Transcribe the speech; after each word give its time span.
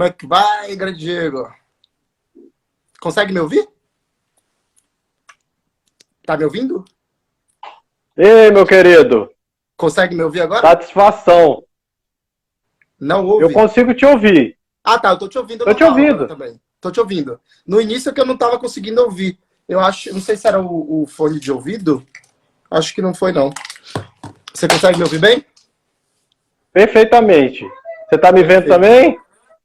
Como 0.00 0.08
é 0.08 0.12
que 0.14 0.26
vai, 0.26 0.74
grande 0.76 0.98
Diego? 0.98 1.52
Consegue 3.02 3.34
me 3.34 3.40
ouvir? 3.40 3.68
Tá 6.24 6.38
me 6.38 6.44
ouvindo? 6.44 6.86
Ei, 8.16 8.50
meu 8.50 8.64
querido. 8.64 9.30
Consegue 9.76 10.14
me 10.14 10.22
ouvir 10.22 10.40
agora? 10.40 10.62
Satisfação. 10.62 11.62
Não 12.98 13.26
ouve? 13.26 13.44
Eu 13.44 13.52
consigo 13.52 13.92
te 13.92 14.06
ouvir. 14.06 14.56
Ah, 14.82 14.98
tá. 14.98 15.10
Eu 15.10 15.18
tô 15.18 15.28
te 15.28 15.36
ouvindo. 15.36 15.66
Tô 15.66 15.74
te 15.74 15.84
ouvindo. 15.84 16.26
Também. 16.26 16.58
Tô 16.80 16.90
te 16.90 16.98
ouvindo. 16.98 17.38
No 17.66 17.78
início 17.78 18.08
é 18.08 18.14
que 18.14 18.22
eu 18.22 18.26
não 18.26 18.38
tava 18.38 18.58
conseguindo 18.58 19.02
ouvir. 19.02 19.38
Eu 19.68 19.80
acho, 19.80 20.14
não 20.14 20.20
sei 20.22 20.34
se 20.34 20.48
era 20.48 20.62
o, 20.62 21.02
o 21.02 21.06
fone 21.06 21.38
de 21.38 21.52
ouvido. 21.52 22.02
Acho 22.70 22.94
que 22.94 23.02
não 23.02 23.12
foi, 23.12 23.32
não. 23.32 23.52
Você 24.54 24.66
consegue 24.66 24.96
me 24.96 25.04
ouvir 25.04 25.18
bem? 25.18 25.44
Perfeitamente. 26.72 27.68
Você 28.08 28.16
tá 28.16 28.32
me 28.32 28.42
vendo 28.42 28.66
também? 28.66 29.20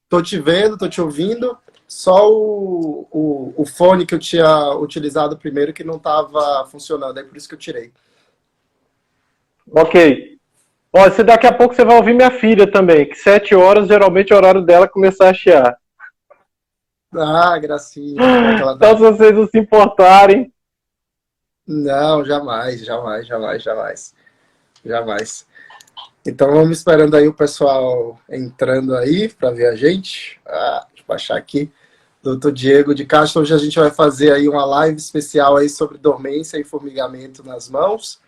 Tô 0.08 0.22
te 0.22 0.40
vendo, 0.40 0.78
tô 0.78 0.88
te 0.88 1.02
ouvindo. 1.02 1.58
Só 1.88 2.32
o, 2.32 3.08
o, 3.12 3.54
o, 3.58 3.66
fone 3.66 4.06
que 4.06 4.16
eu 4.16 4.20
tinha 4.20 4.72
utilizado 4.74 5.38
primeiro 5.38 5.72
que 5.72 5.84
não 5.84 5.98
estava 5.98 6.66
funcionando, 6.68 7.20
é 7.20 7.24
por 7.24 7.38
isso 7.38 7.48
que 7.48 7.54
eu 7.54 7.60
tirei. 7.60 7.94
Ok. 9.72 10.40
Ó, 10.92 11.10
se 11.12 11.24
daqui 11.24 11.46
a 11.46 11.54
pouco 11.54 11.76
você 11.76 11.86
vai 11.86 11.98
ouvir 11.98 12.14
minha 12.14 12.32
filha 12.32 12.72
também, 12.72 13.08
que 13.08 13.16
sete 13.16 13.54
horas 13.54 13.88
geralmente 13.88 14.32
é 14.32 14.36
o 14.36 14.38
horário 14.38 14.62
dela 14.62 14.88
começar 14.88 15.30
a 15.30 15.34
chiar. 15.34 15.78
Ah, 17.14 17.58
gracinha. 17.60 18.16
então, 18.76 18.98
se 18.98 19.04
vocês 19.04 19.34
não 19.34 19.48
se 19.48 19.60
importarem. 19.60 20.52
Não, 21.68 22.24
jamais, 22.26 22.84
jamais, 22.84 23.28
jamais, 23.28 23.62
jamais. 23.62 24.16
Jamais. 24.84 25.46
Então 26.26 26.52
vamos 26.52 26.80
esperando 26.80 27.16
aí 27.16 27.28
o 27.28 27.34
pessoal 27.34 28.20
entrando 28.28 28.96
aí 28.96 29.30
para 29.30 29.52
ver 29.52 29.68
a 29.68 29.76
gente. 29.76 30.40
Ah, 30.46 30.88
baixar 31.08 31.38
aqui. 31.38 31.72
Doutor 32.24 32.52
Diego 32.52 32.96
de 32.96 33.06
Castro, 33.06 33.44
hoje 33.44 33.54
a 33.54 33.60
gente 33.60 33.78
vai 33.78 33.92
fazer 33.92 34.32
aí 34.32 34.50
uma 34.50 34.66
live 34.66 34.98
especial 34.98 35.56
aí 35.58 35.70
sobre 35.70 36.00
dormência 36.00 36.58
e 36.58 36.64
formigamento 36.64 37.44
nas 37.44 37.70
mãos. 37.70 38.20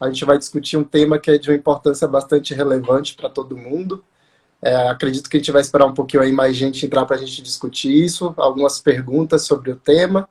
A 0.00 0.08
gente 0.08 0.24
vai 0.24 0.36
discutir 0.36 0.76
um 0.76 0.82
tema 0.82 1.20
que 1.20 1.30
é 1.30 1.38
de 1.38 1.48
uma 1.48 1.56
importância 1.56 2.08
bastante 2.08 2.52
relevante 2.52 3.14
para 3.14 3.30
todo 3.30 3.56
mundo. 3.56 4.04
É, 4.60 4.88
acredito 4.88 5.30
que 5.30 5.36
a 5.36 5.40
gente 5.40 5.52
vai 5.52 5.62
esperar 5.62 5.86
um 5.86 5.94
pouquinho 5.94 6.24
aí 6.24 6.32
mais 6.32 6.56
gente 6.56 6.84
entrar 6.84 7.06
para 7.06 7.14
a 7.14 7.18
gente 7.20 7.40
discutir 7.40 7.92
isso, 7.92 8.34
algumas 8.36 8.80
perguntas 8.80 9.42
sobre 9.42 9.70
o 9.70 9.76
tema. 9.76 10.28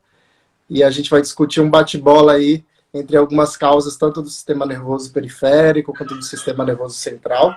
E 0.70 0.84
a 0.84 0.92
gente 0.92 1.10
vai 1.10 1.22
discutir 1.22 1.62
um 1.62 1.70
bate-bola 1.70 2.34
aí 2.34 2.66
entre 2.96 3.18
algumas 3.18 3.58
causas, 3.58 3.98
tanto 3.98 4.22
do 4.22 4.30
sistema 4.30 4.66
nervoso 4.66 5.12
periférico 5.12 5.94
quanto 5.94 6.16
do 6.16 6.24
sistema 6.24 6.64
nervoso 6.64 6.96
central. 6.96 7.56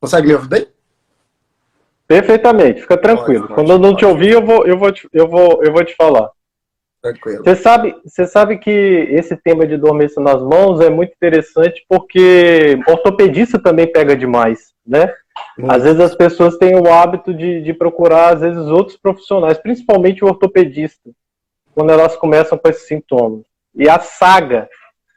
Consegue 0.00 0.26
me 0.26 0.34
ouvir 0.34 0.48
bem? 0.48 0.66
Perfeitamente, 2.08 2.80
fica 2.80 2.96
tranquilo. 2.96 3.46
Pode, 3.46 3.54
pode, 3.54 3.54
Quando 3.54 3.72
eu 3.72 3.78
não 3.78 3.94
te 3.94 4.04
ouvir, 4.04 4.32
eu 4.32 4.44
vou, 4.44 4.66
eu 4.66 4.76
vou, 4.76 4.90
te, 4.90 5.08
eu 5.12 5.28
vou, 5.28 5.62
eu 5.62 5.72
vou 5.72 5.84
te 5.84 5.94
falar. 5.94 6.30
Tranquilo. 7.00 7.44
Você 7.44 7.54
sabe, 7.54 7.96
você 8.04 8.26
sabe 8.26 8.58
que 8.58 8.70
esse 8.70 9.36
tema 9.36 9.66
de 9.66 9.76
dormência 9.76 10.20
nas 10.20 10.42
mãos 10.42 10.80
é 10.80 10.90
muito 10.90 11.12
interessante 11.12 11.84
porque 11.88 12.78
ortopedista 12.86 13.58
também 13.58 13.90
pega 13.90 14.16
demais, 14.16 14.74
né? 14.84 15.14
Às 15.68 15.84
vezes 15.84 16.00
as 16.00 16.14
pessoas 16.14 16.56
têm 16.58 16.74
o 16.76 16.92
hábito 16.92 17.32
de, 17.32 17.62
de 17.62 17.72
procurar, 17.72 18.34
às 18.34 18.40
vezes, 18.40 18.66
outros 18.66 18.96
profissionais, 18.96 19.58
principalmente 19.58 20.24
o 20.24 20.28
ortopedista, 20.28 21.10
quando 21.74 21.90
elas 21.90 22.16
começam 22.16 22.58
com 22.58 22.68
esses 22.68 22.86
sintomas. 22.86 23.49
E 23.74 23.88
a 23.88 23.98
saga 24.00 24.68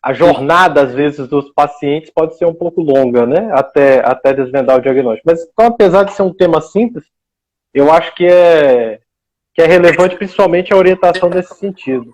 a 0.03 0.11
jornada, 0.11 0.81
às 0.81 0.93
vezes, 0.93 1.29
dos 1.29 1.49
pacientes 1.53 2.11
pode 2.13 2.37
ser 2.37 2.45
um 2.45 2.53
pouco 2.53 2.81
longa, 2.81 3.25
né? 3.25 3.49
Até, 3.53 4.05
até 4.05 4.33
desvendar 4.33 4.77
o 4.77 4.81
diagnóstico. 4.81 5.23
Mas, 5.25 5.41
então, 5.41 5.67
apesar 5.67 6.03
de 6.03 6.11
ser 6.11 6.23
um 6.23 6.33
tema 6.33 6.59
simples, 6.59 7.05
eu 7.73 7.89
acho 7.89 8.13
que 8.13 8.25
é, 8.25 8.99
que 9.53 9.61
é 9.61 9.65
relevante 9.65 10.17
principalmente 10.17 10.73
a 10.73 10.77
orientação 10.77 11.29
nesse 11.29 11.55
sentido. 11.55 12.13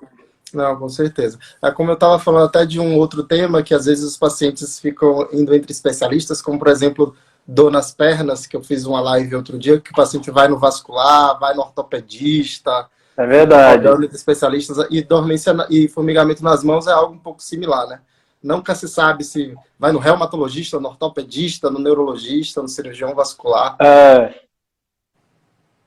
Não, 0.53 0.77
com 0.77 0.87
certeza. 0.87 1.39
É 1.63 1.71
como 1.71 1.89
eu 1.89 1.95
estava 1.95 2.19
falando 2.19 2.45
até 2.45 2.63
de 2.63 2.79
um 2.79 2.95
outro 2.95 3.23
tema, 3.23 3.64
que 3.64 3.73
às 3.73 3.85
vezes 3.85 4.03
os 4.03 4.17
pacientes 4.17 4.80
ficam 4.80 5.27
indo 5.33 5.55
entre 5.55 5.71
especialistas, 5.71 6.43
como, 6.43 6.59
por 6.59 6.67
exemplo, 6.67 7.15
dor 7.47 7.71
nas 7.71 7.91
pernas, 7.91 8.45
que 8.45 8.55
eu 8.55 8.61
fiz 8.61 8.85
uma 8.85 9.02
live 9.02 9.35
outro 9.35 9.58
dia, 9.58 9.81
que 9.81 9.91
o 9.91 9.95
paciente 9.95 10.30
vai 10.30 10.47
no 10.47 10.59
vascular, 10.59 11.39
vai 11.39 11.55
no 11.55 11.61
ortopedista, 11.61 12.87
é 13.19 13.27
verdade. 13.27 13.85
Especialistas 14.13 14.77
e 14.89 15.02
dormência 15.03 15.53
e 15.69 15.87
formigamento 15.89 16.43
nas 16.43 16.63
mãos 16.63 16.87
é 16.87 16.91
algo 16.91 17.13
um 17.13 17.19
pouco 17.19 17.43
similar, 17.43 17.85
né? 17.87 18.02
Nunca 18.41 18.73
se 18.73 18.87
sabe 18.87 19.25
se 19.25 19.53
vai 19.77 19.91
no 19.91 19.99
reumatologista, 19.99 20.80
no 20.80 20.87
ortopedista, 20.87 21.69
no 21.69 21.79
neurologista, 21.79 22.61
no 22.61 22.69
cirurgião 22.69 23.13
vascular. 23.13 23.75
É, 23.81 24.45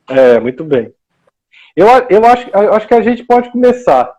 é 0.08 0.40
muito 0.40 0.62
bem. 0.62 0.94
Eu, 1.74 1.86
eu, 2.10 2.26
acho, 2.26 2.50
eu 2.50 2.74
acho 2.74 2.86
que 2.86 2.94
a 2.94 3.00
gente 3.00 3.24
pode 3.24 3.50
começar. 3.50 4.14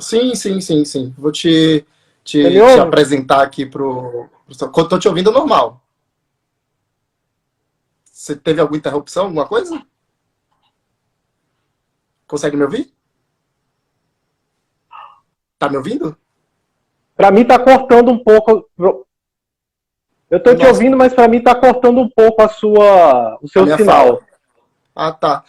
Sim, 0.00 0.34
sim, 0.34 0.58
sim, 0.62 0.84
sim. 0.86 1.14
Vou 1.18 1.30
te, 1.30 1.84
te, 2.24 2.42
te 2.42 2.80
apresentar 2.80 3.42
aqui 3.42 3.66
pro. 3.66 4.30
Tô 4.88 4.98
te 4.98 5.06
ouvindo 5.06 5.30
normal. 5.30 5.82
Você 8.04 8.34
teve 8.34 8.62
alguma 8.62 8.78
interrupção, 8.78 9.24
alguma 9.24 9.46
coisa? 9.46 9.84
Consegue 12.26 12.56
me 12.56 12.64
ouvir? 12.64 12.92
Tá 15.58 15.68
me 15.68 15.76
ouvindo? 15.76 16.16
Para 17.16 17.30
mim 17.30 17.44
tá 17.44 17.58
cortando 17.58 18.10
um 18.10 18.18
pouco. 18.18 18.68
Eu 20.30 20.42
tô 20.42 20.52
Nossa. 20.52 20.56
te 20.56 20.66
ouvindo, 20.66 20.96
mas 20.96 21.14
para 21.14 21.28
mim 21.28 21.42
tá 21.42 21.54
cortando 21.54 22.00
um 22.00 22.08
pouco 22.08 22.42
a 22.42 22.48
sua, 22.48 23.38
o 23.40 23.48
seu 23.48 23.64
sinal. 23.76 24.06
Fala. 24.06 24.20
Ah, 24.94 25.12
tá. 25.12 25.44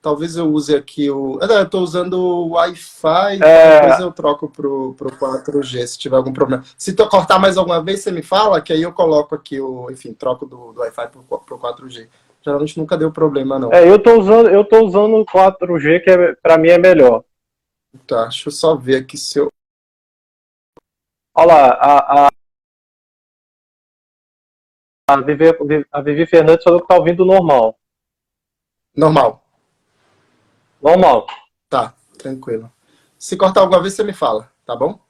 Talvez 0.00 0.36
eu 0.36 0.46
use 0.46 0.74
aqui 0.74 1.10
o. 1.10 1.38
Não, 1.38 1.58
eu 1.58 1.68
tô 1.68 1.80
usando 1.80 2.14
o 2.14 2.50
Wi-Fi, 2.50 3.42
é... 3.42 3.80
depois 3.80 4.00
eu 4.00 4.12
troco 4.12 4.48
pro, 4.48 4.94
pro 4.94 5.10
4G 5.10 5.86
se 5.86 5.98
tiver 5.98 6.16
algum 6.16 6.32
problema. 6.32 6.62
Se 6.76 6.92
tu 6.92 7.06
cortar 7.08 7.38
mais 7.40 7.56
alguma 7.56 7.82
vez, 7.82 8.00
você 8.00 8.12
me 8.12 8.22
fala, 8.22 8.60
que 8.60 8.72
aí 8.72 8.82
eu 8.82 8.92
coloco 8.92 9.34
aqui 9.34 9.60
o. 9.60 9.90
Enfim, 9.90 10.12
troco 10.12 10.46
do, 10.46 10.72
do 10.72 10.80
Wi-Fi 10.80 11.08
pro, 11.08 11.38
pro 11.40 11.58
4G 11.58 12.08
geralmente 12.42 12.78
nunca 12.78 12.96
deu 12.96 13.12
problema, 13.12 13.58
não. 13.58 13.72
É, 13.72 13.88
eu 13.88 14.02
tô 14.02 14.18
usando, 14.18 14.48
eu 14.48 14.64
tô 14.64 14.84
usando 14.84 15.16
o 15.16 15.26
4G, 15.26 16.02
que 16.02 16.10
é, 16.10 16.34
pra 16.36 16.58
mim 16.58 16.68
é 16.68 16.78
melhor. 16.78 17.24
Tá, 18.06 18.24
deixa 18.24 18.48
eu 18.48 18.52
só 18.52 18.76
ver 18.76 18.96
aqui 18.96 19.16
se 19.16 19.38
eu. 19.38 19.50
Olha 21.34 21.46
lá, 21.46 21.68
a, 21.70 22.26
a, 22.26 22.28
a, 25.08 25.20
Vivi, 25.20 25.44
a 25.92 26.00
Vivi 26.00 26.26
Fernandes 26.26 26.64
falou 26.64 26.80
que 26.80 26.88
tá 26.88 26.96
ouvindo 26.96 27.24
normal. 27.24 27.78
Normal. 28.96 29.44
Normal. 30.82 31.26
Tá, 31.68 31.94
tranquilo. 32.18 32.70
Se 33.18 33.36
cortar 33.36 33.60
alguma 33.60 33.80
vez, 33.80 33.94
você 33.94 34.02
me 34.02 34.12
fala, 34.12 34.50
tá 34.64 34.74
bom? 34.74 35.00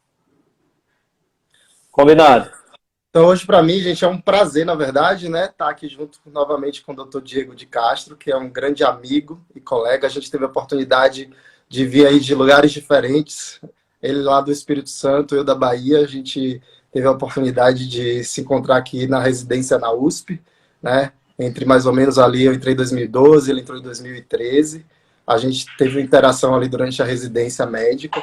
Combinado. 1.90 2.50
Então, 3.10 3.26
hoje, 3.26 3.46
para 3.46 3.62
mim, 3.62 3.78
gente, 3.80 4.04
é 4.04 4.08
um 4.08 4.20
prazer, 4.20 4.66
na 4.66 4.74
verdade, 4.74 5.30
né, 5.30 5.46
estar 5.46 5.64
tá 5.64 5.70
aqui 5.70 5.88
junto 5.88 6.18
novamente 6.26 6.82
com 6.82 6.92
o 6.92 7.04
Dr. 7.04 7.22
Diego 7.22 7.54
de 7.54 7.64
Castro, 7.64 8.16
que 8.16 8.30
é 8.30 8.36
um 8.36 8.50
grande 8.50 8.84
amigo 8.84 9.40
e 9.54 9.60
colega. 9.60 10.06
A 10.06 10.10
gente 10.10 10.30
teve 10.30 10.44
a 10.44 10.48
oportunidade 10.48 11.30
de 11.68 11.86
vir 11.86 12.06
aí 12.06 12.20
de 12.20 12.34
lugares 12.34 12.70
diferentes. 12.70 13.60
Ele 14.02 14.20
lá 14.20 14.42
do 14.42 14.52
Espírito 14.52 14.90
Santo, 14.90 15.34
eu 15.34 15.42
da 15.42 15.54
Bahia. 15.54 16.00
A 16.00 16.06
gente 16.06 16.62
teve 16.92 17.06
a 17.06 17.12
oportunidade 17.12 17.88
de 17.88 18.22
se 18.24 18.42
encontrar 18.42 18.76
aqui 18.76 19.06
na 19.06 19.20
residência 19.20 19.78
na 19.78 19.90
USP, 19.90 20.40
né? 20.82 21.12
Entre 21.38 21.64
mais 21.64 21.86
ou 21.86 21.92
menos 21.94 22.18
ali, 22.18 22.44
eu 22.44 22.52
entrei 22.52 22.74
em 22.74 22.76
2012, 22.76 23.50
ele 23.50 23.60
entrou 23.60 23.78
em 23.78 23.82
2013. 23.82 24.84
A 25.26 25.38
gente 25.38 25.66
teve 25.78 25.96
uma 25.96 26.02
interação 26.02 26.54
ali 26.54 26.68
durante 26.68 27.00
a 27.00 27.04
residência 27.06 27.64
médica. 27.64 28.22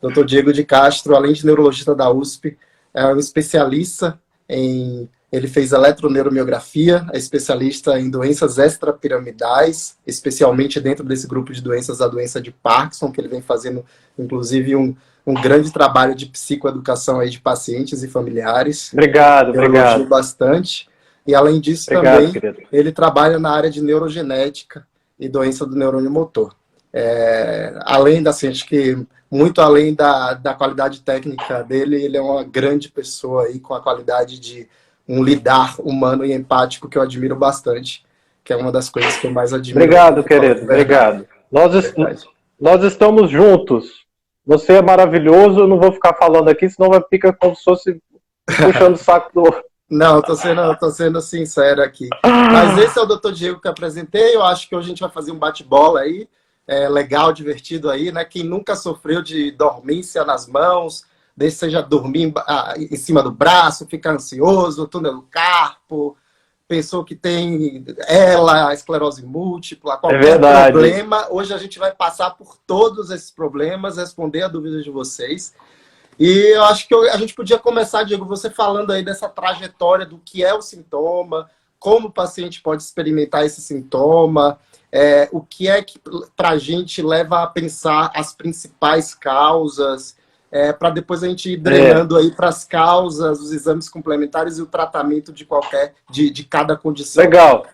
Dr. 0.00 0.24
Diego 0.24 0.52
de 0.52 0.64
Castro, 0.64 1.16
além 1.16 1.32
de 1.32 1.44
neurologista 1.44 1.94
da 1.94 2.10
USP, 2.10 2.56
é 2.94 3.06
um 3.06 3.18
especialista 3.18 4.18
em. 4.48 5.08
Ele 5.32 5.46
fez 5.46 5.70
eletroneuromiografia, 5.70 7.06
é 7.12 7.16
especialista 7.16 7.96
em 8.00 8.10
doenças 8.10 8.58
extrapiramidais, 8.58 9.96
especialmente 10.04 10.80
dentro 10.80 11.04
desse 11.04 11.28
grupo 11.28 11.52
de 11.52 11.62
doenças, 11.62 12.00
a 12.00 12.08
doença 12.08 12.40
de 12.40 12.50
Parkinson, 12.50 13.12
que 13.12 13.20
ele 13.20 13.28
vem 13.28 13.40
fazendo, 13.40 13.84
inclusive, 14.18 14.74
um, 14.74 14.92
um 15.24 15.34
grande 15.34 15.72
trabalho 15.72 16.16
de 16.16 16.26
psicoeducação 16.26 17.20
aí 17.20 17.30
de 17.30 17.40
pacientes 17.40 18.02
e 18.02 18.08
familiares. 18.08 18.92
Obrigado, 18.92 19.54
Eu 19.54 19.62
obrigado. 19.62 20.04
bastante. 20.06 20.88
E 21.24 21.32
além 21.32 21.60
disso, 21.60 21.90
obrigado, 21.90 22.16
também, 22.16 22.32
querido. 22.32 22.58
ele 22.72 22.90
trabalha 22.90 23.38
na 23.38 23.52
área 23.52 23.70
de 23.70 23.80
neurogenética 23.80 24.84
e 25.18 25.28
doença 25.28 25.64
do 25.64 25.76
neurônio 25.76 26.10
motor. 26.10 26.56
É, 26.92 27.78
além 27.84 28.20
da 28.20 28.32
ciência 28.32 28.66
que 28.66 28.98
muito 29.30 29.60
além 29.60 29.94
da, 29.94 30.34
da 30.34 30.54
qualidade 30.54 31.00
técnica 31.02 31.62
dele, 31.62 32.02
ele 32.02 32.16
é 32.16 32.20
uma 32.20 32.42
grande 32.42 32.90
pessoa 32.90 33.44
aí 33.44 33.60
com 33.60 33.74
a 33.74 33.80
qualidade 33.80 34.38
de 34.40 34.68
um 35.08 35.22
lidar 35.22 35.76
humano 35.78 36.24
e 36.24 36.32
empático 36.32 36.88
que 36.88 36.98
eu 36.98 37.02
admiro 37.02 37.36
bastante, 37.36 38.04
que 38.42 38.52
é 38.52 38.56
uma 38.56 38.72
das 38.72 38.88
coisas 38.88 39.16
que 39.16 39.26
eu 39.26 39.32
mais 39.32 39.52
admiro. 39.52 39.84
Obrigado, 39.84 40.24
querido, 40.24 40.62
obrigado. 40.62 41.26
Nós, 41.50 41.74
est 41.74 41.94
nós 42.60 42.82
estamos 42.82 43.30
juntos. 43.30 44.00
Você 44.46 44.74
é 44.74 44.82
maravilhoso, 44.82 45.60
eu 45.60 45.68
não 45.68 45.78
vou 45.78 45.92
ficar 45.92 46.14
falando 46.14 46.48
aqui, 46.48 46.68
senão 46.68 46.90
vai 46.90 47.02
ficar 47.08 47.32
como 47.32 47.54
se 47.54 47.62
fosse 47.62 48.02
puxando 48.46 48.94
o 48.94 48.98
saco 48.98 49.30
do, 49.32 49.64
Não, 49.90 50.22
tô 50.22 50.36
sendo, 50.36 50.76
tô 50.76 50.88
sendo 50.90 51.20
sincero 51.20 51.82
aqui. 51.82 52.08
Mas 52.24 52.78
esse 52.78 52.96
é 52.96 53.02
o 53.02 53.06
doutor 53.06 53.32
Diego 53.32 53.60
que 53.60 53.66
eu 53.66 53.72
apresentei. 53.72 54.36
Eu 54.36 54.44
acho 54.44 54.68
que 54.68 54.76
hoje 54.76 54.86
a 54.86 54.88
gente 54.90 55.00
vai 55.00 55.10
fazer 55.10 55.32
um 55.32 55.38
bate-bola 55.38 56.00
aí, 56.00 56.28
é, 56.70 56.88
legal, 56.88 57.32
divertido 57.32 57.90
aí, 57.90 58.12
né? 58.12 58.24
Quem 58.24 58.44
nunca 58.44 58.76
sofreu 58.76 59.20
de 59.20 59.50
dormência 59.50 60.24
nas 60.24 60.46
mãos, 60.46 61.04
desde 61.36 61.58
seja 61.58 61.82
dormir 61.82 62.28
em, 62.28 62.32
ah, 62.46 62.74
em 62.78 62.94
cima 62.94 63.24
do 63.24 63.32
braço, 63.32 63.88
ficar 63.88 64.12
ansioso, 64.12 64.86
túnel 64.86 65.14
do 65.14 65.22
carpo, 65.22 66.16
pensou 66.68 67.04
que 67.04 67.16
tem 67.16 67.84
ela, 68.06 68.72
esclerose 68.72 69.26
múltipla, 69.26 69.96
qualquer 69.96 70.40
é 70.40 70.70
problema. 70.70 71.26
Hoje 71.28 71.52
a 71.52 71.58
gente 71.58 71.76
vai 71.76 71.90
passar 71.92 72.30
por 72.36 72.56
todos 72.64 73.10
esses 73.10 73.32
problemas, 73.32 73.96
responder 73.96 74.42
a 74.42 74.48
dúvida 74.48 74.80
de 74.80 74.90
vocês. 74.90 75.52
E 76.20 76.54
eu 76.54 76.62
acho 76.66 76.86
que 76.86 76.94
a 76.94 77.16
gente 77.16 77.34
podia 77.34 77.58
começar, 77.58 78.04
Diego, 78.04 78.24
você 78.24 78.48
falando 78.48 78.92
aí 78.92 79.02
dessa 79.02 79.28
trajetória 79.28 80.06
do 80.06 80.18
que 80.24 80.44
é 80.44 80.54
o 80.54 80.62
sintoma, 80.62 81.50
como 81.80 82.08
o 82.08 82.12
paciente 82.12 82.60
pode 82.60 82.82
experimentar 82.82 83.44
esse 83.44 83.62
sintoma, 83.62 84.60
é, 84.92 85.28
o 85.32 85.40
que 85.40 85.66
é 85.66 85.82
que 85.82 85.98
para 86.36 86.50
a 86.50 86.58
gente 86.58 87.02
leva 87.02 87.42
a 87.42 87.46
pensar 87.46 88.12
as 88.14 88.34
principais 88.34 89.14
causas, 89.14 90.14
é, 90.52 90.72
para 90.72 90.90
depois 90.90 91.22
a 91.24 91.28
gente 91.28 91.52
ir 91.52 91.56
drenando 91.56 92.18
é. 92.18 92.22
aí 92.22 92.30
para 92.32 92.48
as 92.48 92.64
causas, 92.64 93.40
os 93.40 93.50
exames 93.50 93.88
complementares 93.88 94.58
e 94.58 94.62
o 94.62 94.66
tratamento 94.66 95.32
de 95.32 95.46
qualquer, 95.46 95.94
de, 96.10 96.28
de 96.28 96.44
cada 96.44 96.76
condição. 96.76 97.24
Legal. 97.24 97.64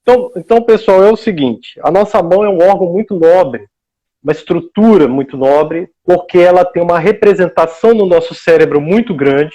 Então, 0.00 0.32
então, 0.34 0.62
pessoal, 0.62 1.02
é 1.02 1.12
o 1.12 1.16
seguinte: 1.16 1.78
a 1.82 1.90
nossa 1.90 2.22
mão 2.22 2.42
é 2.42 2.48
um 2.48 2.62
órgão 2.62 2.90
muito 2.90 3.14
nobre, 3.14 3.68
uma 4.22 4.32
estrutura 4.32 5.06
muito 5.06 5.36
nobre, 5.36 5.90
porque 6.02 6.38
ela 6.38 6.64
tem 6.64 6.82
uma 6.82 6.98
representação 6.98 7.92
no 7.92 8.06
nosso 8.06 8.34
cérebro 8.34 8.80
muito 8.80 9.14
grande 9.14 9.54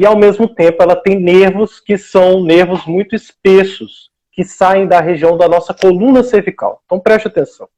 e, 0.00 0.06
ao 0.06 0.16
mesmo 0.16 0.48
tempo, 0.48 0.82
ela 0.82 0.96
tem 0.96 1.20
nervos 1.20 1.78
que 1.78 1.98
são 1.98 2.42
nervos 2.42 2.86
muito 2.86 3.14
espessos, 3.14 4.10
que 4.32 4.42
saem 4.42 4.86
da 4.86 4.98
região 4.98 5.36
da 5.36 5.46
nossa 5.46 5.74
coluna 5.74 6.22
cervical. 6.22 6.80
Então, 6.86 6.98
preste 6.98 7.28
atenção. 7.28 7.68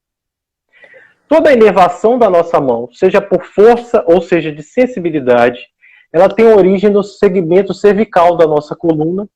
Toda 1.27 1.51
a 1.51 1.53
inervação 1.53 2.17
da 2.17 2.31
nossa 2.31 2.61
mão, 2.61 2.89
seja 2.93 3.21
por 3.21 3.43
força 3.43 4.05
ou 4.07 4.23
seja 4.23 4.53
de 4.53 4.63
sensibilidade, 4.63 5.67
ela 6.13 6.29
tem 6.29 6.47
origem 6.47 6.91
no 6.91 7.03
segmento 7.03 7.75
cervical 7.75 8.37
da 8.37 8.47
nossa 8.47 8.77
coluna. 8.77 9.29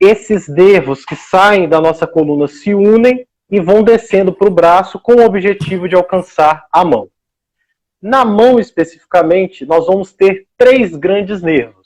Esses 0.00 0.48
nervos 0.48 1.04
que 1.04 1.14
saem 1.14 1.68
da 1.68 1.80
nossa 1.80 2.04
coluna 2.04 2.48
se 2.48 2.74
unem 2.74 3.28
e 3.48 3.60
vão 3.60 3.80
descendo 3.84 4.32
para 4.32 4.48
o 4.48 4.52
braço 4.52 4.98
com 4.98 5.12
o 5.12 5.24
objetivo 5.24 5.88
de 5.88 5.94
alcançar 5.94 6.66
a 6.72 6.84
mão. 6.84 7.08
Na 8.02 8.24
mão 8.24 8.58
especificamente, 8.58 9.64
nós 9.64 9.86
vamos 9.86 10.12
ter 10.12 10.48
três 10.56 10.96
grandes 10.96 11.40
nervos. 11.42 11.77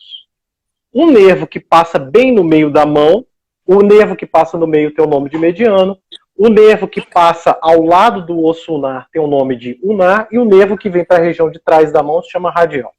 Um 0.95 1.11
nervo 1.11 1.47
que 1.47 1.59
passa 1.59 1.99
bem 1.99 2.33
no 2.33 2.45
meio 2.45 2.71
da 2.71 2.85
mão, 2.85 3.25
o 3.67 3.83
nervo 3.83 4.17
que 4.17 4.27
passa 4.27 4.59
no 4.59 4.67
meio 4.67 4.95
tem 4.95 5.05
o 5.05 5.09
nome 5.09 5.31
de 5.31 5.39
mediano, 5.39 5.99
o 6.37 6.49
nervo 6.49 6.89
que 6.89 7.01
passa 7.01 7.57
ao 7.61 7.83
lado 7.83 8.27
do 8.27 8.45
osso 8.45 8.75
unar 8.75 9.09
tem 9.13 9.23
o 9.23 9.27
nome 9.27 9.57
de 9.57 9.79
unar, 9.83 10.29
e 10.31 10.39
o 10.39 10.45
nervo 10.45 10.77
que 10.77 10.91
vem 10.91 11.05
para 11.05 11.19
a 11.19 11.25
região 11.25 11.51
de 11.51 11.61
trás 11.61 11.93
da 11.93 12.03
mão 12.03 12.23
se 12.23 12.31
chama 12.31 12.51
radial. 12.51 12.93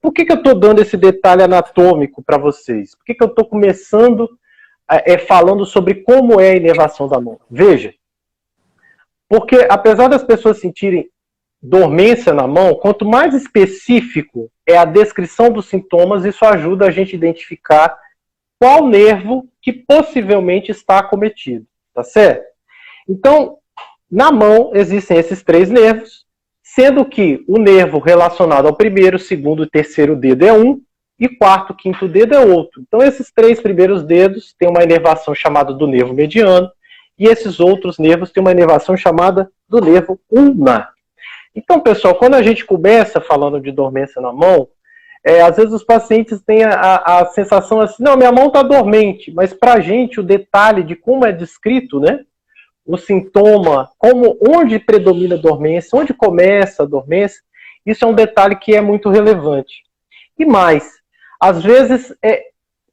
Por 0.00 0.12
que, 0.12 0.24
que 0.24 0.32
eu 0.32 0.36
estou 0.36 0.54
dando 0.54 0.80
esse 0.80 0.96
detalhe 0.96 1.42
anatômico 1.42 2.22
para 2.22 2.38
vocês? 2.38 2.94
Por 2.94 3.04
que, 3.04 3.14
que 3.14 3.24
eu 3.24 3.28
estou 3.28 3.46
começando 3.46 4.28
é, 4.90 5.14
é, 5.14 5.18
falando 5.18 5.64
sobre 5.64 5.96
como 5.96 6.40
é 6.40 6.50
a 6.50 6.56
inervação 6.56 7.08
da 7.08 7.20
mão? 7.20 7.40
Veja, 7.50 7.94
porque 9.28 9.66
apesar 9.68 10.08
das 10.08 10.22
pessoas 10.22 10.60
sentirem 10.60 11.08
dormência 11.68 12.32
na 12.32 12.46
mão, 12.46 12.74
quanto 12.74 13.04
mais 13.04 13.34
específico 13.34 14.50
é 14.66 14.76
a 14.76 14.84
descrição 14.84 15.50
dos 15.50 15.66
sintomas, 15.66 16.24
isso 16.24 16.44
ajuda 16.44 16.86
a 16.86 16.90
gente 16.90 17.14
a 17.14 17.18
identificar 17.18 17.98
qual 18.58 18.86
nervo 18.86 19.48
que 19.60 19.72
possivelmente 19.72 20.70
está 20.70 20.98
acometido. 20.98 21.66
Tá 21.92 22.02
certo? 22.02 22.44
Então, 23.08 23.58
na 24.10 24.30
mão 24.30 24.70
existem 24.74 25.18
esses 25.18 25.42
três 25.42 25.68
nervos, 25.70 26.24
sendo 26.62 27.04
que 27.04 27.44
o 27.48 27.58
nervo 27.58 27.98
relacionado 27.98 28.66
ao 28.66 28.76
primeiro, 28.76 29.18
segundo 29.18 29.64
e 29.64 29.70
terceiro 29.70 30.14
dedo 30.14 30.44
é 30.44 30.52
um, 30.52 30.80
e 31.18 31.28
quarto, 31.28 31.74
quinto 31.74 32.06
dedo 32.06 32.34
é 32.34 32.44
outro. 32.44 32.82
Então, 32.86 33.02
esses 33.02 33.32
três 33.32 33.60
primeiros 33.60 34.02
dedos 34.02 34.54
têm 34.58 34.68
uma 34.68 34.84
inervação 34.84 35.34
chamada 35.34 35.72
do 35.72 35.86
nervo 35.86 36.12
mediano, 36.12 36.70
e 37.18 37.24
esses 37.26 37.58
outros 37.58 37.98
nervos 37.98 38.30
têm 38.30 38.42
uma 38.42 38.52
inervação 38.52 38.96
chamada 38.96 39.50
do 39.66 39.80
nervo 39.80 40.20
ulnar. 40.30 40.95
Então, 41.56 41.80
pessoal, 41.80 42.14
quando 42.14 42.34
a 42.34 42.42
gente 42.42 42.66
começa 42.66 43.18
falando 43.18 43.58
de 43.58 43.72
dormência 43.72 44.20
na 44.20 44.30
mão, 44.30 44.68
é, 45.24 45.40
às 45.40 45.56
vezes 45.56 45.72
os 45.72 45.82
pacientes 45.82 46.42
têm 46.42 46.62
a, 46.62 46.96
a, 46.96 47.26
sensação 47.26 47.80
assim, 47.80 48.02
não, 48.02 48.14
minha 48.14 48.30
mão 48.30 48.48
está 48.48 48.62
dormente, 48.62 49.32
mas 49.32 49.54
para 49.54 49.72
a 49.72 49.80
gente 49.80 50.20
o 50.20 50.22
detalhe 50.22 50.82
de 50.82 50.94
como 50.94 51.24
é 51.24 51.32
descrito, 51.32 51.98
né? 51.98 52.20
O 52.84 52.98
sintoma, 52.98 53.90
como, 53.98 54.38
onde 54.46 54.78
predomina 54.78 55.34
a 55.34 55.38
dormência, 55.38 55.98
onde 55.98 56.12
começa 56.12 56.82
a 56.82 56.86
dormência, 56.86 57.40
isso 57.86 58.04
é 58.04 58.06
um 58.06 58.14
detalhe 58.14 58.56
que 58.56 58.76
é 58.76 58.80
muito 58.82 59.08
relevante. 59.08 59.82
E 60.38 60.44
mais, 60.44 60.92
às 61.40 61.64
vezes, 61.64 62.14
é, 62.22 62.42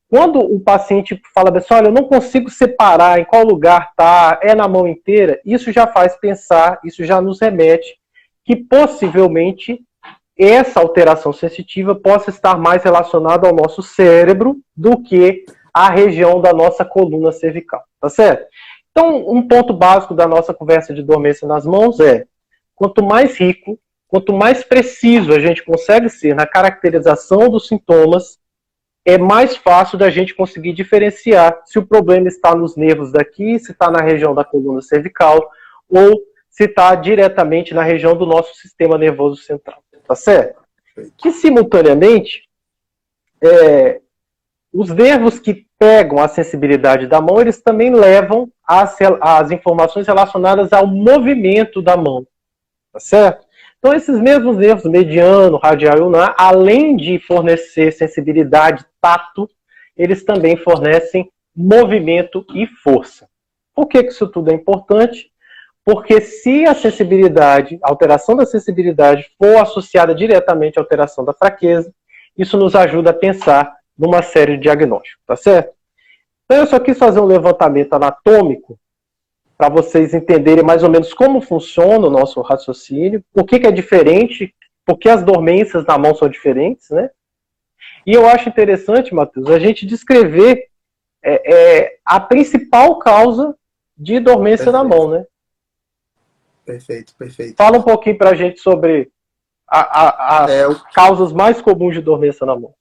quando 0.09 0.39
o 0.39 0.59
paciente 0.61 1.21
fala 1.35 1.55
assim, 1.55 1.73
olha, 1.73 1.87
eu 1.87 1.91
não 1.91 2.05
consigo 2.05 2.49
separar 2.49 3.19
em 3.19 3.25
qual 3.25 3.43
lugar 3.43 3.89
está, 3.89 4.39
é 4.41 4.55
na 4.55 4.69
mão 4.69 4.87
inteira, 4.87 5.39
isso 5.45 5.69
já 5.71 5.85
faz 5.85 6.15
pensar, 6.15 6.79
isso 6.83 7.03
já 7.03 7.21
nos 7.21 7.41
remete 7.41 8.01
que 8.45 8.55
possivelmente 8.55 9.81
essa 10.37 10.79
alteração 10.79 11.31
sensitiva 11.31 11.95
possa 11.95 12.29
estar 12.29 12.57
mais 12.57 12.83
relacionada 12.83 13.47
ao 13.47 13.55
nosso 13.55 13.81
cérebro 13.81 14.57
do 14.75 15.01
que 15.01 15.45
à 15.73 15.89
região 15.89 16.41
da 16.41 16.53
nossa 16.53 16.83
coluna 16.83 17.31
cervical, 17.31 17.83
tá 17.99 18.09
certo? 18.09 18.45
Então, 18.91 19.27
um 19.27 19.47
ponto 19.47 19.73
básico 19.73 20.13
da 20.13 20.27
nossa 20.27 20.53
conversa 20.53 20.93
de 20.93 21.01
dormência 21.01 21.47
nas 21.47 21.65
mãos 21.65 21.99
é: 21.99 22.25
quanto 22.75 23.03
mais 23.03 23.37
rico, 23.37 23.79
quanto 24.07 24.33
mais 24.33 24.63
preciso 24.63 25.33
a 25.33 25.39
gente 25.39 25.63
consegue 25.63 26.09
ser 26.09 26.35
na 26.35 26.45
caracterização 26.45 27.49
dos 27.49 27.67
sintomas, 27.67 28.37
é 29.05 29.17
mais 29.17 29.57
fácil 29.57 29.97
da 29.97 30.09
gente 30.09 30.35
conseguir 30.35 30.73
diferenciar 30.73 31.59
se 31.65 31.77
o 31.77 31.85
problema 31.85 32.27
está 32.27 32.55
nos 32.55 32.75
nervos 32.75 33.11
daqui, 33.11 33.59
se 33.59 33.71
está 33.71 33.91
na 33.91 34.01
região 34.01 34.33
da 34.33 34.43
coluna 34.43 34.81
cervical 34.81 35.49
ou 35.89 36.21
se 36.53 36.65
está 36.65 36.93
diretamente 36.93 37.73
na 37.73 37.81
região 37.81 38.15
do 38.15 38.25
nosso 38.25 38.53
sistema 38.53 38.97
nervoso 38.97 39.41
central 39.41 39.83
tá 40.07 40.15
certo? 40.15 40.61
Que 41.17 41.31
simultaneamente, 41.31 42.43
é, 43.41 43.99
os 44.71 44.89
nervos 44.89 45.39
que 45.39 45.65
pegam 45.79 46.19
a 46.19 46.27
sensibilidade 46.27 47.07
da 47.07 47.19
mão, 47.19 47.41
eles 47.41 47.61
também 47.61 47.93
levam 47.93 48.49
as, 48.65 48.97
as 49.21 49.51
informações 49.51 50.07
relacionadas 50.07 50.71
ao 50.71 50.85
movimento 50.85 51.81
da 51.81 51.97
mão, 51.97 52.25
tá 52.91 52.99
certo? 52.99 53.45
Então, 53.79 53.93
esses 53.93 54.19
mesmos 54.19 54.55
nervos, 54.55 54.85
mediano, 54.85 55.57
radial 55.57 55.97
e 55.97 56.01
ulnar, 56.01 56.35
além 56.37 56.95
de 56.95 57.19
fornecer 57.19 57.91
sensibilidade, 57.91 58.85
tato, 59.01 59.49
eles 59.97 60.23
também 60.23 60.55
fornecem 60.55 61.29
movimento 61.55 62.45
e 62.55 62.65
força. 62.65 63.27
Por 63.75 63.87
que, 63.87 64.03
que 64.03 64.11
isso 64.11 64.27
tudo 64.27 64.51
é 64.51 64.53
importante? 64.53 65.32
Porque 65.85 66.21
se 66.21 66.65
a 66.65 66.73
sensibilidade, 66.73 67.77
a 67.83 67.89
alteração 67.89 68.35
da 68.35 68.45
sensibilidade 68.45 69.29
for 69.37 69.57
associada 69.57 70.15
diretamente 70.15 70.79
à 70.79 70.81
alteração 70.81 71.25
da 71.25 71.33
fraqueza, 71.33 71.93
isso 72.37 72.57
nos 72.57 72.75
ajuda 72.75 73.09
a 73.09 73.13
pensar 73.13 73.75
numa 73.97 74.21
série 74.21 74.55
de 74.55 74.63
diagnósticos, 74.63 75.23
tá 75.25 75.35
certo? 75.35 75.73
Então 76.45 76.57
eu 76.57 76.67
só 76.67 76.79
quis 76.79 76.97
fazer 76.97 77.19
um 77.19 77.25
levantamento 77.25 77.93
anatômico 77.93 78.79
para 79.57 79.69
vocês 79.69 80.13
entenderem 80.13 80.63
mais 80.63 80.83
ou 80.83 80.89
menos 80.89 81.13
como 81.13 81.41
funciona 81.41 82.07
o 82.07 82.09
nosso 82.09 82.41
raciocínio, 82.41 83.23
por 83.33 83.45
que, 83.45 83.59
que 83.59 83.67
é 83.67 83.71
diferente, 83.71 84.53
por 84.85 84.97
que 84.97 85.07
as 85.07 85.23
dormências 85.23 85.85
na 85.85 85.97
mão 85.97 86.15
são 86.15 86.27
diferentes, 86.27 86.89
né? 86.89 87.09
E 88.05 88.13
eu 88.13 88.27
acho 88.27 88.49
interessante, 88.49 89.13
Matheus, 89.13 89.49
a 89.49 89.59
gente 89.59 89.85
descrever 89.85 90.67
é, 91.23 91.53
é, 91.53 91.97
a 92.03 92.19
principal 92.19 92.99
causa 92.99 93.55
de 93.95 94.19
dormência 94.19 94.65
Perfeito. 94.65 94.83
na 94.83 94.83
mão, 94.83 95.09
né? 95.09 95.25
Perfeito, 96.65 97.13
perfeito. 97.17 97.55
Fala 97.57 97.77
um 97.77 97.81
pouquinho 97.81 98.17
para 98.17 98.31
a 98.31 98.35
gente 98.35 98.59
sobre 98.59 99.11
a, 99.67 99.79
a, 99.79 100.43
as 100.43 100.51
é, 100.51 100.67
o... 100.67 100.79
causas 100.93 101.33
mais 101.33 101.61
comuns 101.61 101.93
de 101.93 102.01
dormência 102.01 102.45
na 102.45 102.55
mão. 102.55 102.73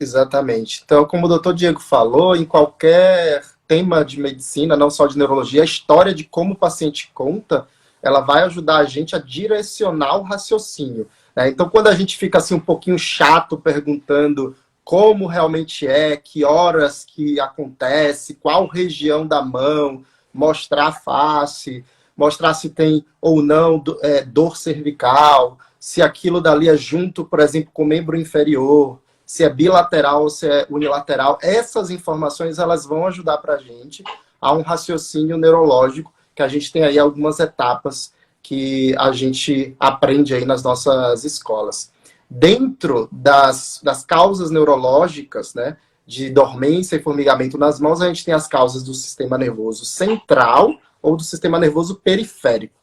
Exatamente. 0.00 0.82
Então, 0.84 1.04
como 1.04 1.26
o 1.26 1.28
doutor 1.28 1.54
Diego 1.54 1.80
falou, 1.80 2.34
em 2.34 2.44
qualquer 2.44 3.42
tema 3.66 4.04
de 4.04 4.20
medicina, 4.20 4.76
não 4.76 4.90
só 4.90 5.06
de 5.06 5.16
neurologia, 5.16 5.62
a 5.62 5.64
história 5.64 6.14
de 6.14 6.24
como 6.24 6.54
o 6.54 6.58
paciente 6.58 7.10
conta, 7.14 7.66
ela 8.02 8.20
vai 8.20 8.42
ajudar 8.42 8.78
a 8.78 8.84
gente 8.84 9.16
a 9.16 9.18
direcionar 9.18 10.18
o 10.18 10.22
raciocínio. 10.22 11.08
Né? 11.34 11.48
Então, 11.48 11.68
quando 11.68 11.88
a 11.88 11.94
gente 11.94 12.16
fica 12.16 12.38
assim 12.38 12.54
um 12.54 12.60
pouquinho 12.60 12.98
chato 12.98 13.56
perguntando 13.56 14.54
como 14.84 15.26
realmente 15.26 15.86
é, 15.86 16.16
que 16.16 16.44
horas 16.44 17.04
que 17.04 17.40
acontece, 17.40 18.34
qual 18.34 18.66
região 18.66 19.26
da 19.26 19.40
mão, 19.40 20.04
mostrar 20.32 20.88
a 20.88 20.92
face, 20.92 21.82
mostrar 22.16 22.54
se 22.54 22.70
tem 22.70 23.04
ou 23.20 23.42
não 23.42 23.82
é, 24.02 24.24
dor 24.24 24.56
cervical, 24.56 25.58
se 25.78 26.00
aquilo 26.00 26.40
dali 26.40 26.68
é 26.68 26.76
junto, 26.76 27.24
por 27.24 27.40
exemplo, 27.40 27.70
com 27.72 27.82
o 27.82 27.86
membro 27.86 28.16
inferior, 28.16 28.98
se 29.26 29.44
é 29.44 29.50
bilateral 29.50 30.22
ou 30.22 30.30
se 30.30 30.48
é 30.48 30.66
unilateral. 30.70 31.38
Essas 31.42 31.90
informações 31.90 32.58
elas 32.58 32.86
vão 32.86 33.06
ajudar 33.06 33.38
para 33.38 33.54
a 33.54 33.58
gente 33.58 34.02
a 34.40 34.52
um 34.52 34.62
raciocínio 34.62 35.36
neurológico 35.36 36.12
que 36.34 36.42
a 36.42 36.48
gente 36.48 36.72
tem 36.72 36.84
aí 36.84 36.98
algumas 36.98 37.38
etapas 37.40 38.12
que 38.42 38.94
a 38.98 39.10
gente 39.12 39.74
aprende 39.80 40.34
aí 40.34 40.44
nas 40.44 40.62
nossas 40.62 41.24
escolas. 41.24 41.90
Dentro 42.28 43.08
das, 43.10 43.80
das 43.82 44.04
causas 44.04 44.50
neurológicas, 44.50 45.54
né, 45.54 45.76
de 46.06 46.28
dormência 46.28 46.96
e 46.96 47.02
formigamento 47.02 47.56
nas 47.56 47.80
mãos, 47.80 48.02
a 48.02 48.08
gente 48.08 48.24
tem 48.24 48.34
as 48.34 48.46
causas 48.46 48.82
do 48.82 48.92
sistema 48.92 49.38
nervoso 49.38 49.84
central 49.84 50.74
ou 51.04 51.16
do 51.16 51.22
sistema 51.22 51.58
nervoso 51.58 51.96
periférico. 51.96 52.74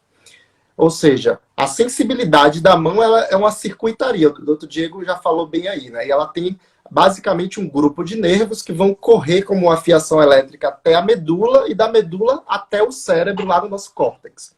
Ou 0.77 0.89
seja, 0.89 1.39
a 1.57 1.67
sensibilidade 1.67 2.61
da 2.61 2.77
mão 2.77 3.01
ela 3.01 3.25
é 3.25 3.35
uma 3.35 3.51
circuitaria. 3.51 4.29
O 4.29 4.45
doutor 4.45 4.67
Diego 4.67 5.03
já 5.03 5.17
falou 5.17 5.47
bem 5.47 5.67
aí, 5.67 5.89
né? 5.89 6.07
E 6.07 6.11
ela 6.11 6.27
tem 6.27 6.59
basicamente 6.89 7.59
um 7.59 7.67
grupo 7.67 8.03
de 8.03 8.15
nervos 8.15 8.61
que 8.61 8.71
vão 8.71 8.93
correr 8.93 9.41
como 9.41 9.67
uma 9.67 9.77
fiação 9.77 10.21
elétrica 10.21 10.69
até 10.69 10.93
a 10.93 11.01
medula 11.01 11.69
e 11.69 11.73
da 11.73 11.89
medula 11.89 12.43
até 12.47 12.83
o 12.83 12.91
cérebro 12.91 13.45
lá 13.45 13.61
no 13.61 13.69
nosso 13.69 13.93
córtex. 13.93 14.55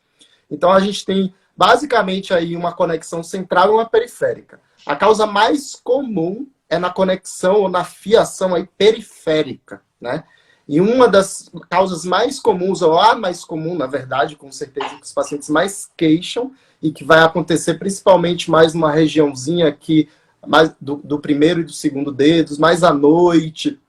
Então 0.49 0.71
a 0.71 0.79
gente 0.79 1.05
tem 1.05 1.33
basicamente 1.55 2.33
aí 2.33 2.55
uma 2.55 2.73
conexão 2.73 3.23
central 3.23 3.67
e 3.67 3.71
uma 3.71 3.85
periférica. 3.85 4.59
A 4.85 4.95
causa 4.95 5.25
mais 5.25 5.75
comum 5.75 6.47
é 6.69 6.77
na 6.77 6.89
conexão 6.89 7.61
ou 7.61 7.69
na 7.69 7.83
fiação 7.83 8.55
aí 8.55 8.67
periférica, 8.77 9.81
né? 10.01 10.23
E 10.67 10.79
uma 10.79 11.07
das 11.07 11.49
causas 11.69 12.05
mais 12.05 12.39
comuns, 12.39 12.81
ou 12.81 12.97
a 12.97 13.15
mais 13.15 13.43
comum, 13.43 13.75
na 13.75 13.85
verdade, 13.85 14.35
com 14.35 14.51
certeza, 14.51 14.95
que 14.95 15.03
os 15.03 15.11
pacientes 15.11 15.49
mais 15.49 15.89
queixam, 15.97 16.51
e 16.81 16.91
que 16.91 17.03
vai 17.03 17.19
acontecer 17.19 17.75
principalmente 17.75 18.51
mais 18.51 18.73
numa 18.73 18.91
regiãozinha 18.91 19.67
aqui, 19.67 20.09
mais 20.45 20.73
do, 20.79 20.97
do 20.97 21.19
primeiro 21.19 21.61
e 21.61 21.63
do 21.63 21.71
segundo 21.71 22.11
dedos, 22.11 22.57
mais 22.57 22.83
à 22.83 22.93
noite, 22.93 23.79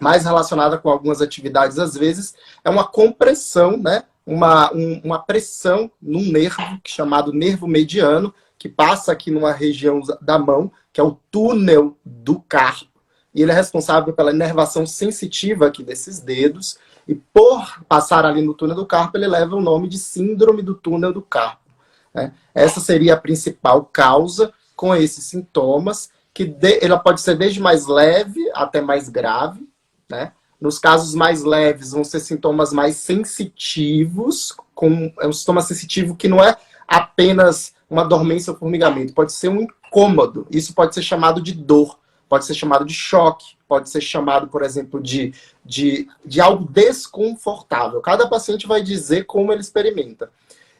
mais 0.00 0.24
relacionada 0.24 0.78
com 0.78 0.90
algumas 0.90 1.20
atividades, 1.20 1.78
às 1.78 1.94
vezes, 1.94 2.34
é 2.64 2.70
uma 2.70 2.84
compressão, 2.84 3.76
né? 3.76 4.04
Uma, 4.24 4.72
um, 4.74 5.00
uma 5.04 5.18
pressão 5.20 5.90
num 6.02 6.32
nervo 6.32 6.62
chamado 6.84 7.32
nervo 7.32 7.66
mediano, 7.66 8.34
que 8.58 8.68
passa 8.68 9.12
aqui 9.12 9.30
numa 9.30 9.52
região 9.52 10.00
da 10.20 10.38
mão, 10.38 10.70
que 10.92 11.00
é 11.00 11.04
o 11.04 11.18
túnel 11.30 11.96
do 12.04 12.40
carpo 12.40 12.95
e 13.36 13.42
ele 13.42 13.52
é 13.52 13.54
responsável 13.54 14.14
pela 14.14 14.32
inervação 14.32 14.86
sensitiva 14.86 15.66
aqui 15.66 15.82
desses 15.82 16.20
dedos, 16.20 16.78
e 17.06 17.14
por 17.14 17.84
passar 17.86 18.24
ali 18.24 18.40
no 18.40 18.54
túnel 18.54 18.74
do 18.74 18.86
carpo, 18.86 19.18
ele 19.18 19.26
leva 19.26 19.54
o 19.54 19.60
nome 19.60 19.88
de 19.88 19.98
síndrome 19.98 20.62
do 20.62 20.74
túnel 20.74 21.12
do 21.12 21.20
carpo. 21.20 21.70
Né? 22.14 22.32
Essa 22.54 22.80
seria 22.80 23.12
a 23.12 23.20
principal 23.20 23.84
causa 23.84 24.54
com 24.74 24.94
esses 24.94 25.22
sintomas, 25.24 26.08
que 26.32 26.46
de, 26.46 26.78
ela 26.82 26.98
pode 26.98 27.20
ser 27.20 27.36
desde 27.36 27.60
mais 27.60 27.86
leve 27.86 28.40
até 28.54 28.80
mais 28.80 29.10
grave, 29.10 29.68
né? 30.08 30.32
Nos 30.58 30.78
casos 30.78 31.14
mais 31.14 31.44
leves, 31.44 31.90
vão 31.90 32.04
ser 32.04 32.20
sintomas 32.20 32.72
mais 32.72 32.96
sensitivos, 32.96 34.56
com 34.74 35.12
é 35.20 35.26
um 35.26 35.32
sintoma 35.32 35.60
sensitivo 35.60 36.16
que 36.16 36.26
não 36.26 36.42
é 36.42 36.56
apenas 36.88 37.74
uma 37.88 38.02
dormência 38.02 38.50
ou 38.50 38.58
formigamento, 38.58 39.12
pode 39.12 39.32
ser 39.32 39.50
um 39.50 39.60
incômodo. 39.60 40.46
Isso 40.50 40.72
pode 40.72 40.94
ser 40.94 41.02
chamado 41.02 41.42
de 41.42 41.52
dor 41.52 41.98
pode 42.28 42.44
ser 42.44 42.54
chamado 42.54 42.84
de 42.84 42.94
choque, 42.94 43.56
pode 43.68 43.90
ser 43.90 44.00
chamado, 44.00 44.48
por 44.48 44.62
exemplo, 44.62 45.00
de, 45.00 45.32
de, 45.64 46.08
de 46.24 46.40
algo 46.40 46.64
desconfortável. 46.70 48.00
Cada 48.00 48.28
paciente 48.28 48.66
vai 48.66 48.82
dizer 48.82 49.24
como 49.24 49.52
ele 49.52 49.60
experimenta. 49.60 50.30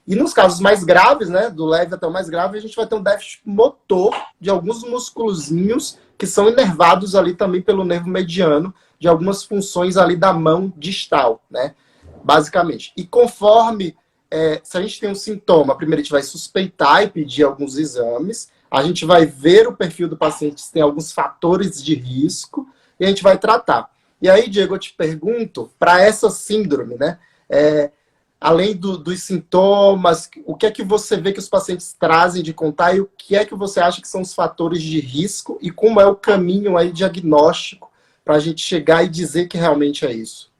E 0.07 0.15
nos 0.15 0.33
casos 0.33 0.61
mais 0.61 0.85
graves, 0.85 1.29
né, 1.29 1.51
do 1.51 1.67
leve 1.67 1.95
até 1.95 2.07
o 2.07 2.13
mais 2.13 2.29
grave, 2.29 2.57
a 2.57 2.61
gente 2.61 2.77
vai 2.77 2.87
ter 2.87 2.95
um 2.95 3.03
déficit 3.03 3.41
motor 3.45 4.15
de 4.41 4.49
alguns 4.49 4.85
musculozinhos 4.85 5.99
que 6.17 6.27
são 6.27 6.49
inervados 6.49 7.17
ali 7.17 7.35
também 7.35 7.61
pelo 7.61 7.85
nervo 7.85 8.09
mediano, 8.09 8.73
de 8.99 9.09
algumas 9.09 9.43
funções 9.43 9.97
ali 9.97 10.17
da 10.17 10.33
mão 10.33 10.73
distal, 10.77 11.43
né, 11.51 11.75
basicamente. 12.23 12.93
E 12.97 13.05
conforme, 13.05 13.97
é, 14.31 14.61
se 14.63 14.79
a 14.79 14.81
gente 14.81 15.01
tem 15.01 15.11
um 15.11 15.15
sintoma, 15.15 15.77
primeiro 15.77 16.01
a 16.01 16.03
gente 16.05 16.13
vai 16.13 16.23
suspeitar 16.23 17.03
e 17.03 17.11
pedir 17.11 17.43
alguns 17.43 17.77
exames, 17.77 18.49
a 18.77 18.83
gente 18.83 19.07
vai 19.07 19.25
ver 19.25 19.67
o 19.67 19.75
perfil 19.75 20.07
do 20.07 20.19
paciente 20.19 20.61
se 20.61 20.71
tem 20.71 20.83
alguns 20.83 21.11
fatores 21.11 21.83
de 21.83 21.95
risco 21.95 22.69
e 23.01 23.07
a 23.07 23.09
gente 23.09 23.23
vai 23.23 23.39
tratar. 23.39 23.91
E 24.21 24.29
aí, 24.29 24.51
Diego, 24.51 24.75
eu 24.75 24.79
te 24.79 24.93
pergunto, 24.93 25.71
para 25.79 26.03
essa 26.03 26.29
síndrome, 26.29 26.95
né? 26.97 27.19
É, 27.49 27.91
além 28.39 28.77
do, 28.77 28.99
dos 28.99 29.23
sintomas, 29.23 30.29
o 30.45 30.55
que 30.55 30.67
é 30.67 30.71
que 30.71 30.85
você 30.85 31.17
vê 31.17 31.33
que 31.33 31.39
os 31.39 31.49
pacientes 31.49 31.97
trazem 31.99 32.43
de 32.43 32.53
contar 32.53 32.95
e 32.95 33.01
o 33.01 33.09
que 33.17 33.35
é 33.35 33.47
que 33.47 33.55
você 33.55 33.81
acha 33.81 34.03
que 34.03 34.09
são 34.09 34.21
os 34.21 34.35
fatores 34.35 34.83
de 34.83 35.01
risco 35.01 35.59
e 35.63 35.71
como 35.71 35.99
é 35.99 36.07
o 36.07 36.15
caminho 36.15 36.77
aí 36.77 36.93
diagnóstico 36.93 37.91
para 38.23 38.35
a 38.35 38.41
gente 38.41 38.61
chegar 38.61 39.03
e 39.03 39.09
dizer 39.09 39.49
que 39.49 39.57
realmente 39.57 40.05
é 40.05 40.13
isso? 40.13 40.51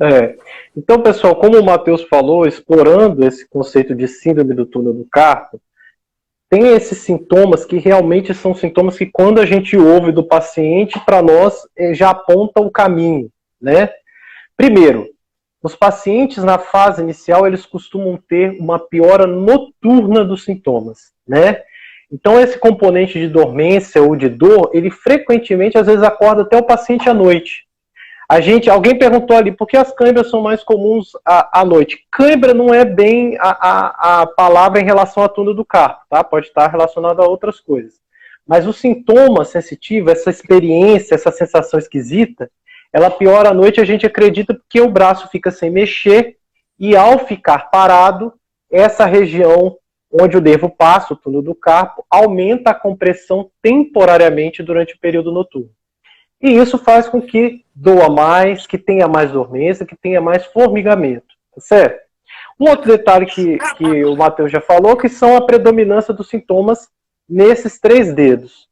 É. 0.00 0.36
Então, 0.76 1.00
pessoal, 1.00 1.36
como 1.36 1.56
o 1.56 1.64
Matheus 1.64 2.02
falou, 2.02 2.46
explorando 2.48 3.24
esse 3.24 3.46
conceito 3.46 3.94
de 3.94 4.08
síndrome 4.08 4.54
do 4.54 4.66
túnel 4.66 4.92
do 4.92 5.04
carpo, 5.04 5.60
tem 6.50 6.68
esses 6.68 6.98
sintomas 6.98 7.64
que 7.64 7.78
realmente 7.78 8.32
são 8.34 8.54
sintomas 8.54 8.96
que 8.96 9.06
quando 9.06 9.40
a 9.40 9.46
gente 9.46 9.76
ouve 9.76 10.12
do 10.12 10.24
paciente, 10.24 10.98
para 11.04 11.22
nós 11.22 11.60
eh, 11.76 11.92
já 11.92 12.10
aponta 12.10 12.60
o 12.60 12.70
caminho, 12.70 13.30
né? 13.60 13.90
Primeiro, 14.56 15.06
os 15.62 15.76
pacientes 15.76 16.42
na 16.42 16.58
fase 16.58 17.02
inicial, 17.02 17.46
eles 17.46 17.66
costumam 17.66 18.18
ter 18.28 18.58
uma 18.60 18.78
piora 18.78 19.26
noturna 19.26 20.24
dos 20.24 20.44
sintomas, 20.44 21.12
né? 21.26 21.62
Então 22.10 22.40
esse 22.40 22.58
componente 22.58 23.18
de 23.18 23.28
dormência 23.28 24.02
ou 24.02 24.16
de 24.16 24.30
dor, 24.30 24.70
ele 24.72 24.90
frequentemente 24.90 25.76
às 25.76 25.86
vezes 25.86 26.02
acorda 26.02 26.42
até 26.42 26.56
o 26.56 26.62
paciente 26.62 27.08
à 27.08 27.12
noite. 27.12 27.67
A 28.28 28.42
gente, 28.42 28.68
alguém 28.68 28.98
perguntou 28.98 29.34
ali 29.34 29.50
por 29.50 29.66
que 29.66 29.76
as 29.76 29.90
câimbras 29.90 30.28
são 30.28 30.42
mais 30.42 30.62
comuns 30.62 31.12
à, 31.24 31.60
à 31.60 31.64
noite. 31.64 32.04
Cãibra 32.10 32.52
não 32.52 32.74
é 32.74 32.84
bem 32.84 33.38
a, 33.38 33.48
a, 33.48 34.22
a, 34.22 34.26
palavra 34.26 34.80
em 34.80 34.84
relação 34.84 35.22
à 35.22 35.28
tunda 35.30 35.54
do 35.54 35.64
carpo, 35.64 36.02
tá? 36.10 36.22
Pode 36.22 36.48
estar 36.48 36.66
relacionado 36.66 37.20
a 37.20 37.26
outras 37.26 37.58
coisas. 37.58 37.94
Mas 38.46 38.66
o 38.66 38.72
sintoma 38.72 39.46
sensitivo, 39.46 40.10
essa 40.10 40.28
experiência, 40.28 41.14
essa 41.14 41.30
sensação 41.30 41.78
esquisita, 41.78 42.50
ela 42.92 43.10
piora 43.10 43.48
à 43.48 43.54
noite, 43.54 43.80
a 43.80 43.84
gente 43.84 44.04
acredita 44.04 44.52
porque 44.52 44.80
o 44.80 44.90
braço 44.90 45.28
fica 45.28 45.50
sem 45.50 45.70
mexer 45.70 46.36
e 46.78 46.94
ao 46.94 47.20
ficar 47.20 47.70
parado, 47.70 48.34
essa 48.70 49.06
região 49.06 49.78
onde 50.12 50.36
o 50.36 50.40
nervo 50.40 50.68
passa, 50.68 51.14
o 51.14 51.16
túnel 51.16 51.40
do 51.40 51.54
carpo, 51.54 52.04
aumenta 52.10 52.70
a 52.70 52.74
compressão 52.74 53.50
temporariamente 53.62 54.62
durante 54.62 54.94
o 54.94 54.98
período 54.98 55.32
noturno. 55.32 55.70
E 56.40 56.50
isso 56.50 56.78
faz 56.78 57.08
com 57.08 57.20
que 57.20 57.64
doa 57.74 58.08
mais, 58.08 58.66
que 58.66 58.78
tenha 58.78 59.08
mais 59.08 59.32
dormência, 59.32 59.86
que 59.86 59.96
tenha 59.96 60.20
mais 60.20 60.46
formigamento. 60.46 61.26
Tá 61.54 61.60
certo? 61.60 62.08
Um 62.58 62.68
outro 62.68 62.88
detalhe 62.88 63.26
que, 63.26 63.58
que 63.76 64.04
o 64.04 64.16
Matheus 64.16 64.50
já 64.50 64.60
falou, 64.60 64.96
que 64.96 65.08
são 65.08 65.36
a 65.36 65.44
predominância 65.44 66.12
dos 66.12 66.28
sintomas 66.28 66.88
nesses 67.28 67.78
três 67.78 68.12
dedos. 68.12 68.68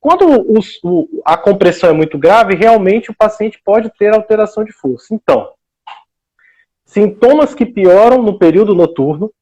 Quando 0.00 0.24
o, 0.26 1.22
a 1.24 1.36
compressão 1.36 1.90
é 1.90 1.92
muito 1.92 2.18
grave, 2.18 2.56
realmente 2.56 3.10
o 3.10 3.14
paciente 3.14 3.60
pode 3.64 3.90
ter 3.96 4.12
alteração 4.12 4.64
de 4.64 4.72
força. 4.72 5.14
Então, 5.14 5.52
sintomas 6.84 7.54
que 7.54 7.64
pioram 7.64 8.20
no 8.20 8.36
período 8.36 8.74
noturno, 8.74 9.32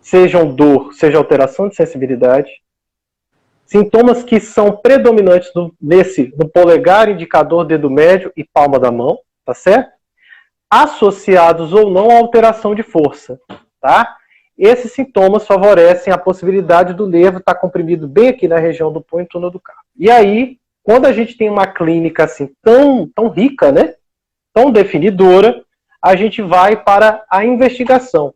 sejam 0.00 0.52
dor, 0.52 0.92
seja 0.92 1.18
alteração 1.18 1.68
de 1.68 1.76
sensibilidade, 1.76 2.50
Sintomas 3.64 4.22
que 4.22 4.38
são 4.38 4.76
predominantes 4.76 5.50
no, 5.54 5.74
nesse, 5.80 6.32
no 6.36 6.48
polegar, 6.48 7.08
indicador, 7.08 7.64
dedo 7.64 7.90
médio 7.90 8.32
e 8.36 8.44
palma 8.44 8.78
da 8.78 8.90
mão, 8.90 9.18
tá 9.44 9.54
certo? 9.54 9.90
Associados 10.70 11.72
ou 11.72 11.90
não 11.90 12.10
à 12.10 12.18
alteração 12.18 12.74
de 12.74 12.82
força, 12.82 13.40
tá? 13.80 14.16
Esses 14.58 14.92
sintomas 14.92 15.46
favorecem 15.46 16.12
a 16.12 16.18
possibilidade 16.18 16.92
do 16.92 17.06
nervo 17.06 17.38
estar 17.38 17.54
comprimido 17.54 18.06
bem 18.06 18.28
aqui 18.28 18.46
na 18.46 18.58
região 18.58 18.92
do 18.92 19.00
punho 19.00 19.24
e 19.24 19.28
túnel 19.28 19.50
do 19.50 19.58
carpo. 19.58 19.82
E 19.96 20.10
aí, 20.10 20.58
quando 20.82 21.06
a 21.06 21.12
gente 21.12 21.36
tem 21.36 21.48
uma 21.48 21.66
clínica 21.66 22.24
assim 22.24 22.54
tão, 22.62 23.08
tão 23.14 23.28
rica, 23.28 23.72
né? 23.72 23.94
Tão 24.52 24.70
definidora, 24.70 25.64
a 26.00 26.14
gente 26.14 26.42
vai 26.42 26.76
para 26.76 27.24
a 27.30 27.44
investigação. 27.44 28.34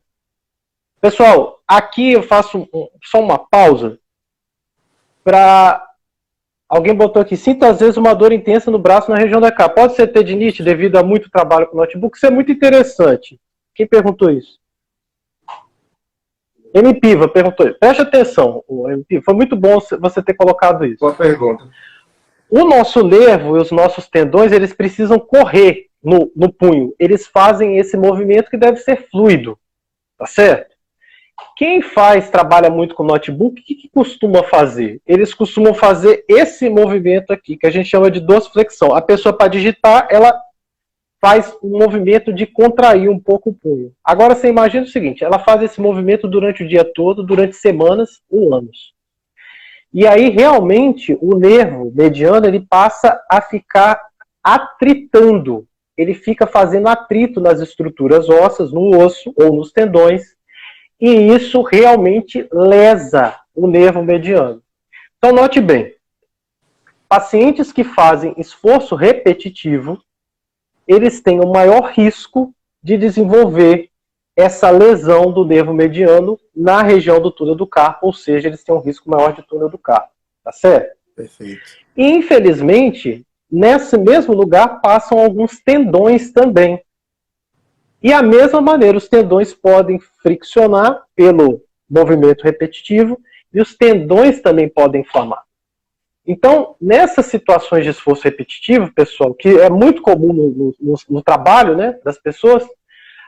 Pessoal, 1.00 1.60
aqui 1.68 2.12
eu 2.12 2.22
faço 2.22 2.66
só 3.04 3.20
uma 3.20 3.38
pausa 3.38 3.98
para 5.26 5.84
Alguém 6.68 6.94
botou 6.94 7.22
aqui, 7.22 7.36
sinto 7.36 7.64
às 7.64 7.78
vezes 7.78 7.96
uma 7.96 8.12
dor 8.12 8.32
intensa 8.32 8.72
no 8.72 8.78
braço 8.78 9.10
na 9.10 9.16
região 9.16 9.40
da 9.40 9.52
cá. 9.52 9.68
Pode 9.68 9.94
ser 9.94 10.08
tendinite 10.08 10.64
devido 10.64 10.96
a 10.96 11.02
muito 11.02 11.30
trabalho 11.30 11.68
com 11.68 11.76
notebook? 11.76 12.16
Isso 12.16 12.26
é 12.26 12.30
muito 12.30 12.50
interessante. 12.50 13.40
Quem 13.72 13.86
perguntou 13.86 14.30
isso? 14.30 14.58
MPiva 16.74 17.28
perguntou. 17.28 17.72
Preste 17.74 18.02
atenção, 18.02 18.64
MP. 18.68 19.22
Foi 19.22 19.32
muito 19.32 19.54
bom 19.54 19.78
você 20.00 20.20
ter 20.20 20.34
colocado 20.34 20.84
isso. 20.84 20.98
Boa 20.98 21.14
pergunta. 21.14 21.68
O 22.50 22.64
nosso 22.64 23.04
nervo 23.04 23.56
e 23.56 23.60
os 23.60 23.70
nossos 23.70 24.08
tendões, 24.08 24.50
eles 24.50 24.72
precisam 24.72 25.20
correr 25.20 25.86
no, 26.02 26.32
no 26.34 26.52
punho. 26.52 26.92
Eles 26.98 27.28
fazem 27.28 27.78
esse 27.78 27.96
movimento 27.96 28.50
que 28.50 28.56
deve 28.56 28.78
ser 28.78 29.08
fluido. 29.08 29.56
Tá 30.18 30.26
certo? 30.26 30.75
Quem 31.56 31.80
faz, 31.80 32.30
trabalha 32.30 32.70
muito 32.70 32.94
com 32.94 33.02
notebook, 33.02 33.60
o 33.60 33.64
que, 33.64 33.74
que, 33.74 33.88
costuma 33.88 34.42
fazer? 34.42 35.00
Eles 35.06 35.32
costumam 35.32 35.74
fazer 35.74 36.24
esse 36.28 36.68
movimento 36.68 37.32
aqui, 37.32 37.56
que 37.56 37.66
a 37.66 37.70
gente 37.70 37.88
chama 37.88 38.10
de 38.10 38.20
dorsiflexão. 38.20 38.94
A 38.94 39.00
pessoa, 39.00 39.32
para 39.32 39.48
digitar, 39.48 40.06
ela 40.10 40.38
faz 41.20 41.56
um 41.62 41.78
movimento 41.78 42.32
de 42.32 42.46
contrair 42.46 43.08
um 43.08 43.18
pouco 43.18 43.50
o 43.50 43.54
punho. 43.54 43.92
Agora, 44.04 44.34
você 44.34 44.48
imagina 44.48 44.84
o 44.84 44.88
seguinte, 44.88 45.24
ela 45.24 45.38
faz 45.38 45.62
esse 45.62 45.80
movimento 45.80 46.28
durante 46.28 46.62
o 46.62 46.68
dia 46.68 46.84
todo, 46.84 47.22
durante 47.22 47.56
semanas 47.56 48.22
ou 48.30 48.54
anos. 48.54 48.94
E 49.92 50.06
aí, 50.06 50.28
realmente, 50.28 51.16
o 51.22 51.36
nervo 51.36 51.90
mediano, 51.94 52.46
ele 52.46 52.60
passa 52.60 53.18
a 53.30 53.40
ficar 53.40 54.00
atritando. 54.44 55.66
Ele 55.96 56.12
fica 56.12 56.46
fazendo 56.46 56.88
atrito 56.88 57.40
nas 57.40 57.60
estruturas 57.60 58.28
ósseas, 58.28 58.72
no 58.72 59.02
osso 59.02 59.32
ou 59.34 59.56
nos 59.56 59.72
tendões, 59.72 60.35
e 61.00 61.10
isso 61.34 61.62
realmente 61.62 62.48
lesa 62.52 63.38
o 63.54 63.66
nervo 63.66 64.02
mediano. 64.02 64.62
Então, 65.18 65.32
note 65.32 65.60
bem: 65.60 65.94
pacientes 67.08 67.72
que 67.72 67.84
fazem 67.84 68.34
esforço 68.36 68.94
repetitivo, 68.94 70.02
eles 70.86 71.20
têm 71.20 71.40
o 71.40 71.52
maior 71.52 71.90
risco 71.90 72.54
de 72.82 72.96
desenvolver 72.96 73.90
essa 74.36 74.70
lesão 74.70 75.32
do 75.32 75.44
nervo 75.44 75.72
mediano 75.72 76.38
na 76.54 76.82
região 76.82 77.20
do 77.20 77.30
túnel 77.30 77.54
do 77.54 77.66
carpo, 77.66 78.06
ou 78.06 78.12
seja, 78.12 78.48
eles 78.48 78.62
têm 78.62 78.74
um 78.74 78.80
risco 78.80 79.10
maior 79.10 79.32
de 79.32 79.42
túnel 79.42 79.68
do 79.68 79.78
carpo. 79.78 80.10
Tá 80.44 80.52
certo? 80.52 80.96
Perfeito. 81.16 81.62
E, 81.96 82.06
infelizmente, 82.06 83.26
nesse 83.50 83.96
mesmo 83.96 84.34
lugar 84.34 84.80
passam 84.80 85.18
alguns 85.18 85.58
tendões 85.58 86.30
também. 86.30 86.80
E 88.06 88.12
a 88.12 88.22
mesma 88.22 88.60
maneira, 88.60 88.96
os 88.96 89.08
tendões 89.08 89.52
podem 89.52 89.98
friccionar 90.22 91.02
pelo 91.16 91.60
movimento 91.90 92.44
repetitivo 92.44 93.18
e 93.52 93.60
os 93.60 93.76
tendões 93.76 94.40
também 94.40 94.68
podem 94.68 95.00
inflamar. 95.00 95.42
Então, 96.24 96.76
nessas 96.80 97.26
situações 97.26 97.82
de 97.82 97.90
esforço 97.90 98.22
repetitivo, 98.22 98.92
pessoal, 98.92 99.34
que 99.34 99.48
é 99.48 99.68
muito 99.68 100.02
comum 100.02 100.32
no, 100.32 100.74
no, 100.80 100.94
no, 101.10 101.20
trabalho 101.20 101.76
né, 101.76 101.98
das 102.04 102.16
pessoas, 102.16 102.64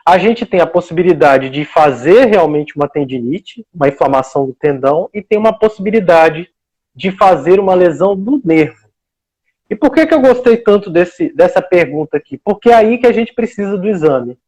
a 0.07 0.17
gente 0.17 0.47
tem 0.47 0.61
a 0.61 0.67
possibilidade 0.67 1.51
de 1.51 1.65
fazer 1.65 2.27
realmente 2.27 2.77
uma 2.77 2.89
tendinite, 2.89 3.67
uma 3.75 3.89
inflamação 3.89 4.47
do 4.47 4.55
tendão, 4.55 5.11
e 5.13 5.21
tem 5.21 5.41
uma 5.41 5.59
possibilidade 5.59 6.49
de 6.95 7.11
fazer 7.11 7.59
uma 7.59 7.75
lesão 7.75 8.15
do 8.15 8.41
nervo. 8.45 8.87
E 9.69 9.75
por 9.75 9.91
que, 9.91 10.07
que 10.07 10.15
eu 10.15 10.21
gostei 10.21 10.57
tanto 10.57 10.89
desse, 10.89 11.35
dessa 11.35 11.61
pergunta 11.61 12.17
aqui? 12.17 12.39
Porque 12.39 12.71
é 12.71 12.75
aí 12.75 12.97
que 12.99 13.09
a 13.09 13.13
gente 13.13 13.35
precisa 13.35 13.77
do 13.77 13.89
exame 13.89 14.39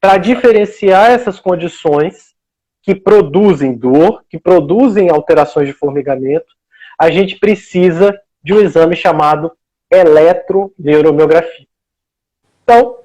para 0.00 0.18
diferenciar 0.18 1.10
essas 1.10 1.40
condições 1.40 2.34
que 2.82 2.94
produzem 2.94 3.76
dor, 3.76 4.24
que 4.28 4.38
produzem 4.38 5.10
alterações 5.10 5.66
de 5.66 5.74
formigamento, 5.74 6.46
a 6.98 7.10
gente 7.10 7.38
precisa 7.38 8.18
de 8.42 8.54
um 8.54 8.60
exame 8.60 8.96
chamado 8.96 9.52
eletroneuromiografia. 9.90 11.66
Então, 12.62 12.98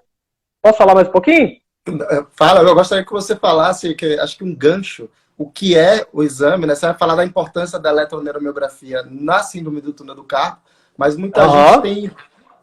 posso 0.61 0.77
falar 0.77 0.95
mais 0.95 1.07
um 1.07 1.11
pouquinho? 1.11 1.57
Fala, 2.31 2.61
eu 2.61 2.75
gostaria 2.75 3.05
que 3.05 3.11
você 3.11 3.35
falasse, 3.35 3.93
que 3.95 4.17
acho 4.19 4.37
que 4.37 4.43
um 4.43 4.55
gancho, 4.55 5.09
o 5.37 5.49
que 5.49 5.77
é 5.77 6.07
o 6.13 6.23
exame, 6.23 6.65
né? 6.65 6.75
Você 6.75 6.85
vai 6.85 6.97
falar 6.97 7.15
da 7.15 7.25
importância 7.25 7.79
da 7.79 7.89
eletroneuromiografia 7.89 9.03
na 9.09 9.43
síndrome 9.43 9.81
do 9.81 9.91
túnel 9.91 10.15
do 10.15 10.23
carpo, 10.23 10.61
mas 10.97 11.17
muita 11.17 11.45
uhum. 11.45 11.73
gente 11.73 11.81
tem 11.81 12.11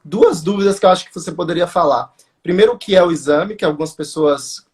duas 0.05 0.43
dúvidas 0.43 0.79
que 0.79 0.87
eu 0.87 0.91
acho 0.91 1.07
que 1.07 1.15
você 1.15 1.33
poderia 1.33 1.67
falar. 1.67 2.13
Primeiro, 2.51 2.73
o 2.73 2.77
que 2.77 2.97
é 2.97 3.03
o 3.03 3.13
exame, 3.13 3.55
que 3.55 3.65
algumas 3.65 3.93
pessoas 3.93 4.67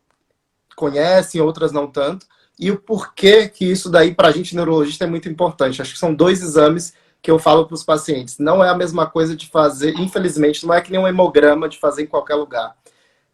conhecem, 0.74 1.42
outras 1.42 1.72
não 1.72 1.86
tanto, 1.86 2.24
e 2.58 2.70
o 2.70 2.80
porquê 2.80 3.50
que 3.50 3.70
isso 3.70 3.90
daí, 3.90 4.14
para 4.14 4.28
a 4.28 4.30
gente 4.30 4.56
neurologista, 4.56 5.04
é 5.04 5.06
muito 5.06 5.28
importante. 5.28 5.82
Acho 5.82 5.92
que 5.92 5.98
são 5.98 6.14
dois 6.14 6.40
exames 6.40 6.94
que 7.20 7.30
eu 7.30 7.38
falo 7.38 7.66
para 7.66 7.74
os 7.74 7.84
pacientes. 7.84 8.38
Não 8.38 8.64
é 8.64 8.70
a 8.70 8.74
mesma 8.74 9.04
coisa 9.04 9.36
de 9.36 9.50
fazer, 9.50 9.92
infelizmente, 10.00 10.64
não 10.64 10.72
é 10.72 10.80
que 10.80 10.90
nem 10.90 10.98
um 10.98 11.06
hemograma 11.06 11.68
de 11.68 11.78
fazer 11.78 12.04
em 12.04 12.06
qualquer 12.06 12.36
lugar, 12.36 12.74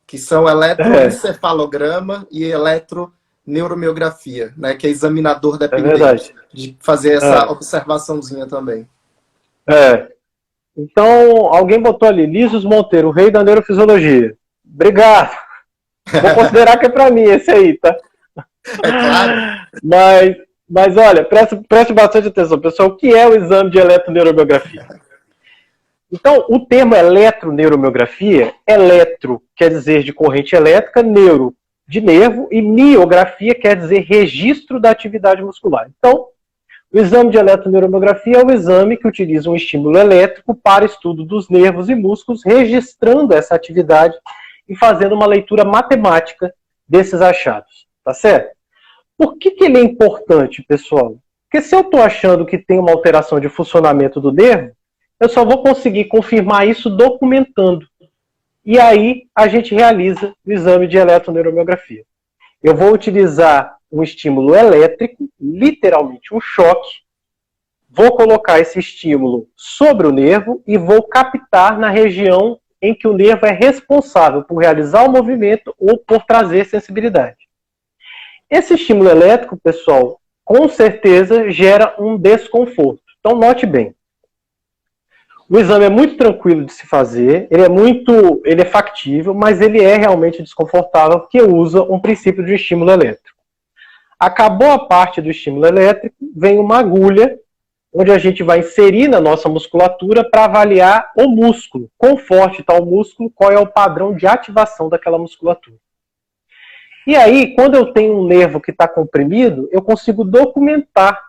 que 0.09 0.19
são 0.19 0.49
eletroencefalograma 0.49 2.27
é. 2.29 2.37
e 2.37 2.43
eletroneuromiografia, 2.43 4.53
né, 4.57 4.75
que 4.75 4.89
é 4.89 4.91
examinador 4.91 5.57
dependente, 5.57 6.35
é 6.37 6.43
de 6.53 6.77
fazer 6.81 7.13
essa 7.13 7.45
é. 7.45 7.49
observaçãozinha 7.49 8.49
também. 8.49 8.89
É, 9.69 10.11
então, 10.77 11.53
alguém 11.53 11.81
botou 11.81 12.09
ali, 12.09 12.27
Lisos 12.27 12.65
Monteiro, 12.65 13.09
o 13.09 13.13
rei 13.13 13.31
da 13.31 13.45
neurofisiologia. 13.45 14.35
Obrigado. 14.65 15.37
Vou 16.11 16.35
considerar 16.35 16.79
que 16.79 16.87
é 16.87 16.89
para 16.89 17.11
mim 17.11 17.23
esse 17.23 17.51
aí, 17.51 17.79
tá? 17.79 17.97
É 18.83 18.91
claro. 18.91 19.33
Mas, 19.83 20.37
mas 20.69 20.97
olha, 20.97 21.25
preste, 21.25 21.57
preste 21.69 21.93
bastante 21.93 22.29
atenção, 22.29 22.59
pessoal. 22.59 22.89
O 22.89 22.97
que 22.97 23.15
é 23.15 23.27
o 23.27 23.35
exame 23.35 23.71
de 23.71 23.79
eletroneuromiografia? 23.79 24.87
Então, 26.11 26.45
o 26.49 26.61
termo 26.61 26.95
eletroneuromiografia, 26.95 28.55
eletro 28.67 29.43
quer 29.57 29.71
dizer 29.71 30.03
de 30.03 30.13
corrente 30.13 30.55
elétrica, 30.55 31.03
neuro 31.03 31.55
de 31.89 32.01
nervo, 32.01 32.49
e 32.51 32.63
miografia 32.63 33.55
quer 33.55 33.77
dizer 33.77 34.01
registro 34.01 34.81
da 34.81 34.91
atividade 34.91 35.43
muscular. 35.43 35.91
Então, 35.99 36.29
o 36.93 36.99
exame 36.99 37.31
de 37.31 37.39
eletroneuromiografia 37.39 38.39
é 38.39 38.45
o 38.45 38.51
exame 38.51 38.99
que 38.99 39.09
utiliza 39.09 39.49
um 39.49 39.57
estímulo 39.57 39.97
elétrico 39.97 40.55
para 40.55 40.85
estudo 40.85 41.25
dos 41.25 41.49
nervos 41.49 41.89
e 41.89 41.95
músculos, 41.95 42.45
registrando 42.45 43.33
essa 43.33 43.55
atividade 43.55 44.15
e 44.69 44.77
fazendo 44.77 45.15
uma 45.15 45.27
leitura 45.27 45.65
matemática 45.65 46.53
desses 46.87 47.23
achados. 47.23 47.87
Tá 48.05 48.13
certo? 48.13 48.55
Por 49.17 49.39
que, 49.39 49.53
que 49.53 49.65
ele 49.65 49.79
é 49.79 49.83
importante, 49.83 50.63
pessoal? 50.63 51.17
Porque 51.51 51.65
se 51.67 51.75
eu 51.75 51.81
estou 51.81 52.03
achando 52.03 52.45
que 52.45 52.59
tem 52.59 52.79
uma 52.79 52.93
alteração 52.93 53.41
de 53.41 53.49
funcionamento 53.49 54.21
do 54.21 54.33
nervo, 54.33 54.73
eu 55.19 55.29
só 55.29 55.45
vou 55.45 55.63
conseguir 55.63 56.07
confirmar 56.07 56.67
isso 56.67 56.91
documentando. 56.91 57.87
E 58.65 58.79
aí 58.79 59.25
a 59.35 59.49
gente 59.49 59.75
realiza 59.75 60.35
o 60.45 60.53
exame 60.53 60.87
de 60.87 60.97
eletroneuromiografia. 60.99 62.05
Eu 62.63 62.75
vou 62.75 62.93
utilizar 62.93 63.77
um 63.93 64.03
estímulo 64.03 64.55
elétrico, 64.55 65.29
literalmente 65.39 66.35
um 66.35 66.41
choque. 66.41 67.03
Vou 67.91 68.17
colocar 68.17 68.59
esse 68.59 68.79
estímulo 68.79 69.47
sobre 69.55 70.07
o 70.07 70.13
nervo 70.13 70.63
e 70.67 70.79
vou 70.79 71.03
captar 71.03 71.79
na 71.79 71.91
região 71.91 72.59
em 72.81 72.95
que 72.95 73.07
o 73.07 73.13
nervo 73.13 73.45
é 73.45 73.53
responsável 73.53 74.43
por 74.43 74.57
realizar 74.57 75.05
o 75.05 75.13
movimento 75.13 75.75
ou 75.79 75.99
por 75.99 76.25
trazer 76.25 76.65
sensibilidade. 76.65 77.37
Esse 78.51 78.75
estímulo 78.75 79.11
elétrico, 79.11 79.57
pessoal, 79.57 80.21
com 80.45 80.69
certeza 80.69 81.51
gera 81.51 81.95
um 81.99 82.17
desconforto. 82.17 83.03
Então 83.21 83.39
note 83.39 83.67
bem. 83.67 83.95
O 85.49 85.59
exame 85.59 85.85
é 85.85 85.91
muito 85.91 86.17
tranquilo 86.17 86.65
de 86.65 86.73
se 86.73 86.87
fazer, 86.87 87.47
ele 87.51 87.63
é 87.63 87.69
muito, 87.69 88.41
ele 88.45 88.63
é 88.63 88.65
factível, 88.65 89.35
mas 89.35 89.61
ele 89.61 89.83
é 89.83 89.97
realmente 89.97 90.43
desconfortável 90.43 91.21
porque 91.21 91.43
usa 91.43 91.83
um 91.83 92.01
princípio 92.01 92.45
de 92.45 92.55
estímulo 92.55 92.91
elétrico. 92.91 93.32
Acabou 94.23 94.71
a 94.71 94.79
parte 94.79 95.21
do 95.21 95.33
estímulo 95.33 95.67
elétrico, 95.67 96.15
vem 96.37 96.57
uma 96.61 96.79
agulha, 96.79 97.41
onde 97.93 98.13
a 98.13 98.19
gente 98.19 98.41
vai 98.45 98.61
inserir 98.61 99.09
na 99.09 99.21
nossa 99.21 99.49
musculatura 99.49 100.23
para 100.23 100.45
avaliar 100.45 101.11
o 101.17 101.27
músculo, 101.27 101.91
quão 101.99 102.17
forte 102.17 102.61
está 102.61 102.73
o 102.75 102.87
músculo, 102.87 103.33
qual 103.35 103.51
é 103.51 103.59
o 103.59 103.67
padrão 103.67 104.15
de 104.15 104.25
ativação 104.25 104.89
daquela 104.89 105.19
musculatura. 105.19 105.75
E 107.05 107.17
aí, 107.17 107.53
quando 107.57 107.75
eu 107.75 107.93
tenho 107.93 108.17
um 108.17 108.25
nervo 108.25 108.61
que 108.61 108.71
está 108.71 108.87
comprimido, 108.87 109.69
eu 109.73 109.83
consigo 109.83 110.23
documentar 110.23 111.21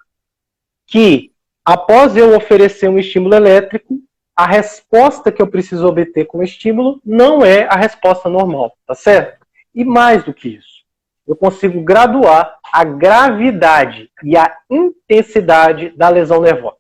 que, 0.86 1.32
após 1.66 2.16
eu 2.16 2.38
oferecer 2.38 2.90
um 2.90 3.00
estímulo 3.00 3.34
elétrico, 3.34 3.98
a 4.36 4.46
resposta 4.46 5.32
que 5.32 5.42
eu 5.42 5.48
preciso 5.48 5.88
obter 5.88 6.26
com 6.26 6.38
o 6.38 6.44
estímulo 6.44 7.02
não 7.04 7.44
é 7.44 7.64
a 7.64 7.76
resposta 7.76 8.30
normal, 8.30 8.78
tá 8.86 8.94
certo? 8.94 9.44
E 9.74 9.84
mais 9.84 10.24
do 10.24 10.32
que 10.32 10.50
isso, 10.50 10.84
eu 11.28 11.36
consigo 11.36 11.82
graduar 11.82 12.60
a 12.74 12.84
gravidade 12.84 14.10
e 14.24 14.36
a 14.36 14.52
intensidade 14.68 15.94
da 15.96 16.10
lesão 16.10 16.42
nervosa. 16.42 16.78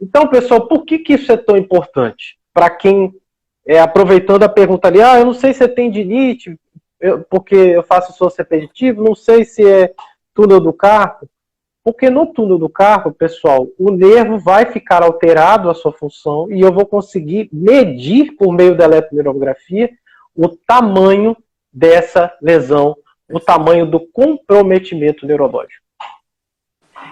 Então, 0.00 0.26
pessoal, 0.28 0.66
por 0.66 0.86
que, 0.86 1.00
que 1.00 1.12
isso 1.12 1.30
é 1.30 1.36
tão 1.36 1.58
importante? 1.58 2.38
Para 2.54 2.70
quem, 2.70 3.12
é, 3.66 3.78
aproveitando 3.78 4.44
a 4.44 4.48
pergunta 4.48 4.88
ali, 4.88 5.02
ah, 5.02 5.18
eu 5.18 5.26
não 5.26 5.34
sei 5.34 5.52
se 5.52 5.62
é 5.62 5.68
tendinite, 5.68 6.58
eu, 6.98 7.22
porque 7.24 7.54
eu 7.54 7.82
faço 7.82 8.10
esforço 8.12 8.38
repetitivo, 8.38 9.04
não 9.04 9.14
sei 9.14 9.44
se 9.44 9.62
é 9.68 9.92
túnel 10.32 10.58
do 10.58 10.72
carpo. 10.72 11.28
Porque 11.84 12.08
no 12.08 12.32
túnel 12.32 12.58
do 12.58 12.68
carpo, 12.68 13.12
pessoal, 13.12 13.66
o 13.78 13.90
nervo 13.90 14.38
vai 14.38 14.64
ficar 14.64 15.02
alterado 15.02 15.68
a 15.68 15.74
sua 15.74 15.92
função 15.92 16.50
e 16.50 16.62
eu 16.62 16.72
vou 16.72 16.86
conseguir 16.86 17.50
medir 17.52 18.36
por 18.36 18.54
meio 18.54 18.74
da 18.74 18.84
eletroneurografia 18.84 19.90
o 20.34 20.48
tamanho 20.48 21.36
dessa 21.70 22.32
lesão, 22.40 22.96
o 23.30 23.40
tamanho 23.40 23.86
do 23.86 24.00
comprometimento 24.12 25.26
neurológico. 25.26 25.84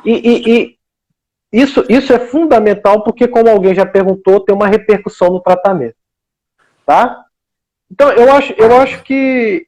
E, 0.04 0.12
e, 0.12 0.50
e, 0.50 0.78
isso, 1.52 1.84
isso 1.88 2.12
é 2.12 2.18
fundamental 2.18 3.02
porque, 3.02 3.28
como 3.28 3.48
alguém 3.48 3.74
já 3.74 3.86
perguntou, 3.86 4.40
tem 4.40 4.54
uma 4.54 4.66
repercussão 4.66 5.28
no 5.28 5.40
tratamento. 5.40 5.96
Tá? 6.84 7.24
Então, 7.90 8.10
eu 8.12 8.32
acho, 8.32 8.52
eu 8.54 8.76
acho 8.76 9.02
que 9.02 9.66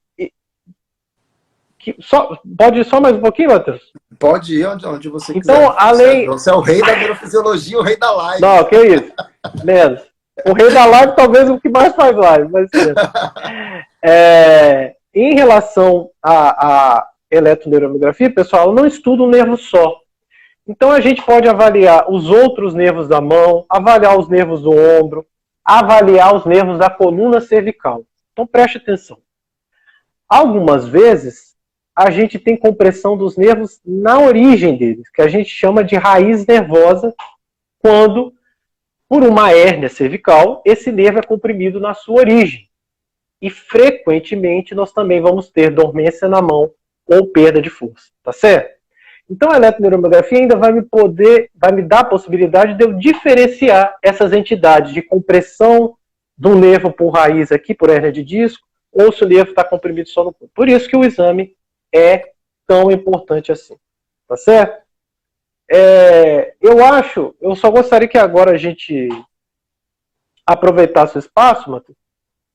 que 1.78 1.96
só, 2.00 2.36
pode 2.58 2.80
ir 2.80 2.84
só 2.84 3.00
mais 3.00 3.16
um 3.16 3.20
pouquinho, 3.20 3.50
Matheus? 3.50 3.80
Pode 4.18 4.54
ir 4.54 4.66
onde, 4.66 4.86
onde 4.86 5.08
você 5.08 5.32
então, 5.32 5.40
quiser. 5.40 5.62
Então, 5.62 5.74
além... 5.78 6.26
Você 6.26 6.50
é 6.50 6.52
o 6.52 6.60
rei 6.60 6.80
da 6.80 6.96
neurofisiologia, 6.96 7.78
o 7.78 7.82
rei 7.82 7.96
da 7.96 8.10
live. 8.10 8.42
Não, 8.42 8.64
que 8.64 8.76
isso. 8.76 9.12
Menos. 9.64 10.00
O 10.44 10.52
rei 10.52 10.70
da 10.72 10.84
live 10.84 11.16
talvez 11.16 11.48
o 11.48 11.58
que 11.60 11.68
mais 11.68 11.94
faz 11.94 12.16
live, 12.16 12.50
mas 12.50 12.68
é, 14.02 14.94
em 15.20 15.34
relação 15.34 16.10
à, 16.22 16.98
à 16.98 17.10
eletroneuromiografia, 17.30 18.32
pessoal, 18.32 18.68
eu 18.68 18.74
não 18.74 18.86
estudo 18.86 19.24
um 19.24 19.28
nervo 19.28 19.56
só. 19.56 20.00
Então 20.66 20.92
a 20.92 21.00
gente 21.00 21.22
pode 21.22 21.48
avaliar 21.48 22.10
os 22.12 22.30
outros 22.30 22.74
nervos 22.74 23.08
da 23.08 23.20
mão, 23.20 23.64
avaliar 23.68 24.18
os 24.18 24.28
nervos 24.28 24.62
do 24.62 24.70
ombro, 24.70 25.26
avaliar 25.64 26.34
os 26.34 26.44
nervos 26.44 26.78
da 26.78 26.88
coluna 26.88 27.40
cervical. 27.40 28.04
Então 28.32 28.46
preste 28.46 28.78
atenção. 28.78 29.18
Algumas 30.28 30.86
vezes 30.86 31.56
a 31.96 32.10
gente 32.10 32.38
tem 32.38 32.56
compressão 32.56 33.16
dos 33.16 33.36
nervos 33.36 33.80
na 33.84 34.20
origem 34.20 34.76
deles, 34.76 35.10
que 35.10 35.20
a 35.20 35.26
gente 35.26 35.50
chama 35.50 35.82
de 35.82 35.96
raiz 35.96 36.46
nervosa, 36.46 37.12
quando, 37.80 38.32
por 39.08 39.24
uma 39.24 39.50
hérnia 39.50 39.88
cervical, 39.88 40.62
esse 40.64 40.92
nervo 40.92 41.18
é 41.18 41.22
comprimido 41.22 41.80
na 41.80 41.94
sua 41.94 42.20
origem. 42.20 42.67
E 43.40 43.50
frequentemente 43.50 44.74
nós 44.74 44.92
também 44.92 45.20
vamos 45.20 45.50
ter 45.50 45.70
dormência 45.70 46.28
na 46.28 46.42
mão 46.42 46.72
ou 47.06 47.26
perda 47.28 47.62
de 47.62 47.70
força, 47.70 48.10
tá 48.22 48.32
certo? 48.32 48.78
Então 49.30 49.50
a 49.50 49.56
eletroneuromiografia 49.56 50.38
ainda 50.38 50.56
vai 50.56 50.72
me 50.72 50.82
poder, 50.82 51.50
vai 51.54 51.70
me 51.70 51.82
dar 51.82 52.00
a 52.00 52.04
possibilidade 52.04 52.74
de 52.74 52.84
eu 52.84 52.94
diferenciar 52.94 53.96
essas 54.02 54.32
entidades 54.32 54.92
de 54.92 55.02
compressão 55.02 55.96
do 56.36 56.54
nervo 56.54 56.90
por 56.92 57.10
raiz 57.10 57.52
aqui, 57.52 57.74
por 57.74 57.90
hernia 57.90 58.12
de 58.12 58.24
disco, 58.24 58.66
ou 58.90 59.12
se 59.12 59.24
o 59.24 59.28
nervo 59.28 59.50
está 59.50 59.62
comprimido 59.62 60.08
só 60.08 60.24
no 60.24 60.32
ponto. 60.32 60.50
Por 60.54 60.68
isso 60.68 60.88
que 60.88 60.96
o 60.96 61.04
exame 61.04 61.54
é 61.94 62.32
tão 62.66 62.90
importante 62.90 63.52
assim. 63.52 63.76
Tá 64.26 64.36
certo? 64.36 64.82
É, 65.70 66.54
eu 66.60 66.82
acho, 66.82 67.34
eu 67.40 67.54
só 67.54 67.70
gostaria 67.70 68.08
que 68.08 68.16
agora 68.16 68.52
a 68.52 68.56
gente 68.56 69.08
aproveitasse 70.46 71.16
o 71.16 71.18
espaço, 71.18 71.70
Matheus, 71.70 71.98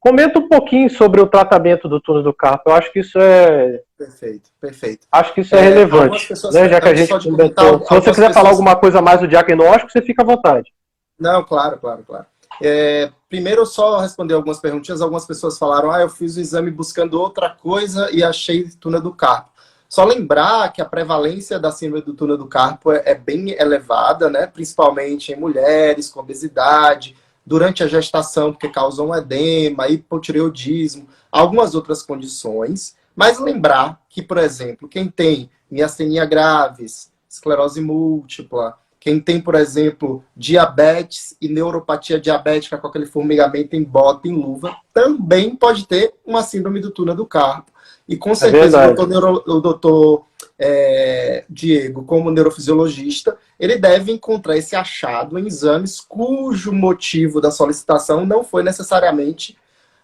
Comenta 0.03 0.37
um 0.37 0.49
pouquinho 0.49 0.89
sobre 0.89 1.21
o 1.21 1.27
tratamento 1.27 1.87
do 1.87 1.97
túnel 2.01 2.23
do 2.23 2.33
carpo. 2.33 2.69
Eu 2.69 2.75
acho 2.75 2.91
que 2.91 2.99
isso 2.99 3.17
é. 3.17 3.79
Perfeito, 3.97 4.49
perfeito. 4.59 5.07
Acho 5.09 5.33
que 5.33 5.39
isso 5.39 5.55
é, 5.55 5.59
é 5.59 5.61
relevante. 5.61 6.33
Né? 6.51 6.67
Já 6.67 6.81
que 6.81 6.89
a 6.89 6.93
gente 6.93 7.23
comentou. 7.23 7.79
Se 7.79 7.87
você 7.87 7.99
quiser 8.01 8.15
pessoas... 8.15 8.33
falar 8.33 8.49
alguma 8.49 8.75
coisa 8.75 9.01
mais 9.01 9.21
do 9.21 9.29
diagnóstico, 9.29 9.89
você 9.89 10.01
fica 10.01 10.21
à 10.21 10.25
vontade. 10.25 10.73
Não, 11.17 11.41
claro, 11.41 11.77
claro, 11.77 12.03
claro. 12.05 12.25
É, 12.61 13.11
primeiro, 13.29 13.65
só 13.65 13.99
responder 13.99 14.33
algumas 14.33 14.59
perguntinhas. 14.59 14.99
Algumas 14.99 15.25
pessoas 15.25 15.57
falaram: 15.57 15.89
ah, 15.89 16.01
eu 16.01 16.09
fiz 16.09 16.35
o 16.35 16.41
exame 16.41 16.69
buscando 16.69 17.17
outra 17.17 17.51
coisa 17.51 18.09
e 18.11 18.21
achei 18.21 18.69
túnel 18.81 18.99
do 18.99 19.13
carpo. 19.13 19.51
Só 19.87 20.03
lembrar 20.03 20.73
que 20.73 20.81
a 20.81 20.85
prevalência 20.85 21.57
da 21.57 21.71
síndrome 21.71 22.03
do 22.03 22.13
túnel 22.13 22.37
do 22.37 22.47
carpo 22.47 22.91
é, 22.91 23.03
é 23.05 23.15
bem 23.15 23.51
elevada, 23.51 24.29
né? 24.29 24.47
principalmente 24.47 25.31
em 25.31 25.39
mulheres 25.39 26.09
com 26.09 26.19
obesidade, 26.19 27.15
durante 27.45 27.83
a 27.83 27.87
gestação, 27.87 28.51
porque 28.51 28.69
causa 28.69 29.03
um 29.03 29.13
edema, 29.13 29.87
hipotireoidismo, 29.87 31.07
algumas 31.31 31.75
outras 31.75 32.01
condições. 32.01 32.95
Mas 33.15 33.39
lembrar 33.39 34.01
que, 34.09 34.21
por 34.21 34.37
exemplo, 34.37 34.87
quem 34.87 35.07
tem 35.07 35.49
miastenia 35.69 36.25
graves, 36.25 37.11
esclerose 37.29 37.81
múltipla, 37.81 38.77
quem 38.99 39.19
tem, 39.19 39.41
por 39.41 39.55
exemplo, 39.55 40.23
diabetes 40.35 41.35
e 41.41 41.49
neuropatia 41.49 42.17
diabética 42.17 42.77
com 42.77 42.87
aquele 42.87 43.05
formigamento 43.05 43.75
em 43.75 43.83
bota, 43.83 44.29
em 44.29 44.33
luva, 44.33 44.77
também 44.93 45.55
pode 45.55 45.85
ter 45.85 46.13
uma 46.25 46.41
síndrome 46.41 46.79
do 46.79 46.89
túnel 46.89 47.13
do 47.13 47.25
carpo. 47.25 47.69
E 48.07 48.15
com 48.15 48.31
é 48.31 48.35
certeza 48.35 48.81
é 48.81 48.85
o 48.85 48.95
doutor, 48.95 49.07
neuro, 49.07 49.43
o 49.45 49.59
doutor 49.59 50.25
é, 50.65 51.45
Diego, 51.49 52.05
como 52.05 52.31
neurofisiologista, 52.31 53.37
ele 53.59 53.77
deve 53.77 54.13
encontrar 54.13 54.55
esse 54.55 54.77
achado 54.77 55.37
em 55.37 55.45
exames 55.45 55.99
cujo 55.99 56.71
motivo 56.71 57.41
da 57.41 57.51
solicitação 57.51 58.25
não 58.25 58.45
foi 58.45 58.63
necessariamente 58.63 59.57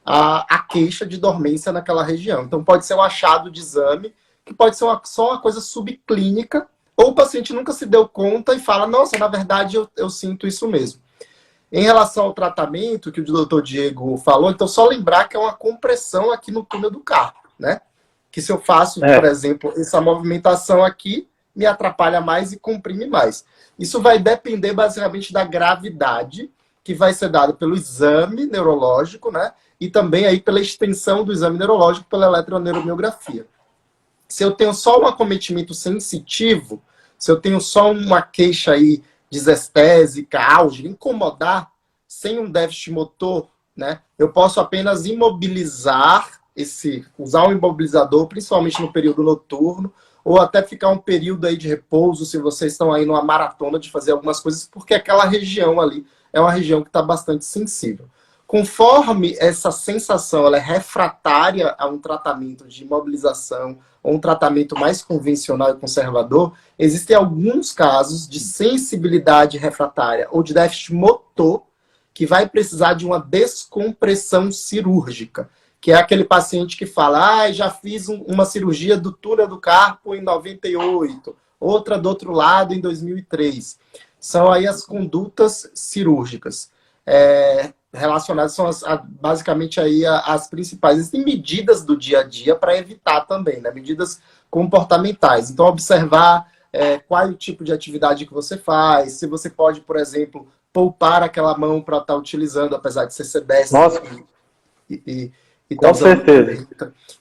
a, 0.05 0.45
a 0.53 0.59
queixa 0.63 1.05
de 1.05 1.17
dormência 1.17 1.71
naquela 1.71 2.03
região. 2.03 2.43
Então, 2.43 2.61
pode 2.61 2.85
ser 2.85 2.93
um 2.95 3.01
achado 3.01 3.49
de 3.49 3.61
exame, 3.61 4.13
que 4.45 4.53
pode 4.53 4.75
ser 4.75 4.83
uma, 4.83 4.99
só 5.05 5.29
uma 5.29 5.41
coisa 5.41 5.61
subclínica, 5.61 6.67
ou 6.97 7.11
o 7.11 7.15
paciente 7.15 7.53
nunca 7.53 7.71
se 7.71 7.85
deu 7.85 8.05
conta 8.09 8.53
e 8.53 8.59
fala: 8.59 8.85
Nossa, 8.85 9.17
na 9.17 9.29
verdade 9.29 9.77
eu, 9.77 9.87
eu 9.95 10.09
sinto 10.09 10.45
isso 10.45 10.67
mesmo. 10.67 11.01
Em 11.71 11.83
relação 11.83 12.25
ao 12.25 12.33
tratamento 12.33 13.13
que 13.13 13.21
o 13.21 13.23
doutor 13.23 13.61
Diego 13.61 14.17
falou, 14.17 14.49
então 14.49 14.67
só 14.67 14.85
lembrar 14.85 15.29
que 15.29 15.37
é 15.37 15.39
uma 15.39 15.53
compressão 15.53 16.31
aqui 16.31 16.51
no 16.51 16.65
túnel 16.65 16.91
do 16.91 16.99
carpo, 16.99 17.47
né? 17.57 17.79
Que 18.31 18.41
se 18.41 18.51
eu 18.51 18.59
faço, 18.59 19.03
é. 19.03 19.19
por 19.19 19.27
exemplo, 19.27 19.73
essa 19.75 19.99
movimentação 19.99 20.83
aqui, 20.83 21.27
me 21.55 21.65
atrapalha 21.65 22.21
mais 22.21 22.53
e 22.53 22.59
comprime 22.59 23.05
mais. 23.05 23.43
Isso 23.77 24.01
vai 24.01 24.19
depender 24.19 24.73
basicamente 24.73 25.33
da 25.33 25.43
gravidade 25.43 26.49
que 26.83 26.93
vai 26.93 27.13
ser 27.13 27.29
dada 27.29 27.53
pelo 27.53 27.75
exame 27.75 28.45
neurológico, 28.45 29.31
né? 29.31 29.51
E 29.79 29.89
também 29.89 30.25
aí 30.25 30.39
pela 30.39 30.59
extensão 30.59 31.23
do 31.23 31.31
exame 31.31 31.57
neurológico 31.57 32.09
pela 32.09 32.27
eletroneuromiografia. 32.27 33.45
Se 34.27 34.43
eu 34.43 34.51
tenho 34.51 34.73
só 34.73 35.01
um 35.01 35.07
acometimento 35.07 35.73
sensitivo, 35.73 36.81
se 37.17 37.31
eu 37.31 37.39
tenho 37.39 37.59
só 37.59 37.91
uma 37.91 38.21
queixa 38.21 38.71
aí 38.71 39.03
disestésica, 39.29 40.41
álgica, 40.41 40.87
incomodar, 40.87 41.71
sem 42.07 42.39
um 42.39 42.49
déficit 42.49 42.91
motor, 42.91 43.47
né? 43.75 44.01
Eu 44.17 44.31
posso 44.31 44.59
apenas 44.59 45.05
imobilizar 45.05 46.38
esse 46.61 47.05
usar 47.17 47.47
um 47.47 47.51
imobilizador, 47.51 48.27
principalmente 48.27 48.81
no 48.81 48.91
período 48.91 49.23
noturno, 49.23 49.93
ou 50.23 50.39
até 50.39 50.61
ficar 50.61 50.89
um 50.89 50.97
período 50.97 51.47
aí 51.47 51.57
de 51.57 51.67
repouso, 51.67 52.25
se 52.25 52.37
vocês 52.37 52.73
estão 52.73 52.91
aí 52.91 53.05
numa 53.05 53.23
maratona 53.23 53.79
de 53.79 53.89
fazer 53.89 54.11
algumas 54.11 54.39
coisas, 54.39 54.65
porque 54.65 54.93
aquela 54.93 55.25
região 55.25 55.79
ali 55.79 56.05
é 56.31 56.39
uma 56.39 56.51
região 56.51 56.81
que 56.81 56.89
está 56.89 57.01
bastante 57.01 57.45
sensível. 57.45 58.07
Conforme 58.45 59.35
essa 59.39 59.71
sensação 59.71 60.45
ela 60.45 60.57
é 60.57 60.59
refratária 60.59 61.75
a 61.77 61.87
um 61.87 61.99
tratamento 61.99 62.67
de 62.67 62.83
imobilização 62.83 63.77
ou 64.01 64.15
um 64.15 64.19
tratamento 64.19 64.75
mais 64.75 65.03
convencional 65.03 65.69
e 65.69 65.75
conservador, 65.75 66.53
existem 66.77 67.15
alguns 67.15 67.71
casos 67.71 68.27
de 68.27 68.39
sensibilidade 68.39 69.57
refratária 69.57 70.27
ou 70.31 70.41
de 70.41 70.53
déficit 70.53 70.93
motor 70.93 71.63
que 72.11 72.25
vai 72.25 72.49
precisar 72.49 72.95
de 72.95 73.05
uma 73.05 73.19
descompressão 73.19 74.51
cirúrgica 74.51 75.49
que 75.81 75.91
é 75.91 75.95
aquele 75.95 76.23
paciente 76.23 76.75
que 76.75 76.85
fala, 76.85 77.41
ah, 77.41 77.51
já 77.51 77.69
fiz 77.69 78.09
um, 78.09 78.21
uma 78.23 78.45
cirurgia 78.45 78.97
do 78.97 79.11
túnel 79.11 79.47
do 79.47 79.59
carpo 79.59 80.13
em 80.13 80.21
98, 80.21 81.35
outra 81.59 81.97
do 81.97 82.09
outro 82.09 82.31
lado 82.31 82.73
em 82.73 82.81
2003. 82.81 83.79
São 84.19 84.51
aí 84.51 84.67
as 84.67 84.85
condutas 84.85 85.71
cirúrgicas. 85.73 86.71
É, 87.05 87.73
relacionadas 87.93 88.53
são 88.53 88.67
as, 88.67 88.83
a, 88.83 88.97
basicamente 88.97 89.79
aí 89.79 90.05
a, 90.05 90.19
as 90.19 90.47
principais. 90.47 90.97
Existem 90.97 91.23
medidas 91.23 91.83
do 91.83 91.97
dia 91.97 92.19
a 92.19 92.23
dia 92.23 92.55
para 92.55 92.77
evitar 92.77 93.21
também, 93.21 93.61
né? 93.61 93.71
medidas 93.71 94.21
comportamentais. 94.49 95.49
Então, 95.49 95.65
observar 95.65 96.51
é, 96.71 96.99
qual 96.99 97.23
é 97.23 97.27
o 97.27 97.33
tipo 97.33 97.63
de 97.63 97.71
atividade 97.71 98.25
que 98.25 98.33
você 98.33 98.57
faz, 98.57 99.13
se 99.13 99.25
você 99.25 99.49
pode, 99.49 99.81
por 99.81 99.95
exemplo, 99.95 100.47
poupar 100.71 101.23
aquela 101.23 101.57
mão 101.57 101.81
para 101.81 101.97
estar 101.97 102.13
tá 102.13 102.19
utilizando, 102.19 102.75
apesar 102.75 103.05
de 103.05 103.13
ser 103.13 103.23
sedestre. 103.23 103.77
Nossa. 103.77 104.01
E, 104.89 105.01
e, 105.05 105.31
com 105.75 105.93
certeza. 105.93 106.67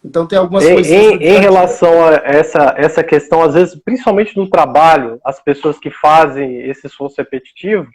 Então 0.05 0.27
tem 0.27 0.39
algumas 0.39 0.65
em, 0.65 0.75
coisas. 0.75 0.93
Em, 0.93 1.15
em 1.17 1.39
relação 1.39 2.05
a 2.05 2.15
essa, 2.25 2.75
essa 2.77 3.05
questão, 3.05 3.43
às 3.43 3.55
vezes, 3.55 3.75
principalmente 3.75 4.37
no 4.37 4.49
trabalho, 4.49 5.21
as 5.25 5.41
pessoas 5.43 5.79
que 5.79 5.91
fazem 5.91 6.69
esse 6.69 6.87
esforço 6.87 7.17
repetitivo, 7.19 7.87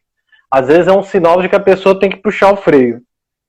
às 0.51 0.67
vezes 0.67 0.87
é 0.87 0.91
um 0.91 1.03
sinal 1.03 1.41
de 1.41 1.49
que 1.49 1.55
a 1.55 1.59
pessoa 1.59 1.99
tem 1.99 2.09
que 2.09 2.17
puxar 2.17 2.53
o 2.53 2.57
freio. 2.57 3.01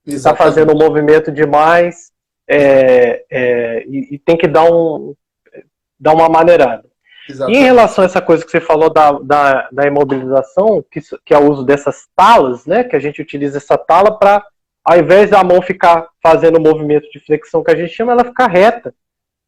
Está 0.05 0.35
fazendo 0.35 0.73
um 0.73 0.77
movimento 0.77 1.31
demais 1.31 2.11
é, 2.47 3.23
é, 3.29 3.83
e, 3.87 4.15
e, 4.15 4.19
tem 4.19 4.37
que 4.37 4.47
dar, 4.47 4.71
um, 4.71 5.15
dar 5.99 6.13
uma 6.13 6.29
maneirada. 6.29 6.85
Exatamente. 7.27 7.57
E 7.57 7.61
em 7.61 7.63
relação 7.63 8.03
a 8.03 8.05
essa 8.05 8.21
coisa 8.21 8.45
que 8.45 8.51
você 8.51 8.61
falou 8.61 8.91
da, 8.91 9.13
da, 9.13 9.69
da 9.71 9.87
imobilização, 9.87 10.83
que, 10.91 10.99
que 11.25 11.33
é 11.33 11.37
o 11.37 11.49
uso 11.51 11.63
dessas 11.63 12.07
talas, 12.15 12.65
né, 12.65 12.83
que 12.83 12.95
a 12.95 12.99
gente 12.99 13.21
utiliza 13.21 13.57
essa 13.57 13.77
tala 13.77 14.17
para 14.17 14.45
ao 14.85 14.99
invés 14.99 15.31
da 15.31 15.43
mão 15.43 15.61
ficar 15.63 16.07
fazendo 16.21 16.57
o 16.59 16.61
movimento 16.61 17.09
de 17.09 17.19
flexão 17.19 17.63
que 17.63 17.71
a 17.71 17.75
gente 17.75 17.93
chama, 17.93 18.11
ela 18.11 18.23
ficar 18.23 18.47
reta. 18.47 18.93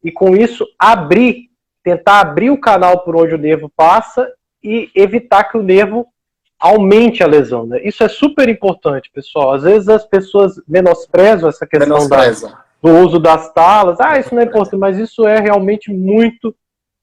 E 0.02 0.10
com 0.10 0.36
isso, 0.36 0.66
abrir, 0.76 1.48
tentar 1.82 2.20
abrir 2.20 2.50
o 2.50 2.60
canal 2.60 3.04
por 3.04 3.14
onde 3.14 3.34
o 3.34 3.38
nervo 3.38 3.70
passa 3.76 4.28
e 4.62 4.90
evitar 4.96 5.44
que 5.44 5.56
o 5.56 5.62
nervo 5.62 6.06
aumente 6.58 7.22
a 7.22 7.26
lesão. 7.26 7.66
Né? 7.66 7.80
Isso 7.84 8.02
é 8.02 8.08
super 8.08 8.48
importante, 8.48 9.10
pessoal. 9.14 9.52
Às 9.52 9.62
vezes 9.62 9.88
as 9.88 10.04
pessoas 10.04 10.60
menosprezam 10.66 11.48
essa 11.48 11.64
questão 11.64 12.08
da, 12.08 12.30
do 12.82 12.90
uso 12.98 13.20
das 13.20 13.52
talas. 13.52 14.00
Ah, 14.00 14.18
isso 14.18 14.34
não 14.34 14.42
é 14.42 14.44
importante, 14.44 14.80
mas 14.80 14.98
isso 14.98 15.26
é 15.26 15.38
realmente 15.38 15.92
muito, 15.92 16.54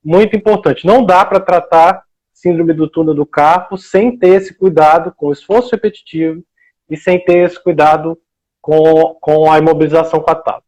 muito 0.04 0.36
importante. 0.36 0.86
Não 0.86 1.06
dá 1.06 1.24
para 1.24 1.40
tratar 1.40 2.04
síndrome 2.34 2.74
do 2.74 2.90
túnel 2.90 3.14
do 3.14 3.26
carpo 3.26 3.78
sem 3.78 4.18
ter 4.18 4.42
esse 4.42 4.54
cuidado 4.54 5.14
com 5.16 5.28
o 5.28 5.32
esforço 5.32 5.72
repetitivo 5.72 6.44
e 6.90 6.98
sem 6.98 7.24
ter 7.24 7.46
esse 7.46 7.62
cuidado 7.62 8.20
com, 8.66 9.16
com 9.22 9.52
a 9.52 9.60
imobilização 9.60 10.20
com 10.20 10.32
a 10.32 10.36
tábua. 10.36 10.64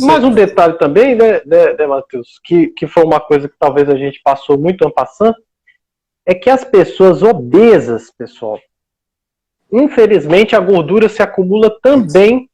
Mas 0.00 0.24
um 0.24 0.32
detalhe 0.32 0.76
também, 0.78 1.14
né, 1.14 1.40
né, 1.46 1.74
né 1.74 1.86
Matheus, 1.86 2.40
que, 2.42 2.66
que 2.68 2.88
foi 2.88 3.04
uma 3.04 3.20
coisa 3.20 3.48
que 3.48 3.54
talvez 3.56 3.88
a 3.88 3.94
gente 3.94 4.20
passou 4.20 4.58
muito 4.58 4.82
ano 4.82 4.92
passando, 4.92 5.36
é 6.26 6.34
que 6.34 6.50
as 6.50 6.64
pessoas 6.64 7.22
obesas, 7.22 8.10
pessoal, 8.10 8.58
infelizmente 9.72 10.56
a 10.56 10.60
gordura 10.60 11.08
se 11.08 11.22
acumula 11.22 11.70
também 11.80 12.50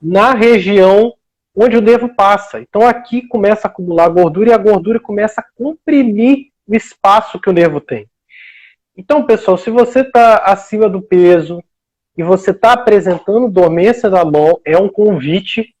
na 0.00 0.32
região 0.32 1.12
onde 1.54 1.76
o 1.76 1.82
nervo 1.82 2.08
passa. 2.16 2.58
Então 2.58 2.88
aqui 2.88 3.28
começa 3.28 3.68
a 3.68 3.70
acumular 3.70 4.08
gordura 4.08 4.48
e 4.48 4.52
a 4.54 4.58
gordura 4.58 4.98
começa 4.98 5.42
a 5.42 5.46
comprimir 5.54 6.46
o 6.66 6.74
espaço 6.74 7.38
que 7.38 7.50
o 7.50 7.52
nervo 7.52 7.82
tem. 7.82 8.08
Então, 8.96 9.26
pessoal, 9.26 9.58
se 9.58 9.70
você 9.70 10.00
está 10.00 10.36
acima 10.36 10.88
do 10.88 11.02
peso 11.02 11.62
e 12.16 12.22
você 12.22 12.50
está 12.50 12.72
apresentando 12.72 13.48
dormência 13.48 14.10
na 14.10 14.24
mão, 14.24 14.60
é 14.64 14.76
um 14.76 14.88
convite 14.88 15.74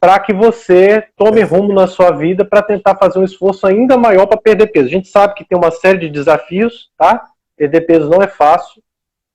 para 0.00 0.18
que 0.20 0.32
você 0.32 1.04
tome 1.16 1.42
rumo 1.42 1.72
na 1.72 1.86
sua 1.86 2.12
vida 2.12 2.44
para 2.44 2.62
tentar 2.62 2.96
fazer 2.96 3.18
um 3.18 3.24
esforço 3.24 3.66
ainda 3.66 3.96
maior 3.96 4.26
para 4.26 4.40
perder 4.40 4.68
peso. 4.68 4.86
A 4.86 4.90
gente 4.90 5.08
sabe 5.08 5.34
que 5.34 5.44
tem 5.44 5.58
uma 5.58 5.70
série 5.70 5.98
de 5.98 6.08
desafios, 6.08 6.90
tá? 6.96 7.24
Perder 7.56 7.80
peso 7.82 8.08
não 8.08 8.22
é 8.22 8.28
fácil, 8.28 8.82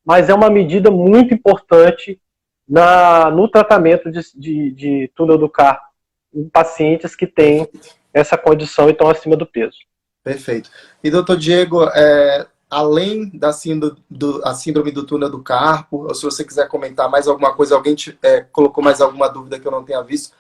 mas 0.06 0.30
é 0.30 0.34
uma 0.34 0.50
medida 0.50 0.90
muito 0.90 1.34
importante 1.34 2.20
na, 2.68 3.30
no 3.30 3.48
tratamento 3.48 4.10
de, 4.10 4.22
de, 4.36 4.72
de 4.72 5.12
túnel 5.14 5.38
do 5.38 5.50
carpo 5.50 5.84
em 6.34 6.48
pacientes 6.48 7.16
que 7.16 7.28
têm 7.28 7.68
essa 8.14 8.38
condição 8.38 8.88
e 8.88 8.92
estão 8.92 9.10
acima 9.10 9.36
do 9.36 9.46
peso. 9.46 9.78
Perfeito. 10.24 10.70
E 11.04 11.12
doutor 11.12 11.38
Diego, 11.38 11.84
é, 11.94 12.48
além 12.74 13.30
da 13.30 13.54
síndrome 13.54 13.98
do, 14.10 14.42
a 14.44 14.54
síndrome 14.54 14.92
do 14.92 15.04
túnel 15.04 15.30
do 15.30 15.42
carpo, 15.42 16.08
ou 16.08 16.16
se 16.16 16.24
você 16.24 16.44
quiser 16.44 16.68
comentar 16.68 17.10
mais 17.10 17.28
alguma 17.28 17.54
coisa, 17.54 17.76
alguém 17.76 17.96
te, 17.96 18.18
é, 18.22 18.42
colocou 18.42 18.84
mais 18.84 19.00
alguma 19.00 19.30
dúvida 19.30 19.60
que 19.60 19.68
eu 19.68 19.72
não 19.72 19.84
tenha 19.84 20.02
visto, 20.02 20.34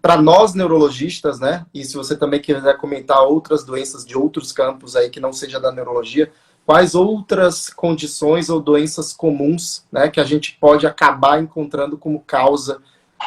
para 0.00 0.20
nós 0.20 0.54
neurologistas, 0.54 1.38
né? 1.38 1.66
E 1.74 1.84
se 1.84 1.94
você 1.94 2.16
também 2.16 2.40
quiser 2.40 2.76
comentar 2.78 3.22
outras 3.22 3.64
doenças 3.64 4.04
de 4.06 4.16
outros 4.16 4.50
campos 4.50 4.96
aí 4.96 5.10
que 5.10 5.20
não 5.20 5.32
seja 5.32 5.60
da 5.60 5.70
neurologia, 5.70 6.32
quais 6.64 6.94
outras 6.94 7.68
condições 7.68 8.48
ou 8.48 8.60
doenças 8.60 9.12
comuns, 9.12 9.84
né, 9.90 10.08
que 10.08 10.20
a 10.20 10.24
gente 10.24 10.56
pode 10.60 10.86
acabar 10.86 11.42
encontrando 11.42 11.98
como 11.98 12.20
causa 12.20 12.80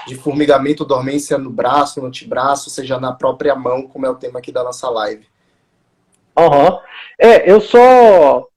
de 0.07 0.15
formigamento, 0.15 0.85
dormência 0.85 1.37
no 1.37 1.49
braço, 1.49 2.01
no 2.01 2.07
antebraço, 2.07 2.69
seja 2.69 2.99
na 2.99 3.13
própria 3.13 3.55
mão, 3.55 3.83
como 3.83 4.05
é 4.05 4.09
o 4.09 4.15
tema 4.15 4.39
aqui 4.39 4.51
da 4.51 4.63
nossa 4.63 4.89
live. 4.89 5.27
Uhum. 6.37 6.79
É, 7.19 7.49
eu 7.49 7.61
só 7.61 8.47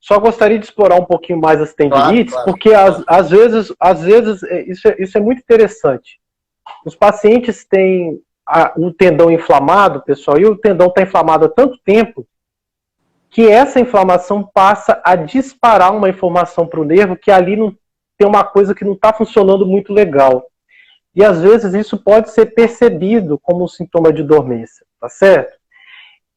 só 0.00 0.18
gostaria 0.18 0.58
de 0.58 0.64
explorar 0.64 0.96
um 0.96 1.04
pouquinho 1.04 1.40
mais 1.40 1.60
as 1.60 1.74
tendinites, 1.74 2.34
claro, 2.34 2.44
claro, 2.44 2.50
porque 2.50 2.70
claro. 2.70 3.04
Às, 3.06 3.20
às 3.20 3.30
vezes, 3.30 3.72
às 3.78 4.02
vezes 4.02 4.42
é, 4.42 4.62
isso 4.62 4.88
é, 4.88 4.96
isso 4.98 5.16
é 5.16 5.20
muito 5.20 5.38
interessante. 5.38 6.18
Os 6.84 6.96
pacientes 6.96 7.64
têm 7.64 8.20
a, 8.46 8.72
um 8.76 8.92
tendão 8.92 9.30
inflamado, 9.30 10.02
pessoal, 10.02 10.38
e 10.38 10.44
o 10.44 10.56
tendão 10.56 10.88
está 10.88 11.02
inflamado 11.02 11.44
há 11.44 11.48
tanto 11.48 11.78
tempo 11.84 12.26
que 13.30 13.48
essa 13.48 13.80
inflamação 13.80 14.42
passa 14.52 15.00
a 15.04 15.14
disparar 15.16 15.94
uma 15.94 16.08
informação 16.08 16.66
para 16.66 16.80
o 16.80 16.84
nervo 16.84 17.16
que 17.16 17.30
ali 17.30 17.56
não 17.56 17.74
tem 18.18 18.28
uma 18.28 18.44
coisa 18.44 18.74
que 18.74 18.84
não 18.84 18.92
está 18.92 19.12
funcionando 19.12 19.64
muito 19.64 19.92
legal. 19.92 20.44
E 21.14 21.24
às 21.24 21.40
vezes 21.40 21.72
isso 21.74 21.96
pode 21.96 22.30
ser 22.30 22.46
percebido 22.54 23.38
como 23.38 23.64
um 23.64 23.68
sintoma 23.68 24.12
de 24.12 24.22
dormência, 24.22 24.84
tá 25.00 25.08
certo? 25.08 25.61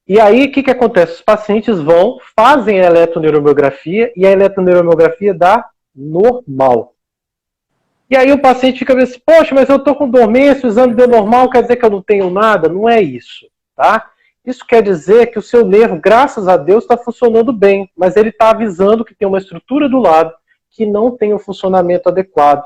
E 0.08 0.20
aí 0.20 0.46
o 0.46 0.52
que, 0.52 0.62
que 0.62 0.72
acontece? 0.72 1.14
Os 1.14 1.22
pacientes 1.22 1.80
vão, 1.80 2.20
fazem 2.36 2.80
a 2.80 2.86
eletroneuromiografia 2.86 4.12
e 4.16 4.26
a 4.26 4.32
eletroneuromiografia 4.32 5.34
dá 5.34 5.66
normal. 5.96 6.94
E 8.08 8.16
aí 8.16 8.32
o 8.32 8.42
paciente 8.42 8.80
fica 8.80 8.96
assim, 9.02 9.20
poxa, 9.26 9.56
mas 9.56 9.68
eu 9.68 9.78
estou 9.78 9.96
com 9.96 10.08
dormência, 10.08 10.68
o 10.68 10.70
exame 10.70 10.94
deu 10.94 11.08
normal, 11.08 11.50
quer 11.50 11.64
dizer 11.64 11.78
que 11.78 11.86
eu 11.86 11.90
não 11.90 12.04
tenho 12.04 12.30
nada? 12.30 12.70
Não 12.70 12.88
é 12.88 13.02
isso, 13.02 13.48
tá? 13.76 14.12
Isso 14.46 14.64
quer 14.66 14.84
dizer 14.84 15.32
que 15.32 15.40
o 15.40 15.42
seu 15.42 15.66
nervo, 15.66 16.00
graças 16.00 16.48
a 16.48 16.56
Deus, 16.56 16.84
está 16.84 16.96
funcionando 16.96 17.52
bem, 17.52 17.90
mas 17.98 18.16
ele 18.16 18.30
está 18.30 18.52
avisando 18.52 19.04
que 19.04 19.16
tem 19.16 19.28
uma 19.28 19.40
estrutura 19.40 19.90
do 19.90 19.98
lado 19.98 20.32
que 20.70 20.86
não 20.86 21.10
tem 21.10 21.34
o 21.34 21.38
um 21.38 21.40
funcionamento 21.40 22.10
adequado. 22.10 22.64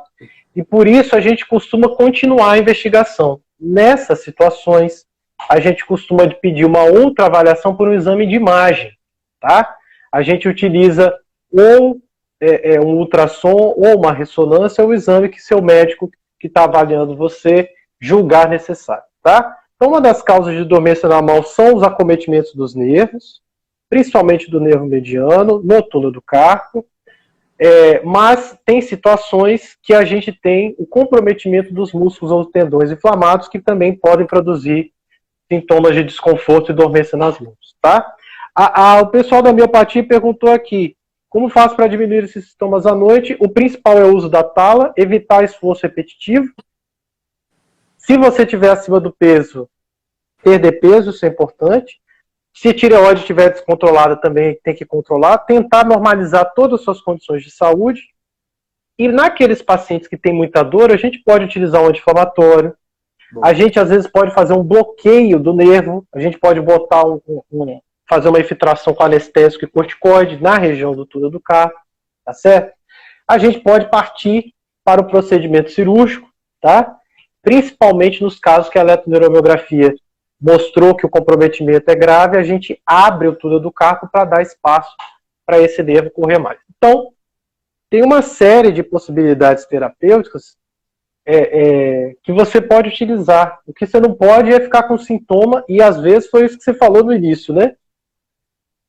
E 0.54 0.62
por 0.62 0.88
isso 0.88 1.16
a 1.16 1.22
gente 1.22 1.48
costuma 1.48 1.88
continuar 1.96 2.52
a 2.52 2.58
investigação. 2.58 3.40
Nessas 3.58 4.24
situações, 4.24 5.06
a 5.48 5.60
gente 5.60 5.86
costuma 5.86 6.28
pedir 6.28 6.66
uma 6.66 6.84
outra 6.84 7.26
avaliação 7.26 7.76
por 7.76 7.88
um 7.88 7.94
exame 7.94 8.26
de 8.26 8.36
imagem, 8.36 8.92
tá? 9.40 9.76
A 10.12 10.22
gente 10.22 10.48
utiliza 10.48 11.16
ou 11.52 12.02
é, 12.42 12.76
é, 12.76 12.82
um 12.82 12.98
ultrassom 12.98 13.74
ou 13.76 13.98
uma 13.98 14.12
ressonância, 14.12 14.86
o 14.86 14.94
exame 14.94 15.30
que 15.30 15.42
seu 15.42 15.62
médico 15.62 16.10
que 16.40 16.48
está 16.48 16.64
avaliando 16.64 17.16
você 17.16 17.70
julgar 18.00 18.50
necessário, 18.50 19.04
tá? 19.22 19.56
Então, 19.76 19.90
uma 19.90 20.02
das 20.02 20.22
causas 20.22 20.56
de 20.56 20.66
dormência 20.66 21.08
na 21.08 21.22
mão 21.22 21.44
são 21.44 21.76
os 21.76 21.84
acometimentos 21.84 22.54
dos 22.54 22.76
nervos, 22.76 23.42
principalmente 23.90 24.50
do 24.50 24.60
nervo 24.60 24.86
mediano, 24.86 25.62
no 25.64 25.82
túnel 25.82 26.12
do 26.12 26.22
carpo, 26.22 26.86
é, 27.58 28.02
mas 28.04 28.58
tem 28.66 28.82
situações 28.82 29.78
que 29.84 29.94
a 29.94 30.06
gente 30.06 30.32
tem 30.32 30.76
o 30.78 30.86
comprometimento 30.86 31.74
dos 31.74 31.92
músculos 31.92 32.32
ou 32.32 32.46
tendões 32.46 32.90
inflamados 32.90 33.50
que 33.50 33.60
também 33.60 33.94
podem 33.94 34.26
produzir 34.26 34.94
sintomas 35.52 35.96
de 35.96 36.04
desconforto 36.04 36.72
e 36.72 36.76
dormência 36.76 37.18
nas 37.18 37.40
mãos, 37.40 37.76
tá? 37.82 38.16
A, 38.56 38.98
a, 38.98 39.02
o 39.02 39.08
pessoal 39.08 39.42
da 39.42 39.54
miopatia 39.54 40.06
perguntou 40.06 40.52
aqui, 40.52 40.96
como 41.30 41.50
faço 41.50 41.76
para 41.76 41.88
diminuir 41.88 42.24
esses 42.24 42.52
sintomas 42.52 42.86
à 42.86 42.96
noite? 42.96 43.38
O 43.40 43.48
principal 43.48 43.98
é 43.98 44.04
o 44.04 44.16
uso 44.16 44.30
da 44.30 44.44
tala, 44.44 44.94
evitar 44.98 45.44
esforço 45.44 45.84
repetitivo. 45.84 46.52
Se 47.98 48.18
você 48.18 48.44
estiver 48.44 48.72
acima 48.72 49.00
do 49.00 49.12
peso, 49.12 49.70
perder 50.44 50.80
peso, 50.80 51.12
isso 51.12 51.26
é 51.26 51.30
importante. 51.30 52.02
Se 52.52 52.70
a 52.70 52.74
tireoide 52.74 53.22
estiver 53.22 53.52
descontrolada, 53.52 54.18
também 54.18 54.60
tem 54.64 54.76
que 54.76 54.86
controlar. 54.86 55.38
Tentar 55.40 55.86
normalizar 55.86 56.52
todas 56.56 56.80
as 56.80 56.84
suas 56.84 57.02
condições 57.02 57.44
de 57.44 57.52
saúde. 57.52 58.02
E 58.98 59.08
naqueles 59.08 59.62
pacientes 59.62 60.08
que 60.08 60.18
têm 60.18 60.34
muita 60.34 60.64
dor, 60.64 60.92
a 60.92 60.98
gente 60.98 61.20
pode 61.20 61.46
utilizar 61.46 61.82
um 61.82 61.88
anti-inflamatório. 61.88 62.76
A 63.44 63.54
gente, 63.54 63.80
às 63.80 63.90
vezes, 63.90 64.10
pode 64.10 64.34
fazer 64.34 64.54
um 64.54 64.64
bloqueio 64.64 65.40
do 65.40 65.54
nervo. 65.54 66.06
A 66.14 66.20
gente 66.20 66.38
pode 66.38 66.60
botar 66.60 67.06
um, 67.06 67.22
um, 67.52 67.80
fazer 68.08 68.30
uma 68.30 68.40
infiltração 68.40 68.94
com 68.94 69.04
anestésico 69.04 69.66
e 69.66 69.68
corticoide 69.68 70.42
na 70.42 70.58
região 70.58 70.96
do 70.96 71.06
túnel 71.06 71.30
do 71.30 71.40
carpo, 71.40 71.80
tá 72.26 72.34
certo? 72.34 72.74
A 73.28 73.38
gente 73.38 73.60
pode 73.60 73.90
partir 73.90 74.54
para 74.84 75.02
o 75.02 75.08
procedimento 75.08 75.70
cirúrgico, 75.70 76.28
tá? 76.60 76.98
Principalmente 77.44 78.24
nos 78.24 78.40
casos 78.40 78.70
que 78.70 78.80
a 78.80 78.82
eletroneuromiografia 78.82 79.94
mostrou 80.42 80.96
que 80.96 81.06
o 81.06 81.10
comprometimento 81.10 81.90
é 81.92 81.96
grave, 81.96 82.38
a 82.38 82.44
gente 82.44 82.82
abre 82.86 83.28
o 83.28 83.36
túnel 83.36 83.60
do 83.60 83.72
carpo 83.72 84.10
para 84.12 84.26
dar 84.26 84.42
espaço 84.42 84.96
para 85.46 85.60
esse 85.60 85.84
nervo 85.84 86.10
correr 86.10 86.40
mais. 86.40 86.60
Então, 86.76 87.12
tem 87.90 88.04
uma 88.04 88.22
série 88.22 88.72
de 88.72 88.82
possibilidades 88.82 89.66
terapêuticas 89.66 90.58
é, 91.32 91.60
é, 91.62 92.16
que 92.24 92.34
você 92.34 92.60
pode 92.60 92.90
utilizar. 92.90 93.60
O 93.68 93.72
que 93.72 93.86
você 93.86 94.00
não 94.00 94.16
pode 94.16 94.52
é 94.52 94.60
ficar 94.60 94.84
com 94.84 94.98
sintoma, 94.98 95.64
e 95.70 95.80
às 95.80 96.02
vezes 96.02 96.28
foi 96.28 96.46
isso 96.46 96.58
que 96.58 96.64
você 96.64 96.74
falou 96.74 97.04
no 97.04 97.14
início, 97.14 97.54
né? 97.54 97.76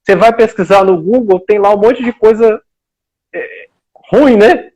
Você 0.02 0.16
vai 0.16 0.34
pesquisar 0.34 0.82
no 0.82 1.00
Google, 1.00 1.40
tem 1.40 1.58
lá 1.58 1.74
um 1.74 1.78
monte 1.78 2.02
de 2.02 2.14
coisa 2.14 2.60
é, 3.34 3.68
ruim, 4.10 4.36
né? 4.36 4.72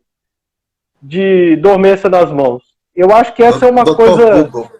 De 1.02 1.56
dormência 1.56 2.10
nas 2.10 2.30
mãos. 2.30 2.62
Eu 2.94 3.10
acho 3.10 3.32
que 3.32 3.42
essa 3.42 3.66
é 3.66 3.70
uma 3.70 3.84
coisa. 3.84 4.42
Google. 4.42 4.70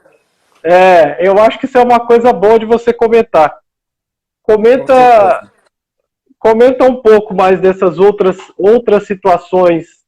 É, 0.63 1.27
eu 1.27 1.39
acho 1.39 1.59
que 1.59 1.65
isso 1.65 1.79
é 1.79 1.83
uma 1.83 2.07
coisa 2.07 2.33
boa 2.35 2.59
de 2.59 2.67
você 2.67 2.93
comentar. 2.93 3.59
Comenta, 4.43 5.51
comenta 6.39 6.85
um 6.85 7.01
pouco 7.01 7.35
mais 7.35 7.61
dessas 7.61 7.99
outras, 7.99 8.37
outras 8.59 9.07
situações. 9.07 10.05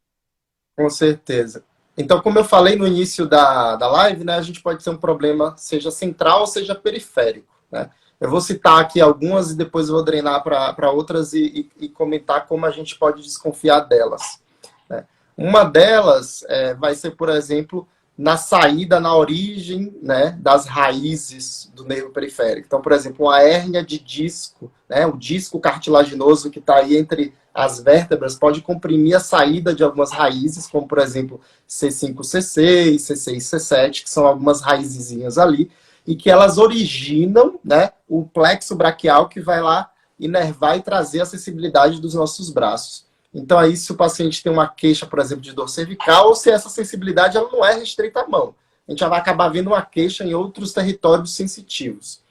Com 0.76 0.90
certeza. 0.90 1.64
Então, 1.96 2.20
como 2.20 2.38
eu 2.38 2.44
falei 2.44 2.76
no 2.76 2.86
início 2.86 3.26
da, 3.26 3.74
da 3.76 3.88
live, 3.88 4.22
né, 4.22 4.34
a 4.36 4.42
gente 4.42 4.60
pode 4.60 4.84
ter 4.84 4.90
um 4.90 4.96
problema, 4.96 5.54
seja 5.56 5.90
central 5.90 6.46
seja 6.46 6.74
periférico. 6.74 7.54
Né? 7.72 7.88
Eu 8.20 8.30
vou 8.30 8.40
citar 8.40 8.80
aqui 8.80 9.00
algumas 9.00 9.50
e 9.50 9.56
depois 9.56 9.88
vou 9.88 10.04
drenar 10.04 10.42
para 10.42 10.90
outras 10.90 11.32
e, 11.32 11.70
e, 11.78 11.86
e, 11.86 11.88
comentar 11.88 12.46
como 12.46 12.66
a 12.66 12.70
gente 12.70 12.98
pode 12.98 13.22
desconfiar 13.22 13.80
delas. 13.80 14.40
Né? 14.88 15.04
Uma 15.36 15.64
delas 15.64 16.44
é, 16.48 16.74
vai 16.74 16.94
ser, 16.94 17.12
por 17.12 17.30
exemplo, 17.30 17.88
na 18.16 18.36
saída, 18.38 18.98
na 18.98 19.14
origem 19.14 19.94
né, 20.00 20.38
das 20.40 20.66
raízes 20.66 21.70
do 21.74 21.84
nervo 21.84 22.10
periférico. 22.10 22.66
Então, 22.66 22.80
por 22.80 22.92
exemplo, 22.92 23.26
uma 23.26 23.42
hérnia 23.42 23.84
de 23.84 23.98
disco, 23.98 24.72
né, 24.88 25.06
o 25.06 25.16
disco 25.16 25.60
cartilaginoso 25.60 26.50
que 26.50 26.58
está 26.58 26.76
aí 26.76 26.96
entre 26.96 27.34
as 27.52 27.80
vértebras, 27.80 28.34
pode 28.34 28.60
comprimir 28.60 29.16
a 29.16 29.20
saída 29.20 29.74
de 29.74 29.82
algumas 29.82 30.12
raízes, 30.12 30.66
como, 30.66 30.86
por 30.86 30.98
exemplo, 30.98 31.40
C5, 31.68 32.16
C6, 32.16 32.96
C6, 32.96 33.36
C7, 33.38 34.02
que 34.02 34.10
são 34.10 34.26
algumas 34.26 34.60
raizinhas 34.60 35.38
ali, 35.38 35.70
e 36.06 36.14
que 36.14 36.30
elas 36.30 36.58
originam 36.58 37.58
né, 37.64 37.92
o 38.06 38.24
plexo 38.24 38.76
braquial 38.76 39.28
que 39.28 39.40
vai 39.40 39.62
lá 39.62 39.90
inervar 40.20 40.76
e 40.76 40.82
trazer 40.82 41.20
a 41.22 41.26
sensibilidade 41.26 42.00
dos 42.00 42.14
nossos 42.14 42.50
braços. 42.50 43.05
Então, 43.36 43.58
aí, 43.58 43.76
se 43.76 43.92
o 43.92 43.96
paciente 43.96 44.42
tem 44.42 44.50
uma 44.50 44.66
queixa, 44.66 45.04
por 45.04 45.18
exemplo, 45.18 45.42
de 45.42 45.52
dor 45.52 45.68
cervical, 45.68 46.28
ou 46.28 46.34
se 46.34 46.50
essa 46.50 46.70
sensibilidade 46.70 47.36
ela 47.36 47.50
não 47.52 47.62
é 47.62 47.74
restrita 47.74 48.20
à 48.20 48.26
mão. 48.26 48.54
a 48.88 48.90
gente 48.90 49.00
já 49.00 49.08
vai 49.10 49.18
acabar 49.18 49.50
vendo 49.50 49.66
uma 49.66 49.82
queixa 49.82 50.24
em 50.24 50.32
outros 50.32 50.72
territórios 50.72 51.34
sensitivos. 51.34 52.22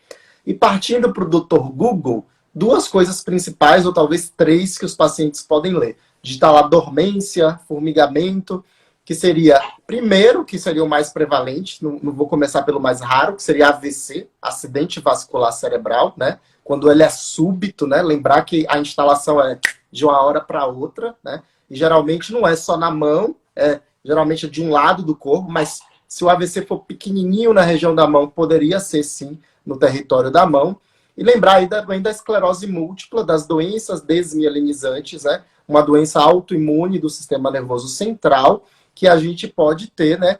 E 0.44 0.52
partindo 0.52 1.14
para 1.14 1.24
o 1.24 1.30
Dr. 1.30 1.60
Google, 1.72 2.26
duas 2.54 2.88
coisas 2.88 3.24
principais, 3.24 3.86
ou 3.86 3.94
talvez 3.94 4.34
três, 4.36 4.80
que 4.80 4.86
os 4.86 4.96
pacientes 4.96 5.44
podem 5.44 5.78
ler. 5.78 5.96
Digitar 6.24 6.52
lá 6.52 6.64
dormência, 6.64 7.60
formigamento, 7.68 8.66
que 9.04 9.14
seria, 9.14 9.62
primeiro, 9.86 10.44
que 10.44 10.58
seria 10.58 10.84
o 10.84 10.90
mais 10.90 11.12
prevalente, 11.12 11.84
não, 11.84 12.00
não, 12.02 12.12
vou 12.12 12.28
começar 12.28 12.64
pelo 12.64 12.80
mais 12.80 13.00
raro, 13.00 13.36
que 13.36 13.44
seria 13.44 13.68
AVC, 13.70 14.28
acidente 14.42 15.00
vascular 15.00 15.54
cerebral, 15.54 16.16
né? 16.18 16.40
Quando 16.64 16.90
ele 16.90 17.04
é 17.04 17.10
súbito, 17.10 17.86
né? 17.86 18.02
Lembrar 18.02 18.42
que 18.44 18.66
a 18.68 18.80
instalação 18.80 19.40
é 19.40 19.60
de 19.96 20.04
uma 20.04 20.22
hora 20.22 20.42
para 20.42 20.66
outra, 20.66 21.16
né? 21.24 21.42
E 21.70 21.76
geralmente 21.76 22.34
não 22.34 22.46
é 22.46 22.54
só 22.56 22.76
na 22.76 22.92
mão, 22.92 23.36
é 23.56 23.80
geralmente 24.04 24.46
é 24.46 24.50
de 24.50 24.62
um 24.62 24.70
lado 24.70 25.02
do 25.02 25.16
corpo, 25.16 25.50
mas 25.50 25.80
se 26.06 26.24
o 26.24 26.30
AVC 26.30 26.64
for 26.66 26.80
pequenininho 26.80 27.54
na 27.54 27.62
região 27.62 27.96
da 27.96 28.06
mão, 28.06 28.28
poderia 28.28 28.80
ser 28.80 29.04
sim 29.04 29.40
no 29.66 29.80
território 29.80 30.30
da 30.30 30.46
mão. 30.46 30.78
E 31.18 31.24
lembrar 31.24 31.56
aí 31.56 31.68
também 31.68 32.02
da 32.02 32.12
esclerose 32.12 32.68
múltipla, 32.68 33.24
das 33.24 33.48
doenças 33.48 34.02
desmielinizantes, 34.02 35.24
né? 35.24 35.44
Uma 35.66 35.82
doença 35.82 36.20
autoimune 36.20 37.00
do 37.00 37.10
sistema 37.10 37.50
nervoso 37.50 37.88
central, 37.88 38.66
que 38.94 39.08
a 39.08 39.18
gente 39.18 39.48
pode 39.48 39.90
ter, 39.90 40.20
né? 40.20 40.40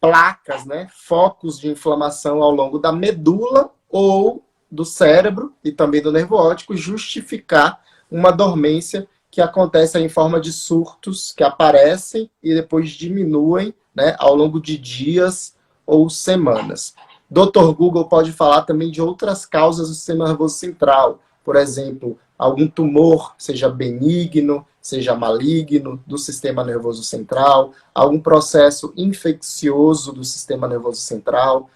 Placas, 0.00 0.66
né? 0.66 0.86
Focos 0.92 1.58
de 1.58 1.70
inflamação 1.70 2.42
ao 2.42 2.50
longo 2.50 2.78
da 2.78 2.92
medula 2.92 3.70
ou 3.88 4.44
do 4.70 4.84
cérebro 4.84 5.54
e 5.64 5.72
também 5.72 6.02
do 6.02 6.12
nervo 6.12 6.36
óptico, 6.36 6.76
justificar 6.76 7.80
uma 8.12 8.30
dormência 8.30 9.08
que 9.30 9.40
acontece 9.40 9.98
em 9.98 10.08
forma 10.08 10.38
de 10.38 10.52
surtos 10.52 11.32
que 11.32 11.42
aparecem 11.42 12.30
e 12.42 12.54
depois 12.54 12.90
diminuem 12.90 13.74
né, 13.94 14.14
ao 14.18 14.34
longo 14.34 14.60
de 14.60 14.76
dias 14.76 15.56
ou 15.86 16.10
semanas. 16.10 16.94
Dr. 17.30 17.72
Google 17.74 18.04
pode 18.04 18.30
falar 18.30 18.62
também 18.62 18.90
de 18.90 19.00
outras 19.00 19.46
causas 19.46 19.88
do 19.88 19.94
sistema 19.94 20.28
nervoso 20.28 20.56
central, 20.56 21.20
por 21.42 21.56
exemplo, 21.56 22.18
algum 22.38 22.68
tumor, 22.68 23.34
seja 23.38 23.70
benigno, 23.70 24.66
seja 24.82 25.14
maligno, 25.14 26.02
do 26.06 26.18
sistema 26.18 26.62
nervoso 26.62 27.02
central, 27.02 27.72
algum 27.94 28.20
processo 28.20 28.92
infeccioso 28.96 30.12
do 30.12 30.24
sistema 30.24 30.68
nervoso 30.68 31.00
central. 31.00 31.70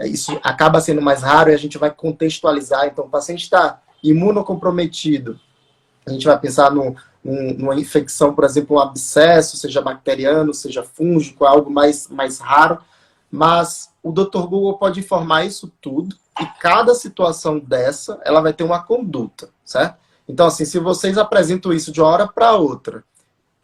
Isso 0.00 0.38
acaba 0.42 0.80
sendo 0.80 1.00
mais 1.00 1.22
raro 1.22 1.50
e 1.50 1.54
a 1.54 1.58
gente 1.58 1.78
vai 1.78 1.90
contextualizar. 1.90 2.86
Então, 2.86 3.04
o 3.04 3.08
paciente 3.08 3.44
está 3.44 3.80
imunocomprometido, 4.02 5.38
a 6.06 6.12
gente 6.12 6.24
vai 6.24 6.38
pensar 6.38 6.70
no, 6.70 6.94
numa 7.22 7.74
infecção, 7.74 8.32
por 8.32 8.44
exemplo, 8.44 8.76
um 8.76 8.80
abscesso, 8.80 9.56
seja 9.56 9.82
bacteriano, 9.82 10.54
seja 10.54 10.84
fúngico, 10.84 11.44
é 11.44 11.48
algo 11.48 11.70
mais, 11.70 12.08
mais 12.08 12.38
raro. 12.38 12.78
Mas 13.30 13.90
o 14.02 14.12
Dr. 14.12 14.46
Google 14.46 14.78
pode 14.78 15.00
informar 15.00 15.44
isso 15.44 15.72
tudo 15.80 16.16
e 16.40 16.46
cada 16.60 16.94
situação 16.94 17.58
dessa, 17.58 18.20
ela 18.24 18.40
vai 18.40 18.52
ter 18.52 18.62
uma 18.62 18.82
conduta, 18.82 19.48
certo? 19.64 19.96
Então, 20.28 20.46
assim, 20.46 20.64
se 20.64 20.78
vocês 20.78 21.18
apresentam 21.18 21.72
isso 21.72 21.90
de 21.90 22.00
uma 22.00 22.08
hora 22.08 22.28
para 22.28 22.52
outra, 22.52 23.02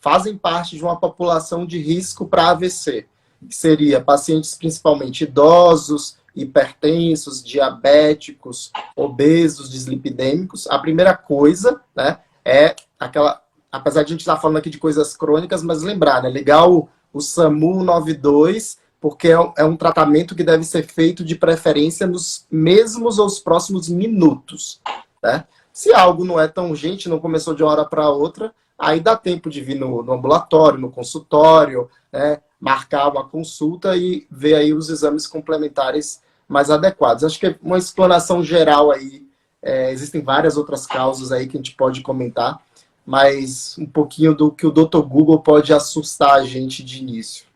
fazem 0.00 0.36
parte 0.36 0.76
de 0.76 0.82
uma 0.82 0.98
população 0.98 1.64
de 1.64 1.78
risco 1.78 2.26
para 2.26 2.50
AVC, 2.50 3.06
que 3.48 3.54
seria 3.54 4.00
pacientes 4.00 4.54
principalmente 4.56 5.24
idosos, 5.24 6.16
hipertensos, 6.34 7.42
diabéticos, 7.42 8.72
obesos, 8.96 9.70
dislipidêmicos, 9.70 10.66
a 10.68 10.78
primeira 10.78 11.16
coisa, 11.16 11.80
né, 11.94 12.18
é 12.44 12.74
aquela, 12.98 13.42
apesar 13.70 14.02
de 14.02 14.06
a 14.06 14.10
gente 14.10 14.20
estar 14.20 14.36
falando 14.36 14.58
aqui 14.58 14.70
de 14.70 14.78
coisas 14.78 15.16
crônicas, 15.16 15.62
mas 15.62 15.82
lembrar, 15.82 16.22
né, 16.22 16.30
ligar 16.30 16.68
o, 16.68 16.88
o 17.12 17.20
SAMU 17.20 17.82
92 17.82 18.80
porque 19.02 19.32
é, 19.32 19.52
é 19.56 19.64
um 19.64 19.76
tratamento 19.76 20.32
que 20.32 20.44
deve 20.44 20.62
ser 20.62 20.86
feito 20.86 21.24
de 21.24 21.34
preferência 21.34 22.06
nos 22.06 22.46
mesmos 22.48 23.18
ou 23.18 23.26
os 23.26 23.40
próximos 23.40 23.88
minutos. 23.88 24.80
Né? 25.20 25.44
Se 25.72 25.92
algo 25.92 26.24
não 26.24 26.38
é 26.38 26.46
tão 26.46 26.70
urgente, 26.70 27.08
não 27.08 27.18
começou 27.18 27.52
de 27.52 27.64
uma 27.64 27.72
hora 27.72 27.84
para 27.84 28.08
outra, 28.08 28.54
aí 28.78 29.00
dá 29.00 29.16
tempo 29.16 29.50
de 29.50 29.60
vir 29.60 29.74
no, 29.74 30.04
no 30.04 30.12
ambulatório, 30.12 30.78
no 30.78 30.88
consultório, 30.88 31.90
né? 32.12 32.40
marcar 32.60 33.08
uma 33.08 33.28
consulta 33.28 33.96
e 33.96 34.24
ver 34.30 34.54
aí 34.54 34.72
os 34.72 34.88
exames 34.88 35.26
complementares 35.26 36.22
mais 36.46 36.70
adequados. 36.70 37.24
Acho 37.24 37.40
que 37.40 37.46
é 37.46 37.58
uma 37.60 37.78
explanação 37.78 38.44
geral 38.44 38.92
aí. 38.92 39.26
É, 39.62 39.92
existem 39.92 40.20
várias 40.20 40.56
outras 40.56 40.86
causas 40.86 41.30
aí 41.30 41.46
que 41.46 41.56
a 41.56 41.60
gente 41.60 41.74
pode 41.74 42.00
comentar, 42.00 42.60
mas 43.06 43.76
um 43.78 43.86
pouquinho 43.86 44.34
do 44.34 44.50
que 44.50 44.66
o 44.66 44.72
Dr. 44.72 45.02
Google 45.02 45.40
pode 45.40 45.72
assustar 45.72 46.34
a 46.34 46.44
gente 46.44 46.82
de 46.82 46.98
início. 47.00 47.46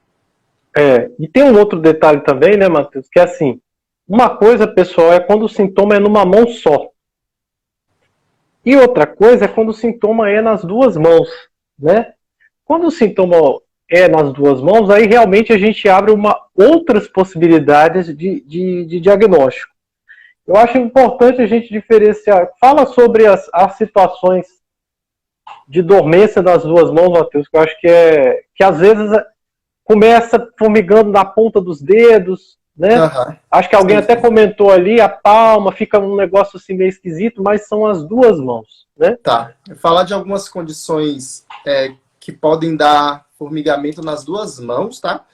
É, 0.76 1.10
e 1.18 1.26
tem 1.26 1.42
um 1.42 1.58
outro 1.58 1.80
detalhe 1.80 2.20
também, 2.20 2.56
né, 2.56 2.68
Matheus, 2.68 3.08
que 3.10 3.18
é 3.18 3.24
assim, 3.24 3.60
uma 4.06 4.36
coisa, 4.36 4.68
pessoal, 4.68 5.12
é 5.12 5.18
quando 5.18 5.44
o 5.44 5.48
sintoma 5.48 5.96
é 5.96 5.98
numa 5.98 6.24
mão 6.24 6.46
só. 6.46 6.90
E 8.64 8.76
outra 8.76 9.06
coisa 9.06 9.46
é 9.46 9.48
quando 9.48 9.70
o 9.70 9.74
sintoma 9.74 10.30
é 10.30 10.40
nas 10.40 10.64
duas 10.64 10.96
mãos, 10.96 11.28
né? 11.78 12.12
Quando 12.64 12.86
o 12.86 12.90
sintoma 12.90 13.36
é 13.88 14.08
nas 14.08 14.32
duas 14.32 14.60
mãos, 14.60 14.90
aí 14.90 15.06
realmente 15.06 15.52
a 15.52 15.58
gente 15.58 15.88
abre 15.88 16.12
uma, 16.12 16.36
outras 16.54 17.08
possibilidades 17.08 18.06
de, 18.06 18.40
de, 18.40 18.84
de 18.84 19.00
diagnóstico. 19.00 19.75
Eu 20.46 20.56
acho 20.56 20.78
importante 20.78 21.42
a 21.42 21.46
gente 21.46 21.68
diferenciar. 21.68 22.50
Fala 22.60 22.86
sobre 22.86 23.26
as, 23.26 23.48
as 23.52 23.74
situações 23.74 24.46
de 25.68 25.82
dormência 25.82 26.42
das 26.42 26.62
duas 26.62 26.90
mãos, 26.90 27.10
Matheus, 27.10 27.48
que 27.48 27.56
eu 27.56 27.60
acho 27.60 27.80
que 27.80 27.88
é 27.88 28.44
que 28.54 28.62
às 28.62 28.78
vezes 28.78 29.10
começa 29.84 30.52
formigando 30.58 31.10
na 31.10 31.24
ponta 31.24 31.60
dos 31.60 31.80
dedos, 31.80 32.58
né? 32.76 33.02
Uhum. 33.02 33.36
Acho 33.50 33.68
que 33.68 33.76
alguém 33.76 33.96
sim, 33.96 34.02
até 34.02 34.16
comentou 34.16 34.70
ali, 34.70 35.00
a 35.00 35.08
palma 35.08 35.72
fica 35.72 35.98
um 35.98 36.16
negócio 36.16 36.58
assim 36.58 36.74
meio 36.74 36.88
esquisito, 36.88 37.42
mas 37.42 37.66
são 37.66 37.86
as 37.86 38.04
duas 38.04 38.38
mãos, 38.38 38.86
né? 38.96 39.16
Tá. 39.22 39.52
Falar 39.76 40.04
de 40.04 40.12
algumas 40.12 40.48
condições 40.48 41.46
é, 41.66 41.94
que 42.20 42.32
podem 42.32 42.76
dar 42.76 43.26
formigamento 43.38 44.02
nas 44.02 44.24
duas 44.24 44.60
mãos, 44.60 45.00
tá? 45.00 45.24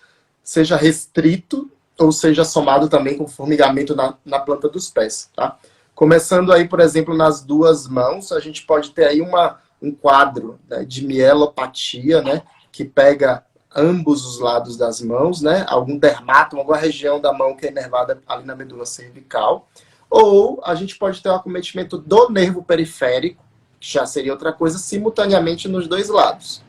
Seja 0.43 0.77
restrito 0.77 1.71
ou 2.03 2.13
seja 2.13 2.45
somado 2.45 2.89
também 2.89 3.17
com 3.17 3.27
formigamento 3.29 3.95
na, 3.95 4.15
na 4.25 4.39
planta 4.39 4.69
dos 4.69 4.91
pés, 4.91 5.31
tá? 5.35 5.57
Começando 5.95 6.53
aí, 6.53 6.67
por 6.67 6.81
exemplo, 6.81 7.15
nas 7.15 7.43
duas 7.43 7.87
mãos, 7.87 8.33
a 8.33 8.41
gente 8.41 8.65
pode 8.67 8.91
ter 8.91 9.07
aí 9.07 9.21
uma, 9.21 9.59
um 9.81 9.93
quadro 9.93 10.59
né, 10.69 10.85
de 10.85 11.07
mielopatia, 11.07 12.23
né? 12.23 12.43
Que 12.73 12.85
pega 12.85 13.45
ambos 13.75 14.27
os 14.27 14.41
lados 14.41 14.77
das 14.77 15.01
mãos, 15.01 15.41
né? 15.43 15.65
Algum 15.69 15.99
dermato, 15.99 16.57
alguma 16.57 16.77
região 16.77 17.21
da 17.21 17.33
mão 17.33 17.55
que 17.55 17.67
é 17.67 17.71
inervada 17.71 18.21
ali 18.27 18.45
na 18.45 18.57
medula 18.57 18.87
cervical. 18.87 19.69
Ou 20.11 20.61
a 20.65 20.75
gente 20.75 20.99
pode 20.99 21.23
ter 21.23 21.29
um 21.29 21.37
acometimento 21.37 21.99
do 21.99 22.29
nervo 22.31 22.63
periférico, 22.63 23.43
que 23.79 23.93
já 23.93 24.07
seria 24.07 24.33
outra 24.33 24.53
coisa, 24.53 24.79
simultaneamente 24.79 25.69
nos 25.69 25.87
dois 25.87 26.09
lados. 26.09 26.63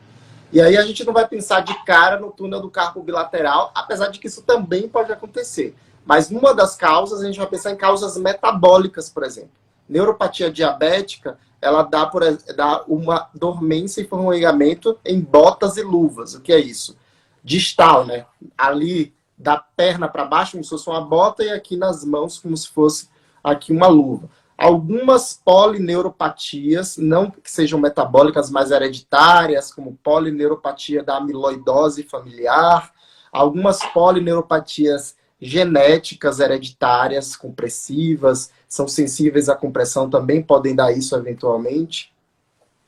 E 0.52 0.60
aí 0.60 0.76
a 0.76 0.84
gente 0.84 1.04
não 1.04 1.12
vai 1.12 1.26
pensar 1.26 1.60
de 1.60 1.74
cara 1.84 2.18
no 2.18 2.30
túnel 2.30 2.60
do 2.60 2.70
carpo 2.70 3.02
bilateral, 3.02 3.72
apesar 3.74 4.08
de 4.08 4.18
que 4.18 4.28
isso 4.28 4.42
também 4.42 4.88
pode 4.88 5.12
acontecer. 5.12 5.74
Mas 6.04 6.30
numa 6.30 6.54
das 6.54 6.76
causas, 6.76 7.20
a 7.20 7.26
gente 7.26 7.38
vai 7.38 7.46
pensar 7.46 7.72
em 7.72 7.76
causas 7.76 8.16
metabólicas, 8.16 9.08
por 9.08 9.24
exemplo. 9.24 9.50
Neuropatia 9.88 10.50
diabética 10.50 11.38
ela 11.64 11.82
dá, 11.82 12.04
por, 12.04 12.22
dá 12.54 12.84
uma 12.86 13.28
dormência 13.34 14.02
e 14.02 14.06
formigamento 14.06 14.98
em 15.04 15.18
botas 15.18 15.78
e 15.78 15.82
luvas. 15.82 16.34
O 16.34 16.40
que 16.42 16.52
é 16.52 16.60
isso? 16.60 16.94
Distal, 17.42 18.04
né? 18.04 18.26
Ali 18.56 19.14
da 19.36 19.56
perna 19.56 20.06
para 20.06 20.26
baixo, 20.26 20.52
como 20.52 20.64
se 20.64 20.70
fosse 20.70 20.88
uma 20.88 21.00
bota, 21.00 21.42
e 21.42 21.50
aqui 21.50 21.76
nas 21.76 22.04
mãos, 22.04 22.38
como 22.38 22.56
se 22.56 22.68
fosse 22.68 23.08
aqui 23.42 23.72
uma 23.72 23.86
luva. 23.86 24.28
Algumas 24.56 25.34
polineuropatias, 25.44 26.96
não 26.96 27.30
que 27.30 27.50
sejam 27.50 27.78
metabólicas, 27.78 28.50
mas 28.50 28.70
hereditárias, 28.70 29.72
como 29.72 29.98
polineuropatia 30.02 31.02
da 31.02 31.16
amiloidose 31.16 32.04
familiar, 32.04 32.92
algumas 33.32 33.84
polineuropatias 33.86 35.16
genéticas 35.40 36.38
hereditárias, 36.40 37.36
compressivas, 37.36 38.50
são 38.68 38.86
sensíveis 38.86 39.48
à 39.48 39.56
compressão, 39.56 40.08
também 40.08 40.42
podem 40.42 40.74
dar 40.74 40.92
isso 40.92 41.14
eventualmente. 41.16 42.14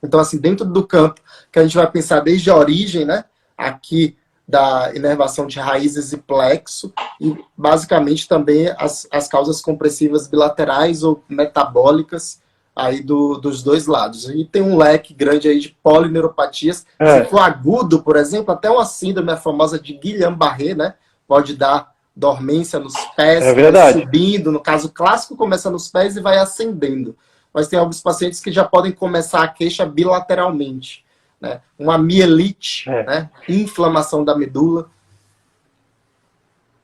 Então, 0.03 0.21
assim, 0.21 0.39
dentro 0.39 0.65
do 0.65 0.87
campo 0.87 1.21
que 1.51 1.59
a 1.59 1.63
gente 1.63 1.77
vai 1.77 1.91
pensar 1.91 2.21
desde 2.21 2.49
a 2.49 2.57
origem, 2.57 3.05
né, 3.05 3.25
aqui 3.59 4.17
da 4.49 4.93
inervação 4.95 5.47
de 5.47 5.59
raízes 5.59 6.13
e 6.13 6.19
plexo, 6.19 6.93
e 7.21 7.37
basicamente 7.57 8.29
também 8.29 8.73
as, 8.79 9.07
as 9.11 9.27
causas 9.27 9.61
compressivas 9.61 10.29
bilaterais 10.29 11.03
ou 11.03 11.23
metabólicas 11.29 12.41
aí 12.77 13.03
do, 13.03 13.39
dos 13.39 13.63
dois 13.63 13.87
lados. 13.87 14.29
E 14.29 14.45
tem 14.45 14.63
um 14.63 14.77
leque 14.77 15.15
grande 15.15 15.49
aí 15.49 15.59
de 15.59 15.71
polineuropatias. 15.83 16.87
É. 16.99 17.25
Se 17.25 17.31
for 17.31 17.41
agudo, 17.41 18.03
por 18.03 18.17
exemplo, 18.17 18.53
até 18.53 18.71
uma 18.71 18.85
síndrome 18.85 19.35
famosa 19.37 19.79
de 19.79 19.95
Guillain-Barré, 19.95 20.75
né, 20.75 20.95
pode 21.27 21.57
dar 21.57 21.95
dormência 22.15 22.79
nos 22.79 22.95
pés, 23.17 23.43
é 23.43 23.93
subindo. 23.93 24.53
No 24.53 24.61
caso 24.61 24.91
clássico, 24.91 25.37
começa 25.37 25.71
nos 25.71 25.89
pés 25.89 26.17
e 26.17 26.21
vai 26.21 26.39
ascendendo. 26.39 27.17
Mas 27.53 27.69
tem 27.69 27.79
alguns 27.79 28.03
pacientes 28.03 28.41
que 28.41 28.53
já 28.53 28.65
podem 28.65 28.93
começar 28.93 29.43
a 29.43 29.49
queixa 29.49 29.87
bilateralmente. 29.87 31.06
Né? 31.41 31.61
Uma 31.79 31.99
mielite, 31.99 32.89
é. 32.89 33.03
né? 33.05 33.31
inflamação 33.49 34.25
da 34.25 34.37
medula. 34.37 34.91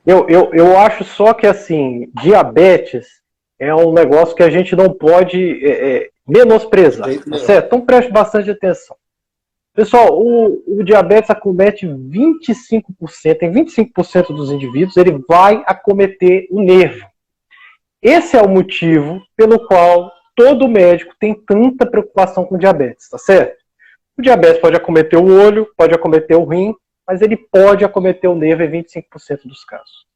Eu, 0.04 0.28
eu, 0.28 0.50
eu 0.52 0.78
acho 0.78 1.04
só 1.04 1.32
que, 1.32 1.46
assim, 1.46 2.10
diabetes 2.20 3.22
é 3.58 3.74
um 3.74 3.92
negócio 3.92 4.34
que 4.34 4.42
a 4.42 4.50
gente 4.50 4.74
não 4.74 4.92
pode 4.92 5.64
é, 5.64 5.70
é, 5.70 6.10
menosprezar, 6.26 7.08
tá 7.18 7.38
certo? 7.38 7.66
Então 7.66 7.80
preste 7.86 8.10
bastante 8.10 8.50
atenção. 8.50 8.96
Pessoal, 9.74 10.20
o, 10.20 10.62
o 10.66 10.82
diabetes 10.82 11.30
acomete 11.30 11.86
25%, 11.86 12.82
em 13.42 13.52
25% 13.52 14.26
dos 14.34 14.50
indivíduos, 14.50 14.96
ele 14.96 15.18
vai 15.26 15.62
acometer 15.64 16.46
o 16.50 16.60
nervo. 16.60 17.06
Esse 18.02 18.36
é 18.36 18.42
o 18.42 18.48
motivo 18.48 19.22
pelo 19.36 19.64
qual 19.66 20.10
todo 20.34 20.68
médico 20.68 21.14
tem 21.18 21.34
tanta 21.34 21.86
preocupação 21.86 22.44
com 22.44 22.58
diabetes, 22.58 23.08
tá 23.08 23.16
certo? 23.16 23.61
O 24.18 24.22
diabetes 24.22 24.60
pode 24.60 24.76
acometer 24.76 25.18
o 25.18 25.26
olho, 25.26 25.68
pode 25.76 25.94
acometer 25.94 26.36
o 26.36 26.44
rim, 26.44 26.74
mas 27.06 27.22
ele 27.22 27.36
pode 27.36 27.84
acometer 27.84 28.28
o 28.28 28.34
nervo 28.34 28.62
em 28.62 28.82
25% 28.82 29.42
dos 29.44 29.64
casos. 29.64 30.06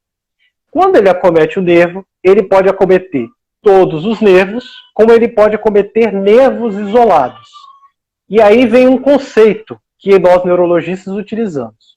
Quando 0.71 0.97
ele 0.97 1.09
acomete 1.09 1.59
o 1.59 1.63
nervo, 1.63 2.07
ele 2.23 2.43
pode 2.43 2.69
acometer 2.69 3.29
todos 3.63 4.05
os 4.05 4.21
nervos, 4.21 4.71
como 4.95 5.13
ele 5.13 5.29
pode 5.29 5.57
acometer 5.57 6.13
nervos 6.13 6.77
isolados. 6.77 7.49
E 8.29 8.41
aí 8.41 8.67
vem 8.67 8.87
um 8.87 8.99
conceito 8.99 9.81
que 9.99 10.19
nós 10.19 10.45
neurologistas 10.45 11.15
utilizamos. 11.15 11.97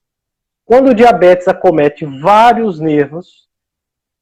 Quando 0.64 0.92
o 0.92 0.96
diabetes 0.96 1.48
acomete 1.48 2.06
vários 2.06 2.80
nervos, 2.80 3.48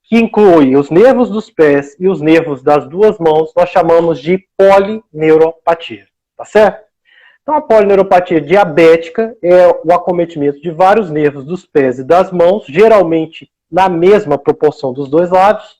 que 0.03 0.17
inclui 0.17 0.75
os 0.75 0.89
nervos 0.89 1.29
dos 1.29 1.49
pés 1.51 1.95
e 1.99 2.07
os 2.07 2.21
nervos 2.21 2.63
das 2.63 2.87
duas 2.87 3.19
mãos, 3.19 3.51
nós 3.55 3.69
chamamos 3.69 4.19
de 4.19 4.45
polineuropatia. 4.57 6.07
Tá 6.37 6.45
certo? 6.45 6.86
Então, 7.47 7.55
a 7.55 7.61
polineuropatia 7.61 8.41
diabética 8.41 9.33
é 9.41 9.69
o 9.69 9.93
acometimento 9.93 10.59
de 10.59 10.69
vários 10.69 11.09
nervos 11.09 11.45
dos 11.45 11.65
pés 11.65 11.97
e 11.97 12.03
das 12.03 12.29
mãos, 12.29 12.65
geralmente 12.67 13.49
na 13.71 13.87
mesma 13.87 14.37
proporção 14.37 14.91
dos 14.91 15.09
dois 15.09 15.29
lados, 15.29 15.77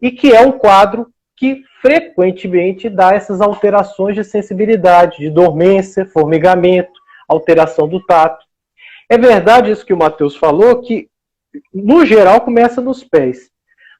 e 0.00 0.10
que 0.10 0.32
é 0.32 0.40
um 0.40 0.52
quadro 0.52 1.12
que 1.36 1.62
frequentemente 1.82 2.88
dá 2.88 3.12
essas 3.12 3.42
alterações 3.42 4.14
de 4.14 4.24
sensibilidade, 4.24 5.18
de 5.18 5.28
dormência, 5.28 6.06
formigamento, 6.06 6.98
alteração 7.28 7.86
do 7.86 8.02
tato. 8.06 8.42
É 9.10 9.18
verdade 9.18 9.70
isso 9.70 9.84
que 9.84 9.92
o 9.92 9.98
Matheus 9.98 10.36
falou, 10.36 10.80
que 10.80 11.10
no 11.70 12.06
geral 12.06 12.40
começa 12.40 12.80
nos 12.80 13.04
pés. 13.04 13.50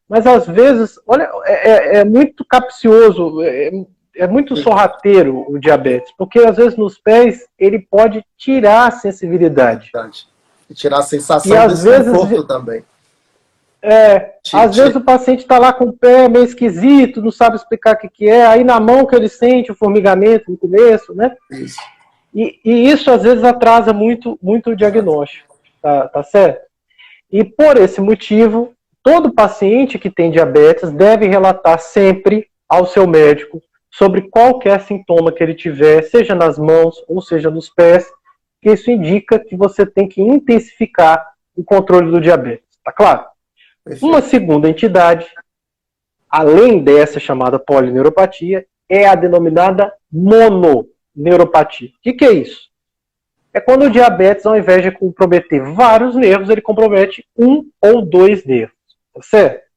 Mas 0.08 0.26
às 0.26 0.46
vezes, 0.46 0.98
olha, 1.06 1.30
é, 1.44 1.52
é, 1.52 1.96
é 1.98 2.04
muito 2.06 2.46
capcioso, 2.46 3.42
é, 3.42 3.72
é, 4.18 4.26
muito 4.26 4.56
sorrateiro 4.56 5.44
o 5.48 5.58
diabetes, 5.58 6.12
porque 6.18 6.40
às 6.40 6.56
vezes 6.56 6.76
nos 6.76 6.98
pés 6.98 7.46
ele 7.58 7.78
pode 7.78 8.24
tirar 8.36 8.88
a 8.88 8.90
sensibilidade. 8.90 9.90
E 10.68 10.74
tirar 10.74 10.98
a 10.98 11.02
sensação 11.02 11.56
e, 11.56 11.68
de 11.68 11.74
desconforto 11.74 12.44
também. 12.44 12.84
É, 13.80 14.34
às 14.52 14.76
vezes 14.76 14.96
o 14.96 15.00
paciente 15.00 15.40
está 15.40 15.56
lá 15.56 15.72
com 15.72 15.84
o 15.84 15.92
pé 15.92 16.28
meio 16.28 16.44
esquisito, 16.44 17.22
não 17.22 17.30
sabe 17.30 17.56
explicar 17.56 17.94
o 17.94 17.98
que, 17.98 18.08
que 18.08 18.28
é, 18.28 18.44
aí 18.44 18.64
na 18.64 18.80
mão 18.80 19.06
que 19.06 19.14
ele 19.14 19.28
sente 19.28 19.70
o 19.70 19.74
formigamento 19.74 20.50
no 20.50 20.58
começo, 20.58 21.14
né? 21.14 21.36
Isso. 21.50 21.80
E, 22.34 22.60
e 22.64 22.90
isso 22.90 23.10
às 23.10 23.22
vezes 23.22 23.44
atrasa 23.44 23.92
muito, 23.92 24.36
muito 24.42 24.70
o 24.70 24.76
diagnóstico, 24.76 25.56
tá, 25.80 26.08
tá 26.08 26.22
certo? 26.24 26.66
E 27.30 27.44
por 27.44 27.76
esse 27.76 28.00
motivo, 28.00 28.72
todo 29.02 29.32
paciente 29.32 29.98
que 29.98 30.10
tem 30.10 30.30
diabetes 30.30 30.90
deve 30.90 31.28
relatar 31.28 31.78
sempre 31.78 32.48
ao 32.68 32.84
seu 32.84 33.06
médico 33.06 33.62
sobre 33.90 34.28
qualquer 34.28 34.80
sintoma 34.80 35.32
que 35.32 35.42
ele 35.42 35.54
tiver, 35.54 36.02
seja 36.02 36.34
nas 36.34 36.58
mãos 36.58 37.02
ou 37.08 37.20
seja 37.20 37.50
nos 37.50 37.68
pés, 37.68 38.10
que 38.60 38.70
isso 38.70 38.90
indica 38.90 39.38
que 39.38 39.56
você 39.56 39.86
tem 39.86 40.08
que 40.08 40.20
intensificar 40.20 41.24
o 41.56 41.64
controle 41.64 42.10
do 42.10 42.20
diabetes, 42.20 42.78
tá 42.84 42.92
claro? 42.92 43.24
Uma 44.02 44.20
segunda 44.20 44.68
entidade, 44.68 45.26
além 46.28 46.82
dessa 46.82 47.18
chamada 47.18 47.58
polineuropatia, 47.58 48.66
é 48.88 49.06
a 49.06 49.14
denominada 49.14 49.92
mononeuropatia. 50.12 51.88
O 51.88 52.00
que, 52.02 52.12
que 52.12 52.24
é 52.24 52.32
isso? 52.32 52.68
É 53.52 53.60
quando 53.60 53.86
o 53.86 53.90
diabetes, 53.90 54.44
ao 54.44 54.56
invés 54.56 54.82
de 54.82 54.90
comprometer 54.90 55.62
vários 55.72 56.14
nervos, 56.14 56.50
ele 56.50 56.60
compromete 56.60 57.26
um 57.36 57.68
ou 57.80 58.02
dois 58.02 58.44
nervos. 58.44 58.76
Tá 59.14 59.22
certo? 59.22 59.67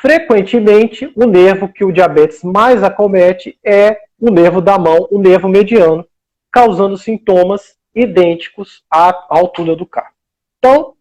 Frequentemente, 0.00 1.12
o 1.16 1.26
nervo 1.26 1.68
que 1.68 1.84
o 1.84 1.92
diabetes 1.92 2.44
mais 2.44 2.84
acomete 2.84 3.58
é 3.64 3.98
o 4.20 4.30
nervo 4.30 4.60
da 4.60 4.78
mão, 4.78 5.08
o 5.10 5.18
nervo 5.18 5.48
mediano, 5.48 6.06
causando 6.52 6.96
sintomas 6.96 7.76
idênticos 7.92 8.84
à 8.88 9.26
altura 9.28 9.74
do 9.74 9.84
carro. 9.84 10.14
Então, 10.58 10.94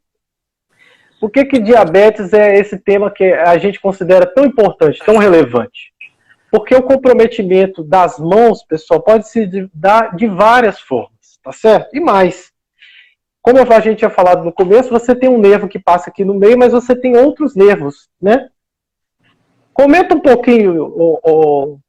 por 1.20 1.30
que, 1.30 1.46
que 1.46 1.60
diabetes 1.60 2.34
é 2.34 2.58
esse 2.58 2.80
tema 2.80 3.12
que 3.12 3.24
a 3.24 3.58
gente 3.58 3.80
considera 3.80 4.26
tão 4.26 4.46
importante, 4.46 5.04
tão 5.06 5.18
relevante? 5.18 5.94
Porque 6.52 6.74
o 6.74 6.82
comprometimento 6.82 7.84
das 7.84 8.18
mãos, 8.18 8.64
pessoal, 8.64 9.02
pode 9.02 9.28
se 9.28 9.70
dar 9.74 10.16
de 10.16 10.28
várias 10.28 10.80
formas, 10.80 11.40
tá 11.44 11.52
certo? 11.52 11.96
E 11.96 12.00
mais. 12.00 12.52
Como 13.42 13.60
a 13.60 13.80
gente 13.80 14.00
tinha 14.00 14.10
falado 14.10 14.44
no 14.44 14.52
começo, 14.52 14.90
você 14.90 15.16
tem 15.16 15.30
um 15.30 15.38
nervo 15.38 15.68
que 15.68 15.80
passa 15.80 16.10
aqui 16.10 16.26
no 16.26 16.34
meio, 16.34 16.58
mas 16.58 16.74
você 16.74 16.96
tem 16.96 17.16
outros 17.16 17.56
nervos, 17.56 18.10
né? 18.22 18.50
Comenta 19.78 20.16
um 20.16 20.20
pouquinho, 20.20 20.86
o, 20.86 21.20
o 21.24 21.80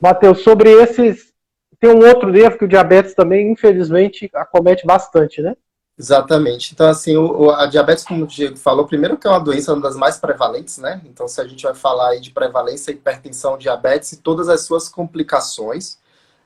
Matheus, 0.00 0.40
sobre 0.42 0.68
esses. 0.68 1.32
Tem 1.78 1.88
um 1.88 2.04
outro 2.04 2.28
nervo 2.28 2.58
que 2.58 2.64
o 2.64 2.68
diabetes 2.68 3.14
também, 3.14 3.52
infelizmente, 3.52 4.28
acomete 4.34 4.84
bastante, 4.84 5.40
né? 5.40 5.54
Exatamente. 5.96 6.72
Então, 6.74 6.88
assim, 6.88 7.16
o, 7.16 7.50
a 7.50 7.66
diabetes, 7.66 8.04
como 8.04 8.24
o 8.24 8.26
Diego 8.26 8.56
falou, 8.56 8.88
primeiro 8.88 9.16
que 9.16 9.28
é 9.28 9.30
uma 9.30 9.38
doença 9.38 9.72
uma 9.72 9.80
das 9.80 9.94
mais 9.94 10.18
prevalentes, 10.18 10.78
né? 10.78 11.00
Então, 11.04 11.28
se 11.28 11.40
a 11.40 11.46
gente 11.46 11.62
vai 11.62 11.74
falar 11.74 12.08
aí 12.08 12.20
de 12.20 12.32
prevalência, 12.32 12.90
hipertensão, 12.90 13.56
diabetes 13.56 14.10
e 14.10 14.16
todas 14.16 14.48
as 14.48 14.62
suas 14.62 14.88
complicações, 14.88 15.98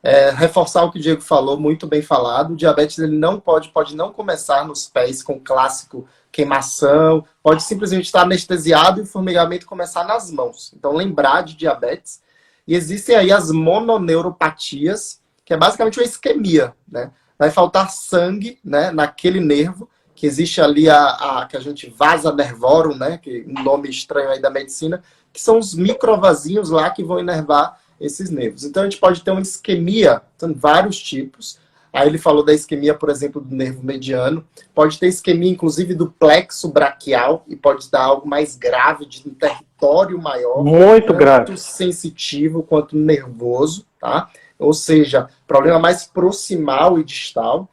é, 0.02 0.28
reforçar 0.28 0.84
o 0.84 0.92
que 0.92 0.98
o 0.98 1.02
Diego 1.02 1.22
falou, 1.22 1.58
muito 1.58 1.86
bem 1.86 2.02
falado, 2.02 2.52
o 2.52 2.56
diabetes 2.56 2.98
ele 2.98 3.16
não 3.16 3.40
pode, 3.40 3.70
pode 3.70 3.96
não 3.96 4.12
começar 4.12 4.66
nos 4.66 4.86
pés 4.86 5.22
com 5.22 5.34
o 5.34 5.40
clássico 5.40 6.06
queimação, 6.36 7.24
pode 7.42 7.62
simplesmente 7.62 8.04
estar 8.04 8.22
anestesiado 8.22 9.00
e 9.00 9.04
o 9.04 9.06
formigamento 9.06 9.64
começar 9.64 10.04
nas 10.04 10.30
mãos. 10.30 10.70
Então, 10.76 10.92
lembrar 10.92 11.40
de 11.40 11.56
diabetes. 11.56 12.20
E 12.68 12.74
existem 12.74 13.16
aí 13.16 13.32
as 13.32 13.50
mononeuropatias, 13.50 15.22
que 15.46 15.54
é 15.54 15.56
basicamente 15.56 15.98
uma 15.98 16.04
isquemia, 16.04 16.74
né? 16.86 17.10
vai 17.38 17.50
faltar 17.50 17.90
sangue 17.90 18.58
né, 18.62 18.90
naquele 18.90 19.40
nervo, 19.40 19.88
que 20.14 20.26
existe 20.26 20.60
ali 20.60 20.88
a, 20.88 21.08
a 21.08 21.46
que 21.46 21.56
a 21.56 21.60
gente 21.60 21.88
vasa 21.90 22.32
nervorum, 22.32 22.94
né, 22.94 23.18
que 23.18 23.44
um 23.46 23.62
nome 23.62 23.88
estranho 23.88 24.30
aí 24.30 24.40
da 24.40 24.50
medicina, 24.50 25.02
que 25.32 25.40
são 25.40 25.58
os 25.58 25.74
microvasinhos 25.74 26.70
lá 26.70 26.88
que 26.90 27.04
vão 27.04 27.20
inervar 27.20 27.78
esses 28.00 28.30
nervos. 28.30 28.64
Então 28.64 28.82
a 28.82 28.86
gente 28.86 28.98
pode 28.98 29.22
ter 29.22 29.30
uma 29.30 29.42
isquemia, 29.42 30.22
são 30.38 30.54
vários 30.54 30.98
tipos. 30.98 31.58
Aí 31.92 32.08
ele 32.08 32.18
falou 32.18 32.44
da 32.44 32.52
isquemia, 32.52 32.94
por 32.94 33.08
exemplo, 33.08 33.40
do 33.40 33.54
nervo 33.54 33.82
mediano. 33.82 34.44
Pode 34.74 34.98
ter 34.98 35.08
isquemia, 35.08 35.50
inclusive, 35.50 35.94
do 35.94 36.10
plexo 36.10 36.68
braquial 36.68 37.44
e 37.48 37.56
pode 37.56 37.90
dar 37.90 38.02
algo 38.02 38.28
mais 38.28 38.56
grave, 38.56 39.06
de 39.06 39.22
um 39.26 39.32
território 39.32 40.20
maior. 40.20 40.62
Muito 40.62 41.14
grave. 41.14 41.46
Tanto 41.46 41.60
sensitivo 41.60 42.62
quanto 42.62 42.96
nervoso, 42.96 43.86
tá? 44.00 44.28
ou 44.58 44.72
seja, 44.72 45.28
problema 45.46 45.78
mais 45.78 46.04
proximal 46.04 46.98
e 46.98 47.04
distal. 47.04 47.68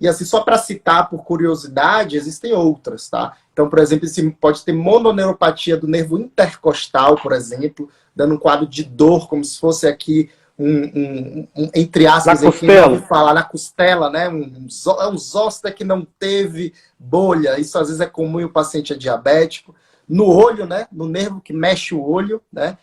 E 0.00 0.08
assim, 0.08 0.24
só 0.24 0.40
para 0.40 0.58
citar 0.58 1.08
por 1.08 1.24
curiosidade, 1.24 2.16
existem 2.16 2.52
outras, 2.52 3.08
tá? 3.08 3.36
Então, 3.52 3.68
por 3.68 3.78
exemplo, 3.78 4.08
pode 4.40 4.64
ter 4.64 4.72
mononeuropatia 4.72 5.76
do 5.76 5.86
nervo 5.86 6.18
intercostal, 6.18 7.16
por 7.16 7.32
exemplo, 7.32 7.88
dando 8.14 8.34
um 8.34 8.38
quadro 8.38 8.66
de 8.66 8.82
dor, 8.82 9.28
como 9.28 9.44
se 9.44 9.58
fosse 9.58 9.86
aqui 9.86 10.30
um, 10.58 10.68
um, 10.68 11.48
um 11.56 11.70
entre 11.74 12.06
aspas, 12.06 12.42
na 12.42 12.50
costela. 12.50 13.02
falar 13.02 13.34
na 13.34 13.42
costela, 13.42 14.10
né? 14.10 14.28
Um, 14.28 14.66
um, 14.66 15.10
um 15.10 15.18
zóster 15.18 15.74
que 15.74 15.84
não 15.84 16.06
teve 16.18 16.72
bolha. 16.98 17.58
Isso 17.58 17.78
às 17.78 17.88
vezes 17.88 18.00
é 18.00 18.06
comum 18.06 18.40
e 18.40 18.44
o 18.44 18.52
paciente 18.52 18.92
é 18.92 18.96
diabético. 18.96 19.74
No 20.08 20.26
olho, 20.26 20.66
né? 20.66 20.86
No 20.92 21.06
nervo 21.06 21.40
que 21.40 21.52
mexe 21.52 21.94
o 21.94 22.02
olho, 22.02 22.40
né? 22.52 22.78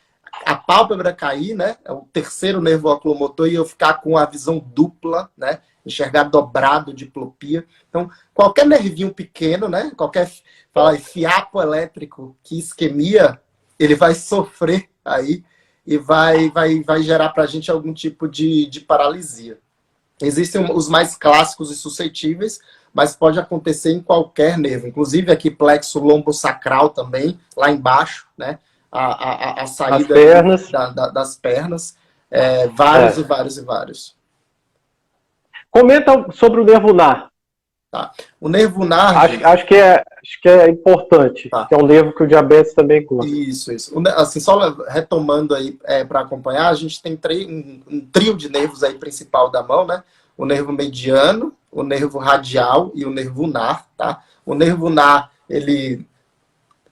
a 0.45 0.55
pálpebra 0.55 1.13
cair, 1.13 1.55
né? 1.55 1.77
É 1.83 1.91
o 1.91 2.07
terceiro 2.11 2.61
nervo 2.61 2.89
oculomotor 2.89 3.47
e 3.47 3.55
eu 3.55 3.65
ficar 3.65 3.95
com 3.95 4.17
a 4.17 4.25
visão 4.25 4.59
dupla, 4.59 5.29
né? 5.37 5.59
Enxergar 5.85 6.23
dobrado, 6.23 6.93
diplopia. 6.93 7.65
Então, 7.89 8.09
qualquer 8.33 8.65
nervinho 8.65 9.13
pequeno, 9.13 9.67
né? 9.67 9.91
Qualquer 9.95 10.31
fala, 10.73 10.97
fiapo 10.97 11.61
elétrico 11.61 12.35
que 12.43 12.57
isquemia, 12.57 13.39
ele 13.77 13.95
vai 13.95 14.15
sofrer 14.15 14.89
aí 15.03 15.43
e 15.93 15.97
vai, 15.97 16.49
vai, 16.49 16.81
vai 16.81 17.03
gerar 17.03 17.29
para 17.29 17.43
a 17.43 17.47
gente 17.47 17.69
algum 17.69 17.93
tipo 17.93 18.27
de, 18.27 18.65
de 18.67 18.79
paralisia. 18.79 19.59
Existem 20.21 20.71
os 20.71 20.87
mais 20.87 21.15
clássicos 21.15 21.71
e 21.71 21.75
suscetíveis, 21.75 22.59
mas 22.93 23.15
pode 23.15 23.39
acontecer 23.39 23.91
em 23.91 24.01
qualquer 24.01 24.57
nervo, 24.57 24.87
inclusive 24.87 25.31
aqui 25.31 25.49
plexo 25.49 25.99
lombosacral 25.99 26.89
também, 26.89 27.39
lá 27.55 27.71
embaixo, 27.71 28.27
né? 28.37 28.59
a, 28.91 29.59
a, 29.59 29.63
a 29.63 29.67
saída 29.67 30.13
pernas. 30.13 30.69
Da, 30.69 30.89
da, 30.89 31.07
das 31.07 31.35
pernas. 31.35 31.95
É, 32.29 32.67
vários 32.67 33.17
é. 33.17 33.21
e 33.21 33.23
vários 33.23 33.57
e 33.57 33.61
vários. 33.63 34.17
Comenta 35.69 36.27
sobre 36.31 36.59
o 36.59 36.65
nervo 36.65 36.93
nar. 36.93 37.30
Tá? 37.91 38.09
O 38.39 38.47
nervo 38.47 38.85
nardo... 38.85 39.35
Acho, 39.35 39.47
acho, 39.47 39.65
que, 39.67 39.75
é, 39.75 39.95
acho 39.95 40.41
que 40.41 40.47
é 40.47 40.69
importante, 40.69 41.49
tá. 41.49 41.65
que 41.65 41.75
é 41.75 41.77
um 41.77 41.85
nervo 41.85 42.13
que 42.13 42.23
o 42.23 42.27
diabetes 42.27 42.73
também 42.73 43.05
gosta. 43.05 43.29
Isso, 43.29 43.69
isso. 43.73 43.93
Assim, 44.15 44.39
só 44.39 44.57
retomando 44.87 45.53
aí 45.53 45.77
é, 45.83 46.05
para 46.05 46.21
acompanhar, 46.21 46.69
a 46.69 46.73
gente 46.73 47.01
tem 47.01 47.19
um, 47.49 47.81
um, 47.97 47.99
trio 47.99 48.37
de 48.37 48.49
nervos 48.49 48.81
aí 48.81 48.93
principal 48.93 49.51
da 49.51 49.61
mão, 49.61 49.85
né? 49.85 50.05
O 50.37 50.45
nervo 50.45 50.71
mediano, 50.71 51.53
o 51.69 51.83
nervo 51.83 52.17
radial 52.17 52.93
e 52.95 53.03
o 53.03 53.11
nervo 53.11 53.45
nar, 53.45 53.85
tá? 53.97 54.23
O 54.45 54.55
nervo 54.55 54.89
nar, 54.89 55.29
ele 55.49 56.07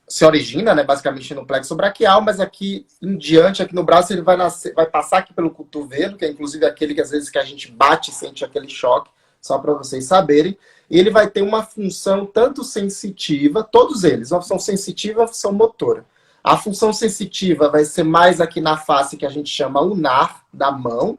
se 0.05 0.25
origina, 0.25 0.73
né, 0.75 0.83
basicamente 0.83 1.33
no 1.35 1.45
plexo 1.45 1.75
braquial, 1.75 2.19
mas 2.19 2.39
aqui 2.39 2.85
em 3.01 3.15
diante, 3.15 3.61
aqui 3.61 3.75
no 3.75 3.83
braço, 3.83 4.11
ele 4.11 4.23
vai, 4.23 4.35
nascer, 4.35 4.73
vai 4.73 4.87
passar 4.87 5.19
aqui 5.19 5.31
pelo 5.33 5.51
cotovelo, 5.51 6.17
que 6.17 6.25
é 6.25 6.29
inclusive 6.29 6.65
aquele 6.65 6.95
que 6.95 7.01
às 7.01 7.11
vezes 7.11 7.29
que 7.29 7.37
a 7.37 7.43
gente 7.43 7.71
bate 7.71 8.09
e 8.09 8.13
sente 8.13 8.43
aquele 8.43 8.67
choque, 8.67 9.11
só 9.39 9.57
para 9.59 9.73
vocês 9.73 10.05
saberem. 10.05 10.57
Ele 10.89 11.09
vai 11.09 11.29
ter 11.29 11.41
uma 11.41 11.63
função 11.63 12.25
tanto 12.25 12.63
sensitiva, 12.63 13.63
todos 13.63 14.03
eles, 14.03 14.31
uma 14.31 14.41
função 14.41 14.59
sensitiva 14.59 15.21
uma 15.21 15.27
função 15.27 15.51
motora. 15.51 16.05
A 16.43 16.57
função 16.57 16.91
sensitiva 16.93 17.69
vai 17.69 17.85
ser 17.85 18.03
mais 18.03 18.41
aqui 18.41 18.61
na 18.61 18.77
face 18.77 19.17
que 19.17 19.25
a 19.25 19.29
gente 19.29 19.49
chama 19.49 19.79
lunar 19.79 20.43
da 20.53 20.71
mão, 20.71 21.17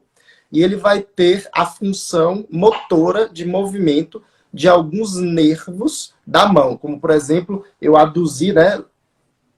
e 0.51 0.63
ele 0.63 0.77
vai 0.77 1.01
ter 1.01 1.49
a 1.53 1.65
função 1.65 2.45
motora 2.51 3.29
de 3.29 3.45
movimento 3.45 4.23
de 4.53 4.69
alguns 4.69 5.15
nervos 5.15 6.13
da 6.27 6.49
mão, 6.49 6.77
como 6.77 6.99
por 6.99 7.11
exemplo, 7.11 7.65
eu 7.81 7.97
aduzir, 7.97 8.55
né, 8.55 8.83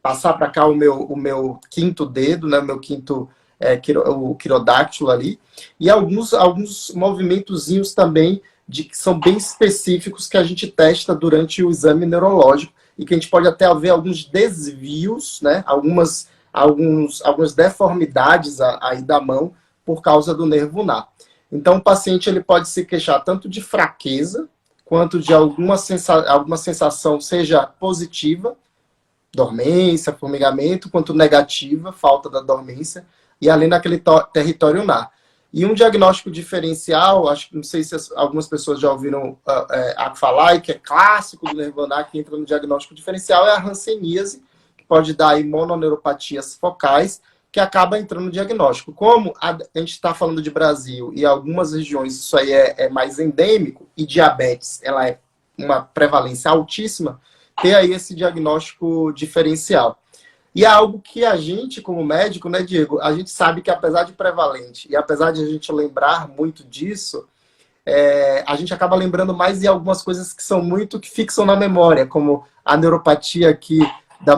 passar 0.02 0.34
para 0.34 0.50
cá 0.50 0.66
o 0.66 0.74
meu, 0.74 1.00
o 1.00 1.16
meu 1.16 1.58
quinto 1.70 2.04
dedo, 2.04 2.46
né, 2.46 2.58
o 2.58 2.64
meu 2.64 2.78
quinto 2.78 3.28
é, 3.58 3.80
o 4.08 4.34
quirodáctilo 4.34 5.10
ali, 5.10 5.38
e 5.78 5.88
alguns, 5.88 6.34
alguns 6.34 6.90
movimentozinhos 6.94 7.94
também 7.94 8.42
de 8.72 8.84
que 8.84 8.96
são 8.96 9.20
bem 9.20 9.36
específicos 9.36 10.26
que 10.26 10.38
a 10.38 10.42
gente 10.42 10.66
testa 10.66 11.14
durante 11.14 11.62
o 11.62 11.70
exame 11.70 12.06
neurológico 12.06 12.72
e 12.96 13.04
que 13.04 13.12
a 13.12 13.16
gente 13.18 13.28
pode 13.28 13.46
até 13.46 13.72
ver 13.74 13.90
alguns 13.90 14.24
desvios, 14.24 15.42
né, 15.42 15.62
algumas, 15.66 16.28
alguns, 16.50 17.22
algumas 17.22 17.52
deformidades 17.54 18.62
aí 18.80 19.02
da 19.02 19.20
mão 19.20 19.52
por 19.84 20.00
causa 20.00 20.34
do 20.34 20.46
nervo 20.46 20.80
ulnar. 20.80 21.08
Então, 21.50 21.76
o 21.76 21.82
paciente 21.82 22.30
ele 22.30 22.42
pode 22.42 22.66
se 22.66 22.86
queixar 22.86 23.22
tanto 23.22 23.46
de 23.46 23.60
fraqueza, 23.60 24.48
quanto 24.86 25.20
de 25.20 25.34
alguma, 25.34 25.76
sensa 25.76 26.26
alguma 26.30 26.56
sensação, 26.56 27.20
seja 27.20 27.66
positiva, 27.66 28.56
dormência, 29.34 30.14
formigamento, 30.14 30.88
quanto 30.88 31.12
negativa, 31.12 31.92
falta 31.92 32.30
da 32.30 32.40
dormência, 32.40 33.04
e 33.38 33.50
além 33.50 33.68
daquele 33.68 34.02
território 34.32 34.82
nar. 34.82 35.10
E 35.52 35.66
um 35.66 35.74
diagnóstico 35.74 36.30
diferencial, 36.30 37.28
acho 37.28 37.50
que 37.50 37.56
não 37.56 37.62
sei 37.62 37.84
se 37.84 37.94
algumas 38.16 38.48
pessoas 38.48 38.80
já 38.80 38.90
ouviram 38.90 39.32
uh, 39.46 39.72
é, 39.72 40.12
falar, 40.14 40.54
e 40.54 40.60
que 40.62 40.72
é 40.72 40.78
clássico 40.78 41.46
do 41.46 41.54
nervonar, 41.54 42.10
que 42.10 42.18
entra 42.18 42.36
no 42.38 42.46
diagnóstico 42.46 42.94
diferencial, 42.94 43.46
é 43.46 43.54
a 43.54 43.62
hanseníase, 43.62 44.42
que 44.76 44.84
pode 44.84 45.12
dar 45.14 45.30
aí 45.30 45.44
mononeuropatias 45.44 46.54
focais, 46.54 47.20
que 47.52 47.60
acaba 47.60 47.98
entrando 47.98 48.24
no 48.24 48.30
diagnóstico. 48.30 48.94
Como 48.94 49.34
a, 49.38 49.50
a 49.50 49.78
gente 49.78 49.92
está 49.92 50.14
falando 50.14 50.40
de 50.40 50.50
Brasil 50.50 51.12
e 51.14 51.26
algumas 51.26 51.74
regiões 51.74 52.14
isso 52.14 52.34
aí 52.38 52.50
é, 52.50 52.84
é, 52.84 52.88
mais 52.88 53.18
endêmico, 53.18 53.86
e 53.94 54.06
diabetes 54.06 54.80
ela 54.82 55.06
é 55.06 55.18
uma 55.58 55.82
prevalência 55.82 56.50
altíssima, 56.50 57.20
ter 57.60 57.74
aí 57.74 57.92
esse 57.92 58.14
diagnóstico 58.14 59.12
diferencial. 59.12 60.01
E 60.54 60.64
é 60.64 60.68
algo 60.68 61.00
que 61.00 61.24
a 61.24 61.36
gente, 61.36 61.80
como 61.80 62.04
médico, 62.04 62.48
né, 62.48 62.62
Diego, 62.62 63.00
a 63.00 63.12
gente 63.12 63.30
sabe 63.30 63.62
que 63.62 63.70
apesar 63.70 64.04
de 64.04 64.12
prevalente 64.12 64.86
e 64.90 64.94
apesar 64.94 65.32
de 65.32 65.42
a 65.42 65.46
gente 65.46 65.72
lembrar 65.72 66.28
muito 66.28 66.62
disso, 66.64 67.26
é, 67.86 68.44
a 68.46 68.54
gente 68.54 68.72
acaba 68.72 68.94
lembrando 68.94 69.34
mais 69.34 69.60
de 69.60 69.66
algumas 69.66 70.02
coisas 70.02 70.32
que 70.32 70.42
são 70.42 70.62
muito 70.62 71.00
que 71.00 71.10
fixam 71.10 71.46
na 71.46 71.56
memória, 71.56 72.06
como 72.06 72.44
a 72.64 72.76
neuropatia 72.76 73.54
que 73.54 73.78
da 74.20 74.36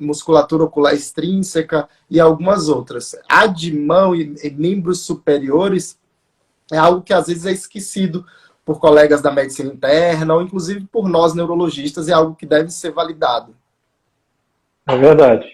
musculatura 0.00 0.64
ocular 0.64 0.94
extrínseca 0.94 1.88
e 2.10 2.18
algumas 2.18 2.68
outras. 2.68 3.14
A 3.28 3.46
de 3.46 3.72
mão 3.72 4.14
e 4.14 4.50
membros 4.50 5.02
superiores 5.02 5.96
é 6.72 6.76
algo 6.76 7.02
que 7.02 7.14
às 7.14 7.28
vezes 7.28 7.46
é 7.46 7.52
esquecido 7.52 8.26
por 8.64 8.80
colegas 8.80 9.22
da 9.22 9.30
medicina 9.30 9.72
interna 9.72 10.34
ou 10.34 10.42
inclusive 10.42 10.86
por 10.86 11.08
nós 11.08 11.34
neurologistas, 11.34 12.08
é 12.08 12.12
algo 12.12 12.34
que 12.34 12.46
deve 12.46 12.70
ser 12.70 12.90
validado. 12.90 13.54
É 14.88 14.96
verdade. 14.96 15.46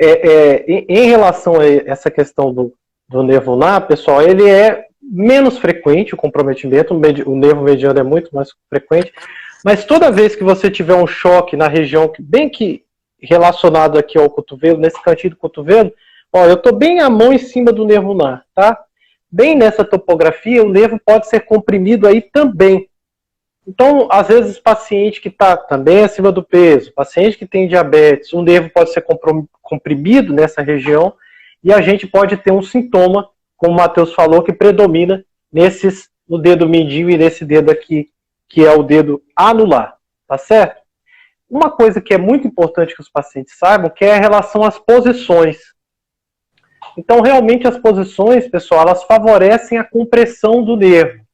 É, 0.00 0.28
é, 0.28 0.64
em 0.68 1.06
relação 1.06 1.60
a 1.60 1.66
essa 1.66 2.10
questão 2.10 2.52
do, 2.52 2.72
do 3.08 3.22
nervo 3.22 3.56
nar, 3.56 3.86
pessoal, 3.86 4.22
ele 4.22 4.48
é 4.48 4.86
menos 5.02 5.58
frequente 5.58 6.14
o 6.14 6.16
comprometimento, 6.16 6.94
o 6.94 7.36
nervo 7.36 7.62
mediano 7.62 7.98
é 7.98 8.02
muito 8.02 8.34
mais 8.34 8.50
frequente, 8.68 9.12
mas 9.64 9.84
toda 9.84 10.12
vez 10.12 10.36
que 10.36 10.44
você 10.44 10.70
tiver 10.70 10.94
um 10.94 11.06
choque 11.06 11.56
na 11.56 11.66
região, 11.66 12.12
bem 12.20 12.48
que 12.48 12.84
relacionado 13.20 13.98
aqui 13.98 14.16
ao 14.16 14.30
cotovelo, 14.30 14.78
nesse 14.78 15.02
cantinho 15.02 15.30
do 15.30 15.36
cotovelo, 15.36 15.92
ó, 16.32 16.46
eu 16.46 16.54
estou 16.54 16.72
bem 16.72 17.00
a 17.00 17.10
mão 17.10 17.32
em 17.32 17.38
cima 17.38 17.72
do 17.72 17.84
nervo 17.84 18.14
nar, 18.14 18.44
tá? 18.54 18.78
Bem 19.30 19.56
nessa 19.56 19.84
topografia, 19.84 20.62
o 20.62 20.68
nervo 20.68 21.00
pode 21.04 21.28
ser 21.28 21.40
comprimido 21.40 22.06
aí 22.06 22.22
também. 22.22 22.87
Então, 23.68 24.08
às 24.10 24.28
vezes, 24.28 24.58
paciente 24.58 25.20
que 25.20 25.28
está 25.28 25.54
também 25.54 26.02
acima 26.02 26.32
do 26.32 26.42
peso, 26.42 26.90
paciente 26.94 27.36
que 27.36 27.46
tem 27.46 27.68
diabetes, 27.68 28.32
o 28.32 28.40
nervo 28.40 28.70
pode 28.70 28.94
ser 28.94 29.04
comprimido 29.60 30.32
nessa 30.32 30.62
região 30.62 31.12
e 31.62 31.70
a 31.70 31.82
gente 31.82 32.06
pode 32.06 32.38
ter 32.38 32.50
um 32.50 32.62
sintoma, 32.62 33.28
como 33.58 33.74
o 33.74 33.76
Matheus 33.76 34.14
falou, 34.14 34.42
que 34.42 34.54
predomina 34.54 35.22
nesses, 35.52 36.08
no 36.26 36.38
dedo 36.38 36.66
mindinho 36.66 37.10
e 37.10 37.18
nesse 37.18 37.44
dedo 37.44 37.70
aqui, 37.70 38.08
que 38.48 38.64
é 38.64 38.72
o 38.72 38.82
dedo 38.82 39.22
anular, 39.36 39.98
tá 40.26 40.38
certo? 40.38 40.80
Uma 41.50 41.70
coisa 41.70 42.00
que 42.00 42.14
é 42.14 42.18
muito 42.18 42.48
importante 42.48 42.94
que 42.94 43.02
os 43.02 43.10
pacientes 43.10 43.58
saibam, 43.58 43.90
que 43.90 44.02
é 44.02 44.14
a 44.14 44.20
relação 44.20 44.62
às 44.62 44.78
posições. 44.78 45.58
Então, 46.96 47.20
realmente, 47.20 47.68
as 47.68 47.76
posições, 47.78 48.48
pessoal, 48.48 48.80
elas 48.80 49.04
favorecem 49.04 49.76
a 49.76 49.84
compressão 49.84 50.64
do 50.64 50.74
nervo. 50.74 51.27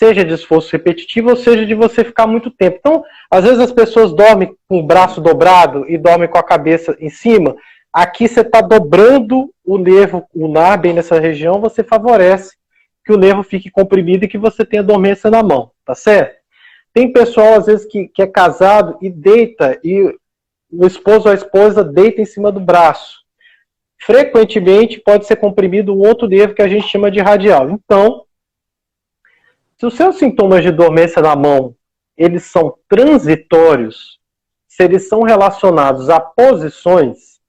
Seja 0.00 0.24
de 0.24 0.32
esforço 0.32 0.72
repetitivo, 0.72 1.28
ou 1.28 1.36
seja 1.36 1.66
de 1.66 1.74
você 1.74 2.02
ficar 2.02 2.26
muito 2.26 2.50
tempo. 2.50 2.78
Então, 2.78 3.04
às 3.30 3.44
vezes 3.44 3.60
as 3.60 3.70
pessoas 3.70 4.14
dormem 4.14 4.56
com 4.66 4.78
o 4.78 4.82
braço 4.82 5.20
dobrado 5.20 5.84
e 5.86 5.98
dormem 5.98 6.26
com 6.26 6.38
a 6.38 6.42
cabeça 6.42 6.96
em 6.98 7.10
cima. 7.10 7.54
Aqui 7.92 8.26
você 8.26 8.40
está 8.40 8.62
dobrando 8.62 9.52
o 9.62 9.76
nervo 9.76 10.26
ulnar 10.34 10.80
bem 10.80 10.94
nessa 10.94 11.20
região, 11.20 11.60
você 11.60 11.84
favorece 11.84 12.56
que 13.04 13.12
o 13.12 13.18
nervo 13.18 13.42
fique 13.42 13.70
comprimido 13.70 14.24
e 14.24 14.28
que 14.28 14.38
você 14.38 14.64
tenha 14.64 14.82
dormência 14.82 15.30
na 15.30 15.42
mão, 15.42 15.70
tá 15.84 15.94
certo? 15.94 16.34
Tem 16.94 17.12
pessoal, 17.12 17.58
às 17.58 17.66
vezes, 17.66 17.84
que, 17.84 18.08
que 18.08 18.22
é 18.22 18.26
casado 18.26 18.96
e 19.02 19.10
deita, 19.10 19.78
e 19.84 20.16
o 20.72 20.86
esposo 20.86 21.26
ou 21.26 21.32
a 21.32 21.34
esposa 21.34 21.84
deita 21.84 22.22
em 22.22 22.24
cima 22.24 22.50
do 22.50 22.58
braço. 22.58 23.18
Frequentemente 24.00 24.98
pode 24.98 25.26
ser 25.26 25.36
comprimido 25.36 25.92
um 25.92 25.98
outro 25.98 26.26
nervo 26.26 26.54
que 26.54 26.62
a 26.62 26.68
gente 26.68 26.88
chama 26.88 27.10
de 27.10 27.20
radial. 27.20 27.68
Então, 27.68 28.24
se 29.80 29.86
os 29.86 29.94
seus 29.94 30.16
sintomas 30.16 30.62
de 30.62 30.70
dormência 30.70 31.22
na 31.22 31.34
mão 31.34 31.74
eles 32.14 32.44
são 32.44 32.76
transitórios, 32.86 34.18
se 34.68 34.84
eles 34.84 35.08
são 35.08 35.22
relacionados 35.22 36.10
a 36.10 36.20
posições, 36.20 37.40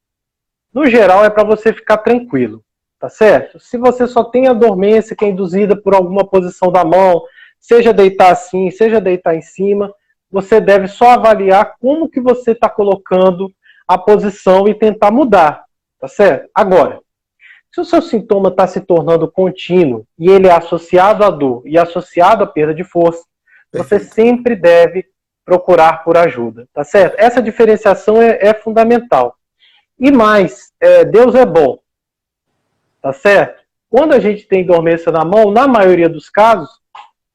no 0.73 0.85
geral 0.85 1.25
é 1.25 1.29
para 1.29 1.43
você 1.43 1.73
ficar 1.73 1.97
tranquilo, 1.97 2.63
tá 2.97 3.09
certo? 3.09 3.59
Se 3.59 3.77
você 3.77 4.07
só 4.07 4.23
tem 4.23 4.47
a 4.47 4.53
dormência 4.53 5.13
que 5.13 5.25
é 5.25 5.27
induzida 5.27 5.75
por 5.75 5.93
alguma 5.93 6.25
posição 6.25 6.71
da 6.71 6.85
mão, 6.85 7.21
seja 7.59 7.91
deitar 7.91 8.31
assim, 8.31 8.71
seja 8.71 9.01
deitar 9.01 9.35
em 9.35 9.41
cima, 9.41 9.93
você 10.31 10.61
deve 10.61 10.87
só 10.87 11.09
avaliar 11.09 11.75
como 11.81 12.07
que 12.07 12.21
você 12.21 12.51
está 12.51 12.69
colocando 12.69 13.51
a 13.85 13.97
posição 13.97 14.69
e 14.69 14.73
tentar 14.73 15.11
mudar, 15.11 15.65
tá 15.99 16.07
certo? 16.07 16.49
Agora, 16.55 17.01
se 17.73 17.79
o 17.79 17.85
seu 17.85 18.01
sintoma 18.01 18.49
está 18.49 18.67
se 18.67 18.81
tornando 18.81 19.31
contínuo 19.31 20.05
e 20.19 20.29
ele 20.29 20.47
é 20.47 20.51
associado 20.51 21.23
à 21.23 21.29
dor 21.29 21.63
e 21.65 21.77
associado 21.77 22.43
à 22.43 22.47
perda 22.47 22.73
de 22.73 22.83
força, 22.83 23.23
você 23.71 23.99
sempre 23.99 24.55
deve 24.55 25.05
procurar 25.45 26.03
por 26.03 26.17
ajuda, 26.17 26.67
tá 26.73 26.83
certo? 26.83 27.15
Essa 27.17 27.41
diferenciação 27.41 28.21
é, 28.21 28.37
é 28.41 28.53
fundamental. 28.53 29.35
E 29.97 30.11
mais, 30.11 30.73
é, 30.79 31.05
Deus 31.05 31.33
é 31.33 31.45
bom, 31.45 31.79
tá 33.01 33.13
certo? 33.13 33.61
Quando 33.89 34.13
a 34.13 34.19
gente 34.19 34.47
tem 34.47 34.65
dormência 34.65 35.11
na 35.11 35.23
mão, 35.23 35.51
na 35.51 35.67
maioria 35.67 36.09
dos 36.09 36.29
casos, 36.29 36.69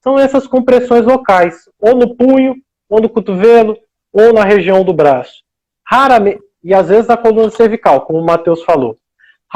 são 0.02 0.18
essas 0.18 0.46
compressões 0.46 1.04
locais, 1.04 1.68
ou 1.80 1.94
no 1.94 2.14
punho, 2.14 2.54
ou 2.88 3.00
no 3.00 3.08
cotovelo, 3.08 3.76
ou 4.12 4.32
na 4.32 4.44
região 4.44 4.84
do 4.84 4.92
braço. 4.92 5.42
Raramente, 5.84 6.40
e 6.62 6.74
às 6.74 6.88
vezes 6.88 7.06
na 7.06 7.16
coluna 7.16 7.50
cervical, 7.50 8.02
como 8.02 8.18
o 8.18 8.24
Matheus 8.24 8.62
falou. 8.62 8.96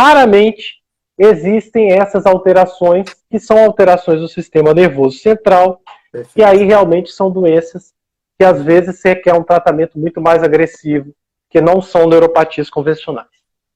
Raramente 0.01 0.81
existem 1.19 1.93
essas 1.93 2.25
alterações, 2.25 3.15
que 3.31 3.39
são 3.39 3.63
alterações 3.63 4.19
do 4.19 4.29
sistema 4.29 4.73
nervoso 4.73 5.19
central, 5.19 5.83
Perfeito. 6.11 6.39
e 6.39 6.43
aí 6.43 6.65
realmente 6.65 7.13
são 7.13 7.31
doenças 7.31 7.93
que 8.39 8.43
às 8.43 8.63
vezes 8.63 9.03
requer 9.05 9.35
um 9.35 9.43
tratamento 9.43 9.99
muito 9.99 10.19
mais 10.19 10.43
agressivo, 10.43 11.15
que 11.51 11.61
não 11.61 11.83
são 11.83 12.09
neuropatias 12.09 12.71
convencionais. 12.71 13.29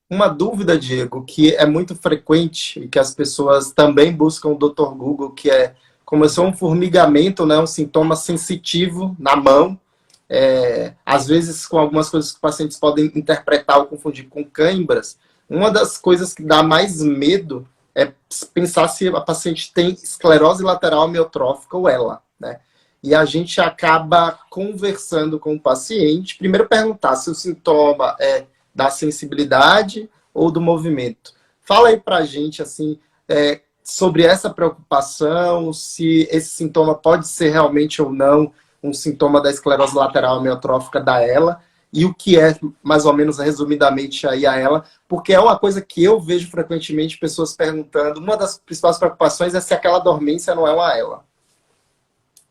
Uma 0.08 0.28
dúvida, 0.28 0.78
Diego, 0.78 1.22
que 1.26 1.54
é 1.56 1.66
muito 1.66 1.94
frequente 1.94 2.80
e 2.80 2.88
que 2.88 2.98
as 2.98 3.14
pessoas 3.14 3.72
também 3.72 4.10
buscam 4.10 4.48
o 4.48 4.54
Dr. 4.58 4.94
Google, 4.94 5.32
que 5.32 5.50
é 5.50 5.74
começou 6.06 6.46
um 6.46 6.54
formigamento, 6.54 7.44
né, 7.44 7.58
um 7.58 7.66
sintoma 7.66 8.16
sensitivo 8.16 9.14
na 9.18 9.36
mão, 9.36 9.78
é, 10.26 10.94
às 11.04 11.26
vezes 11.26 11.66
com 11.66 11.78
algumas 11.78 12.08
coisas 12.08 12.30
que 12.30 12.36
os 12.36 12.40
pacientes 12.40 12.78
podem 12.78 13.12
interpretar 13.14 13.78
ou 13.78 13.84
confundir 13.84 14.26
com 14.30 14.42
câimbras. 14.42 15.18
Uma 15.48 15.70
das 15.70 15.98
coisas 15.98 16.32
que 16.32 16.42
dá 16.42 16.62
mais 16.62 17.02
medo 17.02 17.68
é 17.94 18.12
pensar 18.52 18.88
se 18.88 19.08
a 19.08 19.20
paciente 19.20 19.72
tem 19.72 19.90
esclerose 19.90 20.62
lateral 20.62 21.02
amiotrófica 21.02 21.76
ou 21.76 21.88
ela, 21.88 22.22
né? 22.38 22.60
E 23.02 23.14
a 23.14 23.24
gente 23.24 23.60
acaba 23.60 24.38
conversando 24.48 25.38
com 25.38 25.54
o 25.54 25.60
paciente, 25.60 26.38
primeiro 26.38 26.66
perguntar 26.66 27.16
se 27.16 27.30
o 27.30 27.34
sintoma 27.34 28.16
é 28.18 28.46
da 28.74 28.90
sensibilidade 28.90 30.08
ou 30.32 30.50
do 30.50 30.60
movimento. 30.60 31.32
Fala 31.60 31.88
aí 31.88 32.00
pra 32.00 32.24
gente, 32.24 32.62
assim, 32.62 32.98
é, 33.28 33.60
sobre 33.82 34.24
essa 34.24 34.48
preocupação, 34.50 35.72
se 35.72 36.26
esse 36.30 36.48
sintoma 36.48 36.94
pode 36.94 37.28
ser 37.28 37.50
realmente 37.50 38.00
ou 38.00 38.10
não 38.10 38.52
um 38.82 38.92
sintoma 38.92 39.40
da 39.40 39.50
esclerose 39.50 39.94
lateral 39.94 40.38
amiotrófica 40.38 41.00
da 41.00 41.26
ELA, 41.26 41.60
e 41.94 42.04
o 42.04 42.12
que 42.12 42.38
é, 42.38 42.56
mais 42.82 43.06
ou 43.06 43.12
menos, 43.12 43.38
resumidamente, 43.38 44.26
aí 44.26 44.44
a 44.44 44.56
ela, 44.56 44.84
porque 45.08 45.32
é 45.32 45.38
uma 45.38 45.56
coisa 45.56 45.80
que 45.80 46.02
eu 46.02 46.20
vejo 46.20 46.50
frequentemente 46.50 47.18
pessoas 47.18 47.56
perguntando. 47.56 48.18
Uma 48.18 48.36
das 48.36 48.58
principais 48.58 48.98
preocupações 48.98 49.54
é 49.54 49.60
se 49.60 49.72
aquela 49.72 50.00
dormência 50.00 50.56
não 50.56 50.66
é 50.66 50.72
uma 50.72 50.98
ela. 50.98 51.24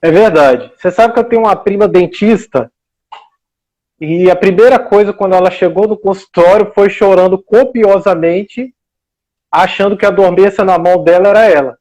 É 0.01 0.09
verdade. 0.09 0.71
Você 0.77 0.89
sabe 0.91 1.13
que 1.13 1.19
eu 1.19 1.25
tenho 1.25 1.41
uma 1.41 1.57
prima 1.57 1.89
dentista 1.89 2.71
e 3.99 4.31
a 4.31 4.35
primeira 4.35 4.79
coisa 4.79 5.11
quando 5.11 5.35
ela 5.35 5.51
chegou 5.51 5.89
no 5.89 5.97
consultório 5.97 6.71
foi 6.73 6.89
chorando 6.89 7.37
copiosamente, 7.37 8.73
achando 9.51 9.97
que 9.97 10.05
a 10.05 10.11
dormência 10.11 10.63
na 10.63 10.77
mão 10.77 11.03
dela 11.03 11.27
era 11.27 11.49
ela. 11.49 11.77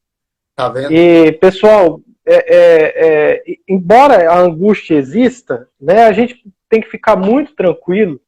Tá 0.57 0.69
vendo? 0.69 0.93
E, 0.93 1.31
pessoal, 1.33 2.01
é, 2.27 2.35
é, 2.35 2.93
é, 2.97 3.43
embora 3.69 4.31
a 4.31 4.39
angústia 4.39 4.97
exista, 4.97 5.69
né, 5.81 6.07
a 6.07 6.13
gente 6.13 6.43
tem 6.73 6.81
que 6.81 6.89
ficar 6.89 7.17
muito 7.17 7.55
tranquilo, 7.55 8.19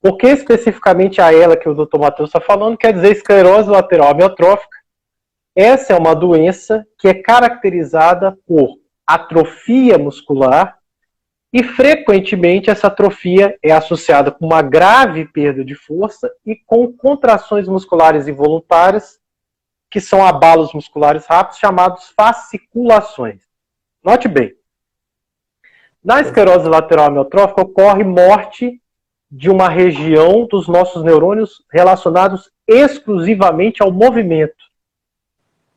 porque 0.00 0.28
especificamente 0.28 1.20
a 1.20 1.30
ela 1.30 1.58
que 1.58 1.68
o 1.68 1.74
Dr. 1.74 1.98
Matheus 1.98 2.30
está 2.30 2.40
falando 2.40 2.78
quer 2.78 2.90
dizer 2.90 3.12
esclerose 3.12 3.68
lateral 3.68 4.12
amiotrófica. 4.12 4.78
Essa 5.54 5.92
é 5.92 5.98
uma 5.98 6.14
doença 6.14 6.86
que 6.98 7.06
é 7.06 7.12
caracterizada 7.12 8.34
por 8.46 8.78
atrofia 9.06 9.98
muscular 9.98 10.78
e 11.52 11.62
frequentemente 11.62 12.70
essa 12.70 12.86
atrofia 12.86 13.58
é 13.62 13.72
associada 13.72 14.30
com 14.30 14.46
uma 14.46 14.62
grave 14.62 15.26
perda 15.26 15.62
de 15.62 15.74
força 15.74 16.32
e 16.46 16.56
com 16.56 16.90
contrações 16.90 17.68
musculares 17.68 18.26
involuntárias, 18.26 19.18
que 19.90 20.00
são 20.00 20.24
abalos 20.24 20.72
musculares 20.72 21.26
rápidos 21.26 21.58
chamados 21.58 22.08
fasciculações. 22.16 23.42
Note 24.02 24.28
bem, 24.28 24.54
na 26.06 26.20
esclerose 26.20 26.68
lateral 26.68 27.06
amiotrófica 27.06 27.62
ocorre 27.62 28.04
morte 28.04 28.80
de 29.28 29.50
uma 29.50 29.68
região 29.68 30.46
dos 30.46 30.68
nossos 30.68 31.02
neurônios 31.02 31.64
relacionados 31.68 32.48
exclusivamente 32.64 33.82
ao 33.82 33.90
movimento. 33.90 34.54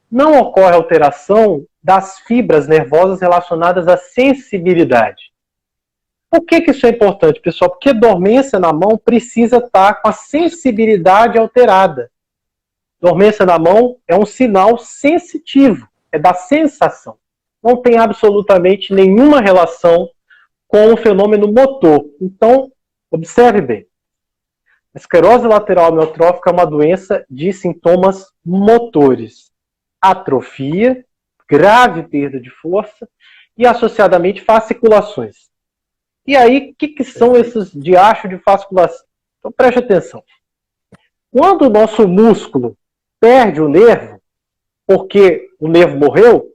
Não 0.10 0.40
ocorre 0.40 0.76
alteração 0.76 1.66
das 1.82 2.20
fibras 2.20 2.68
nervosas 2.68 3.22
relacionadas 3.22 3.88
à 3.88 3.98
sensibilidade. 3.98 5.32
Por 6.30 6.42
que, 6.42 6.62
que 6.62 6.70
isso 6.70 6.86
é 6.86 6.90
importante, 6.90 7.42
pessoal? 7.42 7.72
Porque 7.72 7.92
dormência 7.92 8.60
na 8.60 8.72
mão 8.72 9.00
precisa 9.04 9.58
estar 9.58 9.96
com 9.96 10.10
a 10.10 10.14
sensibilidade 10.14 11.40
alterada. 11.40 12.12
Dormência 13.02 13.48
na 13.48 13.58
mão 13.58 13.98
é 14.08 14.16
um 14.16 14.28
sinal 14.28 14.78
sensitivo, 14.78 15.90
é 16.12 16.20
da 16.20 16.36
sensação. 16.36 17.18
Não 17.64 17.78
tem 17.78 17.98
absolutamente 17.98 18.94
nenhuma 18.94 19.42
relação 19.42 20.08
com 20.70 20.94
o 20.94 20.98
fenômeno 20.98 21.52
motor. 21.52 22.06
Então, 22.22 22.72
observe 23.12 23.60
bem. 23.60 23.88
A 24.94 25.00
esclerose 25.00 25.48
lateral 25.48 25.88
amiotrófica 25.88 26.52
é 26.52 26.54
uma 26.54 26.66
doença 26.66 27.26
de 27.28 27.52
sintomas 27.52 28.28
motores. 28.46 29.52
Atrofia, 30.00 31.04
grave 31.50 32.04
perda 32.04 32.40
de 32.40 32.52
força 32.52 33.10
e, 33.58 33.66
associadamente, 33.66 34.42
fasciculações. 34.42 35.50
E 36.26 36.38
aí, 36.38 36.70
o 36.70 36.76
que, 36.76 36.90
que 36.90 37.04
são 37.04 37.36
esses 37.36 37.72
diachos 37.72 38.30
de 38.30 38.38
fasciculação? 38.38 39.06
Então, 39.40 39.52
preste 39.52 39.80
atenção. 39.80 40.24
Quando 41.32 41.64
o 41.64 41.70
nosso 41.70 42.08
músculo 42.08 42.78
perde 43.20 43.60
o 43.60 43.68
nervo, 43.68 44.22
porque 44.86 45.50
o 45.60 45.68
nervo 45.68 45.98
morreu, 45.98 46.54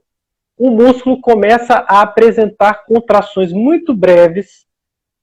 o 0.57 0.69
músculo 0.69 1.19
começa 1.19 1.85
a 1.87 2.01
apresentar 2.01 2.85
contrações 2.85 3.51
muito 3.51 3.93
breves, 3.93 4.65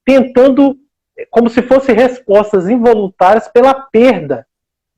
tentando, 0.04 0.76
como 1.30 1.48
se 1.48 1.62
fossem 1.62 1.94
respostas 1.94 2.68
involuntárias 2.68 3.48
pela 3.48 3.74
perda 3.74 4.46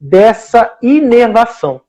dessa 0.01 0.76
inervação. 0.82 1.80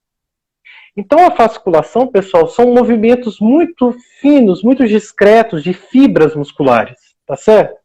Então, 0.97 1.25
a 1.25 1.31
fasciculação, 1.31 2.07
pessoal, 2.07 2.47
são 2.47 2.73
movimentos 2.73 3.39
muito 3.39 3.93
finos, 4.21 4.63
muito 4.63 4.87
discretos 4.87 5.61
de 5.61 5.73
fibras 5.73 6.35
musculares, 6.35 6.97
tá 7.25 7.35
certo? 7.35 7.75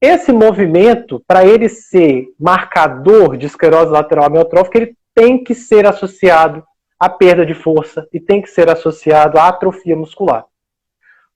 Esse 0.00 0.32
movimento, 0.32 1.22
para 1.26 1.44
ele 1.44 1.68
ser 1.68 2.26
marcador 2.38 3.36
de 3.36 3.46
esclerose 3.46 3.90
lateral 3.90 4.26
amiotrófica, 4.26 4.78
ele 4.78 4.96
tem 5.14 5.42
que 5.42 5.54
ser 5.54 5.86
associado 5.86 6.64
a 7.02 7.08
perda 7.08 7.44
de 7.44 7.52
força 7.52 8.06
e 8.12 8.20
tem 8.20 8.40
que 8.40 8.48
ser 8.48 8.70
associado 8.70 9.36
à 9.36 9.48
atrofia 9.48 9.96
muscular. 9.96 10.46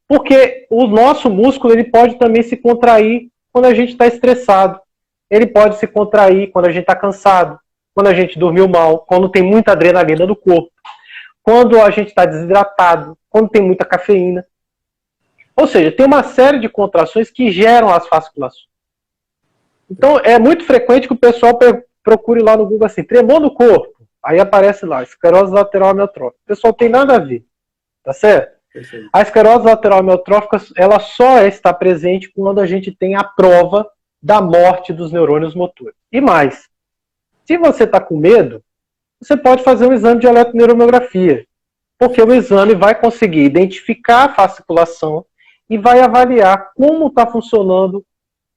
Porque 0.07 0.64
o 0.71 0.87
nosso 0.87 1.29
músculo 1.29 1.73
ele 1.73 1.91
pode 1.91 2.14
também 2.21 2.41
se 2.41 2.57
contrair 2.57 3.33
quando 3.53 3.64
a 3.64 3.75
gente 3.75 3.91
está 3.91 4.07
estressado. 4.07 4.81
Ele 5.29 5.45
pode 5.45 5.77
se 5.79 5.89
contrair 5.89 6.53
quando 6.53 6.67
a 6.67 6.71
gente 6.71 6.83
está 6.83 6.95
cansado, 6.95 7.59
quando 7.93 8.07
a 8.07 8.14
gente 8.14 8.39
dormiu 8.39 8.69
mal, 8.69 9.01
quando 9.01 9.29
tem 9.29 9.43
muita 9.43 9.73
adrenalina 9.73 10.25
no 10.25 10.37
corpo, 10.37 10.71
quando 11.43 11.83
a 11.83 11.91
gente 11.91 12.11
está 12.11 12.25
desidratado, 12.25 13.19
quando 13.29 13.49
tem 13.49 13.61
muita 13.61 13.85
cafeína. 13.85 14.47
Ou 15.57 15.67
seja, 15.67 15.91
tem 15.91 16.07
uma 16.07 16.23
série 16.23 16.61
de 16.61 16.69
contrações 16.69 17.29
que 17.29 17.51
geram 17.51 17.91
as 17.91 18.07
fasciculações. 18.07 18.69
Então, 19.91 20.21
é 20.21 20.39
muito 20.39 20.64
frequente 20.64 21.09
que 21.09 21.14
o 21.14 21.19
pessoal 21.19 21.59
procure 22.05 22.41
lá 22.41 22.57
no 22.57 22.67
Google 22.67 22.87
assim, 22.87 23.03
tremor 23.03 23.41
no 23.41 23.53
corpo. 23.53 23.95
Aí 24.23 24.41
aparece 24.41 24.85
lá, 24.85 25.03
esclerose 25.03 25.53
lateral 25.53 25.91
amiotrófica. 25.91 26.41
Pessoal, 26.47 26.73
tem 26.73 26.89
nada 26.89 27.17
a 27.17 27.19
ver, 27.19 27.45
tá 28.03 28.12
certo? 28.12 28.57
Perfeito. 28.73 29.09
A 29.12 29.23
esclerose 29.23 29.64
lateral 29.64 30.01
amiotrófica, 30.01 30.59
ela 30.77 30.99
só 30.99 31.43
está 31.43 31.73
presente 31.73 32.31
quando 32.35 32.61
a 32.61 32.67
gente 32.67 32.91
tem 32.91 33.14
a 33.14 33.25
prova 33.25 33.89
da 34.23 34.41
morte 34.41 34.93
dos 34.93 35.12
neurônios 35.12 35.55
motores. 35.55 35.95
E 36.11 36.21
mais, 36.21 36.69
se 37.45 37.57
você 37.57 37.85
está 37.85 38.01
com 38.01 38.19
medo, 38.19 38.62
você 39.21 39.37
pode 39.37 39.62
fazer 39.62 39.87
um 39.87 39.93
exame 39.93 40.21
de 40.21 40.27
eletroneuromiografia, 40.27 41.47
porque 41.99 42.21
o 42.21 42.35
exame 42.35 42.75
vai 42.75 42.95
conseguir 42.95 43.45
identificar 43.45 44.25
a 44.25 44.35
fasciculação 44.35 45.25
e 45.71 45.79
vai 45.79 46.01
avaliar 46.01 46.73
como 46.75 47.09
está 47.09 47.27
funcionando 47.27 48.05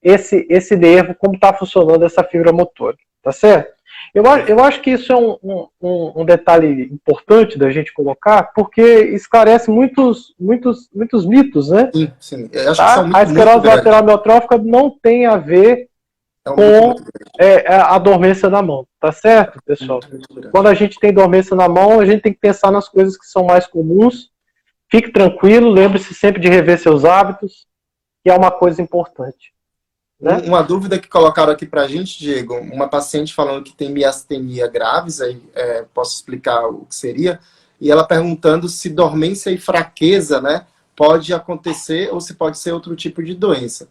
esse, 0.02 0.46
esse 0.50 0.76
nervo, 0.76 1.16
como 1.16 1.36
está 1.36 1.54
funcionando 1.54 2.04
essa 2.04 2.24
fibra 2.24 2.52
motora, 2.52 2.98
tá 3.22 3.32
certo? 3.32 3.79
Eu, 4.14 4.24
eu 4.48 4.64
acho 4.64 4.82
que 4.82 4.92
isso 4.92 5.12
é 5.12 5.16
um, 5.16 5.38
um, 5.82 6.22
um, 6.22 6.26
detalhe 6.26 6.90
importante 6.92 7.58
da 7.58 7.70
gente 7.70 7.94
colocar, 7.94 8.52
porque 8.56 8.82
esclarece 8.82 9.70
muitos, 9.70 10.34
muitos, 10.40 10.90
muitos 10.94 11.26
mitos, 11.26 11.70
né? 11.70 11.92
Sim, 11.94 12.12
sim. 12.20 12.48
Tá? 12.48 13.06
a 13.14 13.24
esclerose 13.24 13.68
lateral 13.68 14.00
amiotrófica 14.00 14.58
não 14.58 14.90
tem 14.90 15.26
a 15.26 15.38
ver 15.38 15.90
é 16.46 16.52
um 16.52 16.56
com 16.56 16.96
é, 17.40 17.74
é, 17.74 17.76
a 17.76 17.98
dormência 18.00 18.50
na 18.50 18.62
mão, 18.62 18.88
tá 19.00 19.12
certo, 19.12 19.60
pessoal? 19.64 20.00
Quando 20.52 20.68
a 20.68 20.74
gente 20.74 21.00
tem 21.00 21.14
dormência 21.14 21.56
na 21.56 21.70
mão, 21.70 22.00
a 22.00 22.06
gente 22.06 22.22
tem 22.22 22.34
que 22.34 22.40
pensar 22.40 22.72
nas 22.72 22.90
coisas 22.90 23.18
que 23.18 23.26
são 23.26 23.44
mais 23.44 23.68
comuns. 23.68 24.32
Fique 24.90 25.12
tranquilo, 25.12 25.70
lembre-se 25.70 26.16
sempre 26.16 26.42
de 26.42 26.48
rever 26.48 26.80
seus 26.80 27.06
hábitos, 27.06 27.68
que 28.24 28.32
é 28.32 28.34
uma 28.34 28.50
coisa 28.50 28.82
importante. 28.82 29.54
Né? 30.20 30.42
Uma 30.46 30.62
dúvida 30.62 31.00
que 31.00 31.08
colocaram 31.08 31.54
aqui 31.54 31.66
para 31.66 31.84
a 31.84 31.88
gente, 31.88 32.20
Diego, 32.20 32.56
uma 32.56 32.90
paciente 32.90 33.34
falando 33.34 33.64
que 33.64 33.74
tem 33.74 33.90
miastenia 33.90 34.68
graves, 34.68 35.22
aí 35.22 35.42
é, 35.56 35.86
posso 35.94 36.16
explicar 36.16 36.68
o 36.68 36.86
que 36.86 36.96
seria, 36.96 37.40
e 37.80 37.90
ela 37.90 38.04
perguntando 38.04 38.68
se 38.68 38.90
dormência 38.90 39.50
e 39.50 39.58
fraqueza, 39.58 40.42
né, 40.42 40.66
pode 40.96 41.34
acontecer 41.34 42.14
ou 42.14 42.20
se 42.20 42.34
pode 42.34 42.58
ser 42.58 42.74
outro 42.74 42.96
tipo 42.96 43.24
de 43.24 43.34
doença. 43.34 43.88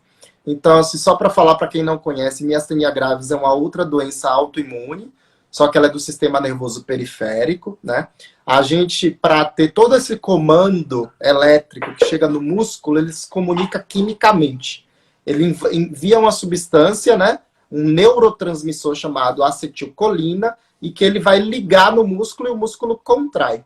Então, 0.47 0.79
assim, 0.79 0.99
só 0.99 1.17
para 1.17 1.31
falar 1.31 1.55
para 1.55 1.69
quem 1.69 1.83
não 1.83 1.97
conhece, 1.97 2.45
miastenia 2.45 2.91
graves 2.91 3.31
é 3.31 3.37
uma 3.37 3.55
outra 3.55 3.85
doença 3.85 4.29
autoimune, 4.29 5.11
só 5.51 5.69
que 5.69 5.79
ela 5.79 5.87
é 5.87 5.91
do 5.91 5.99
sistema 5.99 6.41
nervoso 6.41 6.85
periférico, 6.85 7.79
né? 7.83 8.09
A 8.45 8.61
gente, 8.61 9.11
para 9.11 9.47
ter 9.47 9.73
todo 9.73 9.97
esse 9.97 10.17
comando 10.19 11.11
elétrico 11.21 11.95
que 11.95 12.05
chega 12.05 12.29
no 12.29 12.41
músculo, 12.41 12.99
ele 12.99 13.13
se 13.13 13.29
comunica 13.29 13.79
quimicamente 13.79 14.88
ele 15.29 15.55
envia 15.73 16.19
uma 16.19 16.33
substância, 16.33 17.17
né, 17.17 17.41
um 17.71 17.85
neurotransmissor 17.85 18.95
chamado 18.95 19.45
acetilcolina, 19.45 20.57
e 20.81 20.91
que 20.91 21.05
ele 21.05 21.21
vai 21.21 21.39
ligar 21.39 21.95
no 21.95 22.07
músculo 22.07 22.49
e 22.49 22.53
o 22.53 22.57
músculo 22.57 22.97
contrai. 22.97 23.65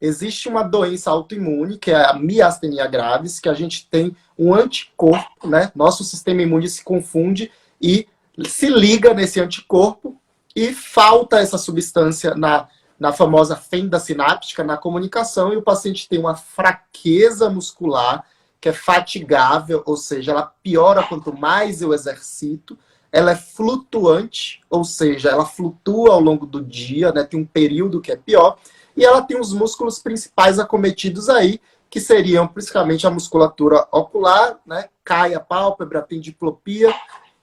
existe 0.00 0.48
uma 0.48 0.62
doença 0.62 1.10
autoimune, 1.10 1.76
que 1.76 1.90
é 1.90 2.04
a 2.04 2.14
miastenia 2.14 2.86
graves, 2.86 3.38
que 3.38 3.48
a 3.48 3.54
gente 3.54 3.86
tem 3.88 4.16
um 4.38 4.54
anticorpo, 4.54 5.46
né? 5.46 5.70
Nosso 5.74 6.02
sistema 6.04 6.40
imune 6.40 6.68
se 6.68 6.82
confunde 6.82 7.50
e 7.80 8.08
se 8.46 8.70
liga 8.70 9.12
nesse 9.12 9.40
anticorpo 9.40 10.18
e 10.56 10.72
falta 10.72 11.38
essa 11.38 11.58
substância 11.58 12.34
na, 12.34 12.66
na 12.98 13.12
famosa 13.12 13.56
fenda 13.56 14.00
sináptica, 14.00 14.64
na 14.64 14.76
comunicação, 14.76 15.52
e 15.52 15.56
o 15.56 15.62
paciente 15.62 16.08
tem 16.08 16.18
uma 16.18 16.34
fraqueza 16.34 17.50
muscular 17.50 18.24
que 18.60 18.68
é 18.68 18.72
fatigável, 18.72 19.82
ou 19.86 19.96
seja, 19.96 20.32
ela 20.32 20.52
piora 20.62 21.02
quanto 21.02 21.36
mais 21.36 21.80
eu 21.80 21.94
exercito, 21.94 22.78
ela 23.10 23.32
é 23.32 23.36
flutuante, 23.36 24.60
ou 24.68 24.84
seja, 24.84 25.30
ela 25.30 25.46
flutua 25.46 26.12
ao 26.12 26.20
longo 26.20 26.46
do 26.46 26.62
dia, 26.62 27.10
né? 27.10 27.24
Tem 27.24 27.40
um 27.40 27.46
período 27.46 28.00
que 28.00 28.12
é 28.12 28.16
pior, 28.16 28.58
e 28.96 29.04
ela 29.04 29.22
tem 29.22 29.40
os 29.40 29.52
músculos 29.52 29.98
principais 29.98 30.58
acometidos 30.58 31.28
aí, 31.28 31.60
que 31.88 32.00
seriam 32.00 32.46
principalmente 32.46 33.06
a 33.06 33.10
musculatura 33.10 33.86
ocular, 33.90 34.58
né? 34.64 34.88
Cai 35.02 35.34
a 35.34 35.40
pálpebra, 35.40 36.02
tem 36.02 36.20
diplopia 36.20 36.94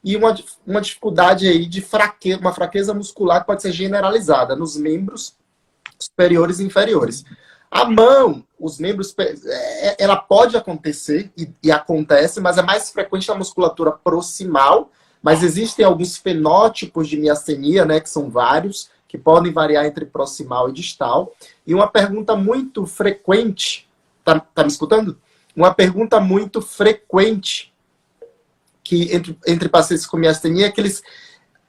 e 0.03 0.15
uma, 0.15 0.33
uma 0.65 0.79
dificuldade 0.79 1.47
aí 1.47 1.65
de 1.65 1.81
fraqueza, 1.81 2.39
uma 2.39 2.53
fraqueza 2.53 2.93
muscular 2.93 3.41
que 3.41 3.47
pode 3.47 3.61
ser 3.61 3.73
generalizada 3.73 4.55
nos 4.55 4.77
membros 4.77 5.35
superiores 5.99 6.59
e 6.59 6.63
inferiores. 6.63 7.25
A 7.69 7.85
mão, 7.85 8.43
os 8.59 8.79
membros, 8.79 9.13
é, 9.19 10.03
ela 10.03 10.15
pode 10.15 10.55
acontecer 10.55 11.31
e, 11.37 11.49
e 11.61 11.71
acontece, 11.71 12.39
mas 12.39 12.57
é 12.57 12.61
mais 12.61 12.89
frequente 12.91 13.27
na 13.27 13.35
musculatura 13.35 13.91
proximal, 13.91 14.91
mas 15.21 15.43
existem 15.43 15.85
alguns 15.85 16.17
fenótipos 16.17 17.07
de 17.07 17.17
miastenia, 17.17 17.85
né, 17.85 17.99
que 17.99 18.09
são 18.09 18.29
vários, 18.29 18.89
que 19.07 19.17
podem 19.17 19.51
variar 19.51 19.85
entre 19.85 20.05
proximal 20.05 20.69
e 20.69 20.73
distal. 20.73 21.33
E 21.65 21.73
uma 21.73 21.87
pergunta 21.87 22.35
muito 22.35 22.85
frequente, 22.85 23.89
tá, 24.23 24.39
tá 24.39 24.63
me 24.63 24.69
escutando? 24.69 25.19
Uma 25.55 25.73
pergunta 25.73 26.19
muito 26.19 26.61
frequente 26.61 27.73
que 28.83 29.13
entre, 29.13 29.37
entre 29.45 29.67
pacientes 29.67 30.05
com 30.05 30.17
miastenia 30.17 30.67
é 30.67 30.71
que 30.71 30.79
eles 30.79 31.03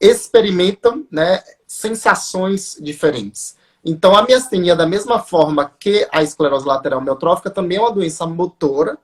experimentam 0.01 1.05
né, 1.11 1.42
sensações 1.66 2.76
diferentes. 2.80 3.57
Então, 3.91 4.14
a 4.14 4.22
miastenia, 4.22 4.76
da 4.76 4.86
mesma 4.86 5.18
forma 5.18 5.72
que 5.80 6.07
a 6.12 6.22
esclerose 6.22 6.66
lateral 6.66 7.01
miotrófica, 7.01 7.49
também 7.49 7.78
é 7.78 7.80
uma 7.80 7.91
doença 7.91 8.26
motora 8.26 8.99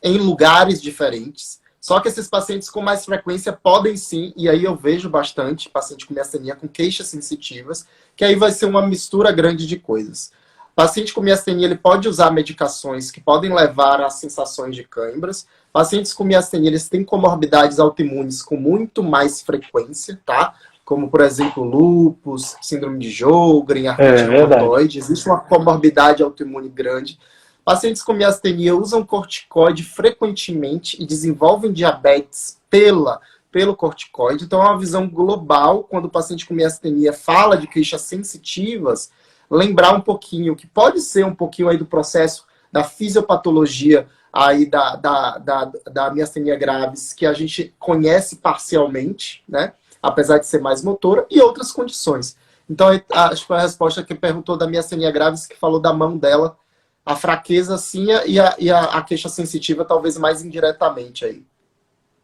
em 0.00 0.18
lugares 0.18 0.80
diferentes. 0.80 1.60
Só 1.80 1.98
que 1.98 2.06
esses 2.06 2.28
pacientes 2.28 2.70
com 2.70 2.80
mais 2.80 3.04
frequência 3.04 3.52
podem 3.52 3.96
sim, 3.96 4.32
e 4.36 4.48
aí 4.48 4.62
eu 4.62 4.76
vejo 4.76 5.10
bastante 5.10 5.68
paciente 5.68 6.06
com 6.06 6.14
miastenia 6.14 6.54
com 6.54 6.68
queixas 6.68 7.08
sensitivas, 7.08 7.84
que 8.14 8.24
aí 8.24 8.36
vai 8.36 8.52
ser 8.52 8.66
uma 8.66 8.86
mistura 8.86 9.32
grande 9.32 9.66
de 9.66 9.76
coisas. 9.76 10.30
Paciente 10.76 11.12
com 11.12 11.20
miastenia 11.20 11.66
ele 11.66 11.76
pode 11.76 12.08
usar 12.08 12.30
medicações 12.30 13.10
que 13.10 13.20
podem 13.20 13.52
levar 13.52 14.00
a 14.00 14.10
sensações 14.10 14.76
de 14.76 14.84
câimbras. 14.84 15.44
Pacientes 15.72 16.14
com 16.14 16.22
miastenia 16.22 16.70
eles 16.70 16.88
têm 16.88 17.02
comorbidades 17.02 17.80
autoimunes 17.80 18.42
com 18.42 18.56
muito 18.56 19.02
mais 19.02 19.42
frequência, 19.42 20.20
tá? 20.24 20.54
Como, 20.84 21.10
por 21.10 21.20
exemplo, 21.20 21.62
lúpus, 21.62 22.56
síndrome 22.60 22.98
de 22.98 23.10
Sjögren, 23.10 23.88
artrite 23.88 24.22
é, 24.22 24.28
reumatoide. 24.28 24.98
Existe 24.98 25.28
uma 25.28 25.38
comorbidade 25.38 26.22
autoimune 26.22 26.68
grande. 26.68 27.18
Pacientes 27.64 28.02
com 28.02 28.12
miastenia 28.12 28.74
usam 28.74 29.04
corticoide 29.04 29.84
frequentemente 29.84 31.00
e 31.00 31.06
desenvolvem 31.06 31.72
diabetes 31.72 32.60
pela, 32.68 33.20
pelo 33.52 33.76
corticoide. 33.76 34.44
Então, 34.44 34.62
é 34.62 34.64
uma 34.64 34.78
visão 34.78 35.08
global, 35.08 35.84
quando 35.84 36.06
o 36.06 36.10
paciente 36.10 36.46
com 36.46 36.54
miastenia 36.54 37.12
fala 37.12 37.56
de 37.56 37.66
queixas 37.66 38.02
sensitivas, 38.02 39.10
lembrar 39.50 39.94
um 39.94 40.00
pouquinho, 40.00 40.56
que 40.56 40.66
pode 40.66 41.00
ser 41.00 41.24
um 41.24 41.34
pouquinho 41.34 41.68
aí 41.68 41.76
do 41.76 41.86
processo 41.86 42.44
da 42.72 42.84
fisiopatologia 42.84 44.08
aí 44.32 44.66
da, 44.66 44.96
da, 44.96 45.38
da, 45.38 45.72
da 45.92 46.10
miastenia 46.14 46.56
graves, 46.56 47.12
que 47.12 47.26
a 47.26 47.32
gente 47.32 47.74
conhece 47.78 48.36
parcialmente, 48.36 49.42
né? 49.48 49.72
Apesar 50.02 50.38
de 50.38 50.46
ser 50.46 50.60
mais 50.60 50.82
motora, 50.82 51.26
e 51.30 51.40
outras 51.40 51.72
condições. 51.72 52.36
Então, 52.68 52.88
acho 53.12 53.42
que 53.42 53.48
foi 53.48 53.56
a 53.56 53.62
resposta 53.62 54.02
que 54.02 54.14
perguntou 54.14 54.56
da 54.56 54.66
miastenia 54.66 55.10
graves, 55.10 55.46
que 55.46 55.56
falou 55.56 55.80
da 55.80 55.92
mão 55.92 56.16
dela, 56.16 56.56
a 57.04 57.16
fraqueza 57.16 57.76
sim 57.76 58.06
e 58.26 58.38
a, 58.38 58.54
e 58.58 58.70
a, 58.70 58.80
a 58.84 59.02
queixa 59.02 59.28
sensitiva 59.28 59.84
talvez 59.84 60.16
mais 60.16 60.42
indiretamente 60.44 61.24
aí. 61.24 61.42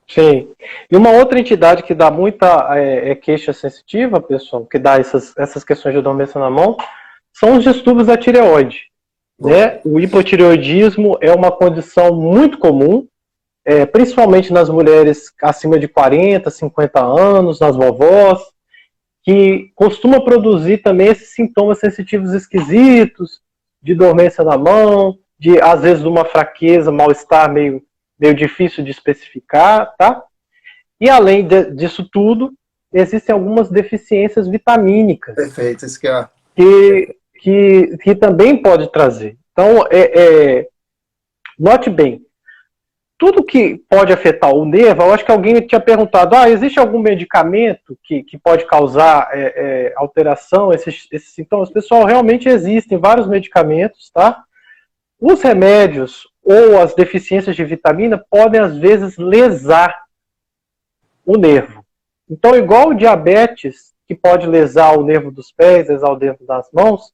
Sim. 0.06 0.48
E 0.90 0.96
uma 0.96 1.10
outra 1.10 1.40
entidade 1.40 1.82
que 1.82 1.94
dá 1.94 2.10
muita 2.10 2.68
é, 2.78 3.10
é 3.10 3.14
queixa 3.14 3.52
sensitiva, 3.52 4.20
pessoal, 4.20 4.64
que 4.64 4.78
dá 4.78 4.98
essas, 4.98 5.36
essas 5.36 5.64
questões 5.64 5.94
de 5.94 6.00
dormência 6.00 6.40
na 6.40 6.48
mão, 6.48 6.76
são 7.32 7.56
os 7.56 7.64
distúrbios 7.64 8.06
da 8.06 8.16
tireoide. 8.16 8.84
Né? 9.38 9.80
O 9.84 10.00
hipotireoidismo 10.00 11.18
é 11.20 11.32
uma 11.32 11.50
condição 11.50 12.14
muito 12.14 12.56
comum, 12.58 13.06
é, 13.66 13.84
principalmente 13.84 14.52
nas 14.52 14.70
mulheres 14.70 15.32
acima 15.42 15.76
de 15.76 15.88
40, 15.88 16.48
50 16.48 17.04
anos, 17.04 17.58
nas 17.58 17.74
vovós, 17.74 18.40
que 19.24 19.72
costuma 19.74 20.24
produzir 20.24 20.78
também 20.78 21.08
esses 21.08 21.34
sintomas 21.34 21.80
sensitivos 21.80 22.32
esquisitos, 22.32 23.40
de 23.82 23.92
dormência 23.92 24.44
na 24.44 24.56
mão, 24.56 25.18
de 25.36 25.60
às 25.60 25.82
vezes 25.82 26.04
uma 26.04 26.24
fraqueza, 26.24 26.92
mal-estar 26.92 27.52
meio, 27.52 27.82
meio 28.16 28.34
difícil 28.34 28.84
de 28.84 28.92
especificar, 28.92 29.94
tá? 29.98 30.22
E 31.00 31.10
além 31.10 31.44
de, 31.44 31.72
disso 31.72 32.08
tudo, 32.08 32.54
existem 32.92 33.32
algumas 33.32 33.68
deficiências 33.68 34.46
vitamínicas. 34.46 35.34
Perfeito, 35.34 35.84
isso 35.84 36.00
que 36.00 36.06
é. 36.06 36.28
Que, 36.54 37.16
que, 37.40 37.98
que 37.98 38.14
também 38.14 38.62
pode 38.62 38.92
trazer. 38.92 39.36
Então, 39.52 39.86
é, 39.90 40.20
é, 40.60 40.68
note 41.58 41.90
bem, 41.90 42.25
tudo 43.18 43.44
que 43.44 43.78
pode 43.88 44.12
afetar 44.12 44.52
o 44.54 44.64
nervo, 44.64 45.02
eu 45.02 45.12
acho 45.12 45.24
que 45.24 45.32
alguém 45.32 45.60
tinha 45.66 45.80
perguntado, 45.80 46.36
ah, 46.36 46.50
existe 46.50 46.78
algum 46.78 46.98
medicamento 46.98 47.98
que, 48.02 48.22
que 48.22 48.38
pode 48.38 48.66
causar 48.66 49.30
é, 49.32 49.40
é, 49.40 49.94
alteração, 49.96 50.72
esses, 50.72 51.08
esses 51.10 51.32
sintomas? 51.32 51.70
Pessoal, 51.70 52.04
realmente 52.04 52.48
existem 52.48 52.98
vários 52.98 53.26
medicamentos, 53.26 54.10
tá? 54.10 54.44
Os 55.18 55.40
remédios 55.40 56.28
ou 56.44 56.80
as 56.80 56.94
deficiências 56.94 57.56
de 57.56 57.64
vitamina 57.64 58.22
podem, 58.30 58.60
às 58.60 58.76
vezes, 58.76 59.16
lesar 59.16 60.04
o 61.24 61.38
nervo. 61.38 61.84
Então, 62.28 62.54
igual 62.54 62.90
o 62.90 62.94
diabetes, 62.94 63.94
que 64.06 64.14
pode 64.14 64.46
lesar 64.46 64.96
o 64.96 65.02
nervo 65.02 65.30
dos 65.30 65.50
pés, 65.50 65.88
lesar 65.88 66.10
o 66.10 66.18
nervo 66.18 66.44
das 66.44 66.68
mãos, 66.70 67.12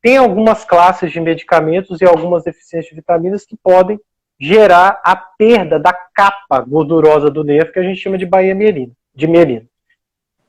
tem 0.00 0.16
algumas 0.16 0.64
classes 0.64 1.12
de 1.12 1.20
medicamentos 1.20 2.00
e 2.00 2.04
algumas 2.04 2.44
deficiências 2.44 2.88
de 2.88 2.96
vitaminas 2.96 3.44
que 3.44 3.56
podem 3.62 4.00
gerar 4.38 5.00
a 5.04 5.16
perda 5.16 5.78
da 5.78 5.92
capa 5.92 6.60
gordurosa 6.60 7.30
do 7.30 7.42
nervo, 7.42 7.72
que 7.72 7.78
a 7.78 7.82
gente 7.82 8.00
chama 8.00 8.16
de 8.16 8.24
baía 8.24 8.54
mielina, 8.54 8.92
de 9.14 9.26
mielina. 9.26 9.66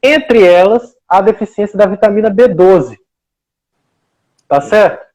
Entre 0.02 0.44
elas, 0.44 0.96
a 1.08 1.22
deficiência 1.22 1.78
da 1.78 1.86
vitamina 1.86 2.30
B12. 2.30 2.98
Tá 4.48 4.62
certo? 4.62 5.06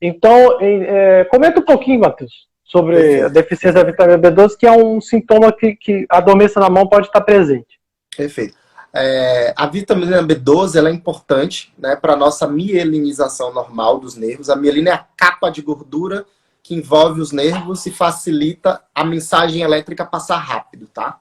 Então, 0.00 0.58
é, 0.60 1.24
comenta 1.24 1.60
um 1.60 1.64
pouquinho, 1.64 2.00
Matheus, 2.00 2.48
sobre 2.64 3.22
a 3.22 3.28
deficiência 3.28 3.72
da 3.72 3.90
vitamina 3.90 4.18
B12, 4.18 4.56
que 4.58 4.66
é 4.66 4.72
um 4.72 5.00
sintoma 5.00 5.52
que, 5.52 5.76
que 5.76 6.06
a 6.08 6.20
dormência 6.20 6.60
na 6.60 6.70
mão 6.70 6.88
pode 6.88 7.06
estar 7.06 7.20
presente. 7.20 7.78
Perfeito. 8.16 8.58
É, 8.92 9.54
a 9.56 9.66
vitamina 9.66 10.22
B12 10.22 10.76
ela 10.76 10.88
é 10.88 10.92
importante 10.92 11.72
né, 11.78 11.94
para 11.94 12.14
a 12.14 12.16
nossa 12.16 12.46
mielinização 12.48 13.52
normal 13.52 14.00
dos 14.00 14.16
nervos. 14.16 14.50
A 14.50 14.56
mielina 14.56 14.90
é 14.90 14.94
a 14.94 15.06
capa 15.16 15.48
de 15.48 15.62
gordura 15.62 16.26
que 16.62 16.74
envolve 16.74 17.20
os 17.20 17.32
nervos 17.32 17.86
e 17.86 17.90
facilita 17.90 18.82
a 18.94 19.04
mensagem 19.04 19.62
elétrica 19.62 20.04
passar 20.04 20.38
rápido, 20.38 20.86
tá? 20.86 21.18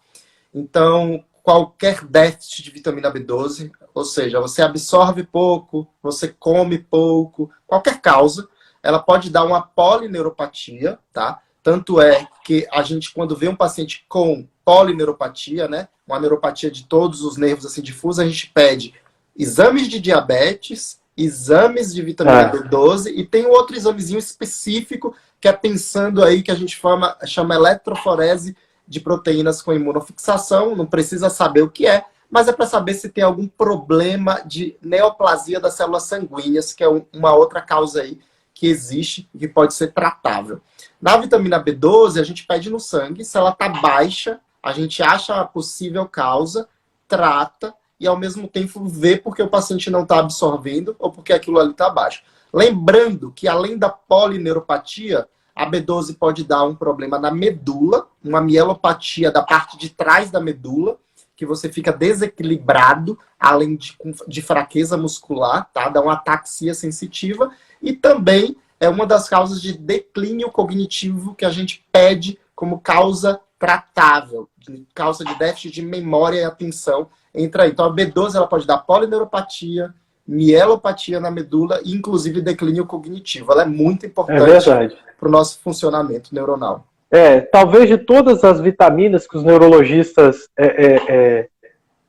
Então, 0.54 1.24
qualquer 1.44 2.06
déficit 2.06 2.64
de 2.64 2.72
vitamina 2.72 3.12
B12, 3.12 3.72
ou 3.94 4.06
seja, 4.06 4.40
você 4.40 4.62
absorve 4.62 5.24
pouco, 5.24 5.88
você 6.02 6.28
come 6.28 6.78
pouco, 6.78 7.50
qualquer 7.66 8.02
causa, 8.02 8.48
ela 8.82 9.00
pode 9.00 9.30
dar 9.30 9.44
uma 9.44 9.62
polineuropatia, 9.62 11.00
tá? 11.12 11.42
Tanto 11.62 12.00
é 12.00 12.28
que 12.44 12.68
a 12.72 12.82
gente, 12.82 13.14
quando 13.14 13.36
vê 13.36 13.48
um 13.48 13.56
paciente 13.56 14.06
com 14.08 14.48
polineuropatia, 14.64 15.68
né? 15.68 15.88
Uma 16.08 16.20
neuropatia 16.20 16.72
de 16.72 16.86
todos 16.86 17.22
os 17.22 17.38
nervos 17.38 17.66
assim 17.66 17.82
difusa, 17.82 18.24
a 18.24 18.28
gente 18.28 18.50
pede 18.54 18.94
exames 19.38 19.88
de 19.88 20.00
diabetes, 20.00 21.00
exames 21.18 21.94
de 21.94 22.02
vitamina 22.02 22.48
ah. 22.48 22.52
B12 22.52 23.12
e 23.14 23.26
tem 23.26 23.46
um 23.46 23.52
outro 23.52 23.76
examezinho 23.76 24.20
específico 24.20 25.16
que 25.40 25.48
é 25.48 25.54
pensando 25.54 26.24
aí 26.24 26.42
que 26.44 26.52
a 26.52 26.56
gente 26.56 26.78
chama, 26.78 27.18
chama 27.26 27.56
eletroforese 27.56 28.56
de 28.88 29.00
proteínas 29.00 29.62
com 29.62 29.74
imunofixação, 29.74 30.76
não 30.76 30.86
precisa 30.86 31.30
saber 31.30 31.62
o 31.62 31.70
que 31.70 31.86
é, 31.86 32.04
mas 32.30 32.48
é 32.48 32.52
para 32.52 32.66
saber 32.66 32.94
se 32.94 33.10
tem 33.10 33.24
algum 33.24 33.48
problema 33.48 34.42
de 34.46 34.78
neoplasia 34.82 35.60
das 35.60 35.76
células 35.76 36.04
sanguíneas, 36.04 36.74
que 36.74 36.84
é 36.84 36.88
uma 37.14 37.34
outra 37.34 37.62
causa 37.62 38.02
aí 38.02 38.20
que 38.54 38.68
existe 38.68 39.30
e 39.34 39.40
que 39.40 39.48
pode 39.48 39.74
ser 39.74 39.94
tratável. 39.94 40.62
Na 41.02 41.16
vitamina 41.18 41.64
B12, 41.64 42.20
a 42.20 42.24
gente 42.24 42.46
pede 42.46 42.70
no 42.70 42.80
sangue, 42.80 43.24
se 43.24 43.38
ela 43.38 43.52
está 43.52 43.70
baixa, 43.70 44.40
a 44.62 44.74
gente 44.74 45.02
acha 45.02 45.36
a 45.36 45.46
possível 45.46 46.06
causa, 46.08 46.68
trata 47.08 47.74
e 48.00 48.06
ao 48.06 48.18
mesmo 48.18 48.48
tempo 48.48 48.86
ver 48.86 49.24
porque 49.24 49.42
o 49.42 49.48
paciente 49.48 49.90
não 49.90 50.04
está 50.04 50.20
absorvendo 50.20 50.96
ou 51.00 51.12
porque 51.12 51.34
aquilo 51.34 51.60
ali 51.60 51.72
está 51.72 51.90
baixo. 51.90 52.22
Lembrando 52.54 53.32
que 53.32 53.48
além 53.48 53.78
da 53.78 53.90
polineuropatia, 53.90 55.28
a 55.56 55.70
B12 55.70 56.18
pode 56.18 56.44
dar 56.44 56.64
um 56.64 56.76
problema 56.76 57.20
na 57.20 57.32
medula, 57.32 58.08
uma 58.24 58.42
mielopatia 58.42 59.32
da 59.32 59.44
parte 59.44 59.78
de 59.78 59.90
trás 59.90 60.32
da 60.32 60.40
medula, 60.40 60.98
que 61.36 61.46
você 61.46 61.72
fica 61.72 61.94
desequilibrado, 61.94 63.18
além 63.40 63.76
de, 63.76 63.98
de 64.28 64.42
fraqueza 64.42 64.98
muscular, 64.98 65.70
tá? 65.74 65.88
Dá 65.90 66.02
uma 66.02 66.14
ataxia 66.14 66.74
sensitiva 66.74 67.52
e 67.82 67.94
também 67.94 68.58
é 68.80 68.90
uma 68.90 69.06
das 69.06 69.28
causas 69.28 69.62
de 69.62 69.78
declínio 69.78 70.52
cognitivo 70.52 71.36
que 71.36 71.46
a 71.46 71.50
gente 71.50 71.86
pede 71.92 72.40
como 72.56 72.80
causa 72.80 73.40
tratável, 73.58 74.50
causa 74.94 75.24
de 75.24 75.34
déficit 75.36 75.72
de 75.72 75.82
memória 75.82 76.40
e 76.40 76.44
atenção. 76.44 77.10
Entra 77.34 77.64
aí. 77.64 77.72
Então 77.72 77.86
a 77.86 77.94
B12 77.94 78.36
ela 78.36 78.48
pode 78.48 78.66
dar 78.66 78.80
polineuropatia, 78.80 79.94
mielopatia 80.30 81.20
na 81.20 81.32
medula 81.32 81.82
e 81.84 81.96
inclusive 81.96 82.40
declínio 82.40 82.86
cognitivo. 82.86 83.52
Ela 83.52 83.64
é 83.64 83.66
muito 83.66 84.06
importante 84.06 84.70
é 84.70 84.92
para 85.20 85.28
o 85.28 85.32
nosso 85.32 85.60
funcionamento 85.60 86.34
neuronal. 86.34 86.86
É, 87.10 87.42
talvez 87.42 87.90
de 87.90 87.98
todas 87.98 88.44
as 88.44 88.62
vitaminas 88.62 89.28
que 89.28 89.36
os 89.36 89.44
neurologistas 89.44 90.48
é, 90.56 90.66
é, 90.66 90.96
é, 91.08 91.48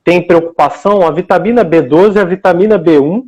têm 0.04 0.26
preocupação, 0.26 1.06
a 1.06 1.10
vitamina 1.10 1.64
B12 1.64 2.16
e 2.16 2.18
a 2.18 2.24
vitamina 2.24 2.78
B1, 2.78 3.24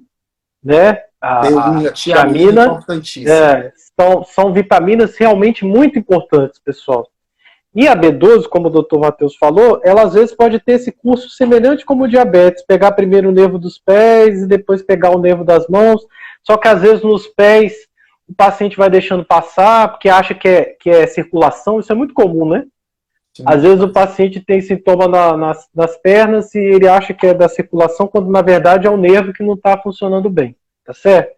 né? 0.62 1.04
A, 1.18 1.40
B1, 1.40 1.88
a 1.88 1.92
tiamina, 1.92 2.80
é, 3.26 3.72
são, 3.98 4.24
são 4.24 4.52
vitaminas 4.52 5.16
realmente 5.16 5.64
muito 5.64 5.98
importantes, 5.98 6.60
pessoal. 6.62 7.08
E 7.74 7.88
a 7.88 7.96
B12, 7.96 8.48
como 8.48 8.66
o 8.66 8.70
doutor 8.70 9.00
Matheus 9.00 9.34
falou, 9.36 9.80
ela 9.82 10.02
às 10.02 10.12
vezes 10.12 10.34
pode 10.34 10.58
ter 10.60 10.72
esse 10.72 10.92
curso 10.92 11.30
semelhante 11.30 11.86
como 11.86 12.04
o 12.04 12.08
diabetes, 12.08 12.64
pegar 12.66 12.92
primeiro 12.92 13.30
o 13.30 13.32
nervo 13.32 13.58
dos 13.58 13.78
pés 13.78 14.42
e 14.42 14.46
depois 14.46 14.82
pegar 14.82 15.10
o 15.10 15.18
nervo 15.18 15.42
das 15.42 15.66
mãos, 15.68 16.06
só 16.42 16.58
que 16.58 16.68
às 16.68 16.82
vezes 16.82 17.02
nos 17.02 17.26
pés 17.26 17.72
o 18.28 18.34
paciente 18.34 18.76
vai 18.76 18.90
deixando 18.90 19.24
passar, 19.24 19.88
porque 19.88 20.08
acha 20.08 20.34
que 20.34 20.48
é, 20.48 20.76
que 20.78 20.90
é 20.90 21.06
circulação, 21.06 21.80
isso 21.80 21.90
é 21.90 21.94
muito 21.94 22.12
comum, 22.12 22.48
né? 22.48 22.64
Sim. 23.34 23.44
Às 23.46 23.62
vezes 23.62 23.80
o 23.80 23.90
paciente 23.90 24.40
tem 24.40 24.60
sintoma 24.60 25.08
na, 25.08 25.36
nas, 25.36 25.68
nas 25.74 25.96
pernas 25.96 26.54
e 26.54 26.58
ele 26.58 26.86
acha 26.86 27.14
que 27.14 27.26
é 27.26 27.32
da 27.32 27.48
circulação, 27.48 28.06
quando 28.06 28.30
na 28.30 28.42
verdade 28.42 28.86
é 28.86 28.90
o 28.90 28.98
nervo 28.98 29.32
que 29.32 29.42
não 29.42 29.54
está 29.54 29.78
funcionando 29.78 30.28
bem, 30.28 30.54
tá 30.84 30.92
certo? 30.92 31.32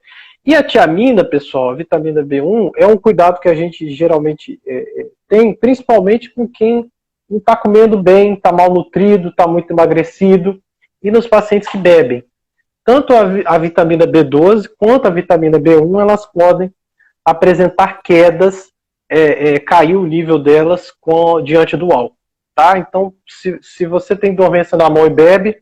E 0.47 0.55
a 0.55 0.63
tiamina, 0.63 1.25
pessoal, 1.25 1.71
a 1.71 1.75
vitamina 1.75 2.23
B1, 2.23 2.73
é 2.77 2.87
um 2.87 2.99
cuidado 2.99 3.41
que 3.41 3.49
a 3.49 3.55
gente 3.55 3.89
geralmente 3.91 4.61
é, 4.67 5.01
é 5.01 5.07
tem, 5.27 5.55
principalmente 5.55 6.31
com 6.31 6.47
quem 6.47 6.91
não 7.29 7.39
está 7.39 7.57
comendo 7.57 8.01
bem, 8.03 8.35
está 8.35 8.53
mal 8.53 8.73
nutrido, 8.73 9.29
está 9.29 9.47
muito 9.47 9.73
emagrecido, 9.73 10.61
e 11.03 11.11
nos 11.11 11.27
pacientes 11.27 11.69
que 11.69 11.79
bebem. 11.79 12.25
Tanto 12.85 13.15
a, 13.15 13.55
a 13.55 13.59
vitamina 13.59 14.07
B12 14.07 14.69
quanto 14.79 15.07
a 15.07 15.11
vitamina 15.11 15.59
B1, 15.59 16.01
elas 16.01 16.27
podem 16.27 16.73
apresentar 17.25 18.03
quedas, 18.03 18.71
é, 19.09 19.55
é, 19.55 19.59
cair 19.59 19.97
o 19.97 20.07
nível 20.07 20.39
delas 20.39 20.91
com, 21.01 21.41
diante 21.43 21.77
do 21.77 21.91
álcool. 21.91 22.17
Tá? 22.55 22.79
Então, 22.79 23.15
se, 23.27 23.59
se 23.63 23.87
você 23.87 24.15
tem 24.15 24.35
dormência 24.35 24.77
na 24.77 24.91
mão 24.91 25.07
e 25.07 25.11
bebe, 25.11 25.57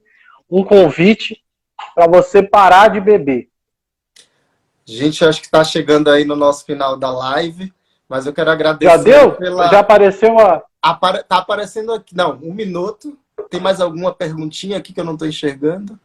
um 0.51 0.64
convite 0.64 1.41
para 1.95 2.09
você 2.09 2.43
parar 2.43 2.89
de 2.89 3.01
beber. 3.01 3.51
Gente, 4.85 5.24
acho 5.24 5.41
que 5.41 5.47
está 5.47 5.62
chegando 5.62 6.11
aí 6.11 6.24
no 6.24 6.35
nosso 6.35 6.64
final 6.64 6.97
da 6.97 7.11
live, 7.11 7.72
mas 8.09 8.26
eu 8.26 8.33
quero 8.33 8.51
agradecer. 8.51 8.91
Já 8.91 9.03
deu? 9.03 9.33
Pela... 9.33 9.68
Já 9.68 9.80
apareceu 9.80 10.39
a. 10.39 10.62
Apare... 10.80 11.22
Tá 11.24 11.39
aparecendo 11.39 11.93
aqui. 11.93 12.16
Não, 12.16 12.39
um 12.43 12.53
minuto. 12.53 13.16
Tem 13.49 13.61
mais 13.61 13.80
alguma 13.80 14.12
perguntinha 14.12 14.78
aqui 14.78 14.93
que 14.93 15.01
eu 15.01 15.05
não 15.05 15.12
estou 15.14 15.28
enxergando? 15.28 15.99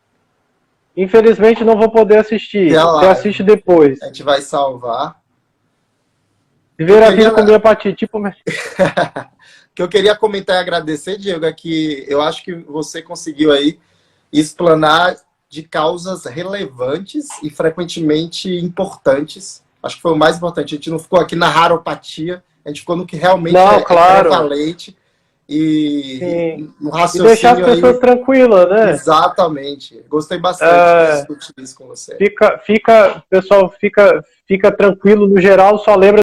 Infelizmente 0.96 1.64
não 1.64 1.78
vou 1.78 1.92
poder 1.92 2.18
assistir. 2.18 2.72
Você 2.74 3.06
assiste 3.06 3.44
depois. 3.44 4.02
A 4.02 4.08
gente 4.08 4.24
vai 4.24 4.42
salvar. 4.42 5.20
Viver 6.78 7.02
a 7.04 7.10
vida 7.10 7.32
com 7.32 7.42
hepatite, 7.42 7.96
tipo... 7.96 8.20
o 8.22 8.32
que 9.74 9.82
eu 9.82 9.88
queria 9.88 10.16
comentar 10.16 10.56
e 10.56 10.60
agradecer, 10.60 11.18
Diego, 11.18 11.46
é 11.46 11.54
que 11.54 12.06
eu 12.08 12.22
acho 12.22 12.44
que 12.44 12.54
você 12.54 13.02
conseguiu 13.02 13.52
aí 13.52 13.80
explanar 14.32 15.16
de 15.50 15.64
causas 15.64 16.26
relevantes 16.26 17.28
e 17.42 17.50
frequentemente 17.50 18.54
importantes. 18.58 19.64
Acho 19.82 19.96
que 19.96 20.02
foi 20.02 20.12
o 20.12 20.18
mais 20.18 20.38
importante. 20.38 20.74
A 20.74 20.78
gente 20.78 20.90
não 20.90 21.00
ficou 21.00 21.20
aqui 21.20 21.36
na 21.36 21.50
raropatia, 21.50 22.44
a 22.66 22.70
gente 22.70 22.82
ficou 22.82 22.96
no 22.96 23.06
que 23.06 23.16
realmente 23.16 23.54
não, 23.54 23.72
é, 23.72 23.84
claro. 23.84 24.28
é 24.28 24.30
prevalente. 24.30 24.98
E 25.50 26.68
no 26.82 26.90
raciocínio 26.90 27.26
e 27.26 27.28
deixar 27.30 27.58
as 27.58 27.66
pessoas 27.66 27.96
aí... 27.96 28.02
tranquilas, 28.02 28.70
né? 28.70 28.92
Exatamente. 28.92 30.04
Gostei 30.10 30.38
bastante 30.38 30.74
é... 30.74 31.12
de 31.12 31.18
discutir 31.20 31.54
isso 31.60 31.78
com 31.78 31.88
você. 31.88 32.18
Fica, 32.18 32.58
fica, 32.66 33.24
pessoal, 33.30 33.74
fica, 33.80 34.22
fica 34.46 34.70
tranquilo. 34.70 35.26
No 35.26 35.40
geral, 35.40 35.80
só 35.80 35.96
lembra 35.96 36.16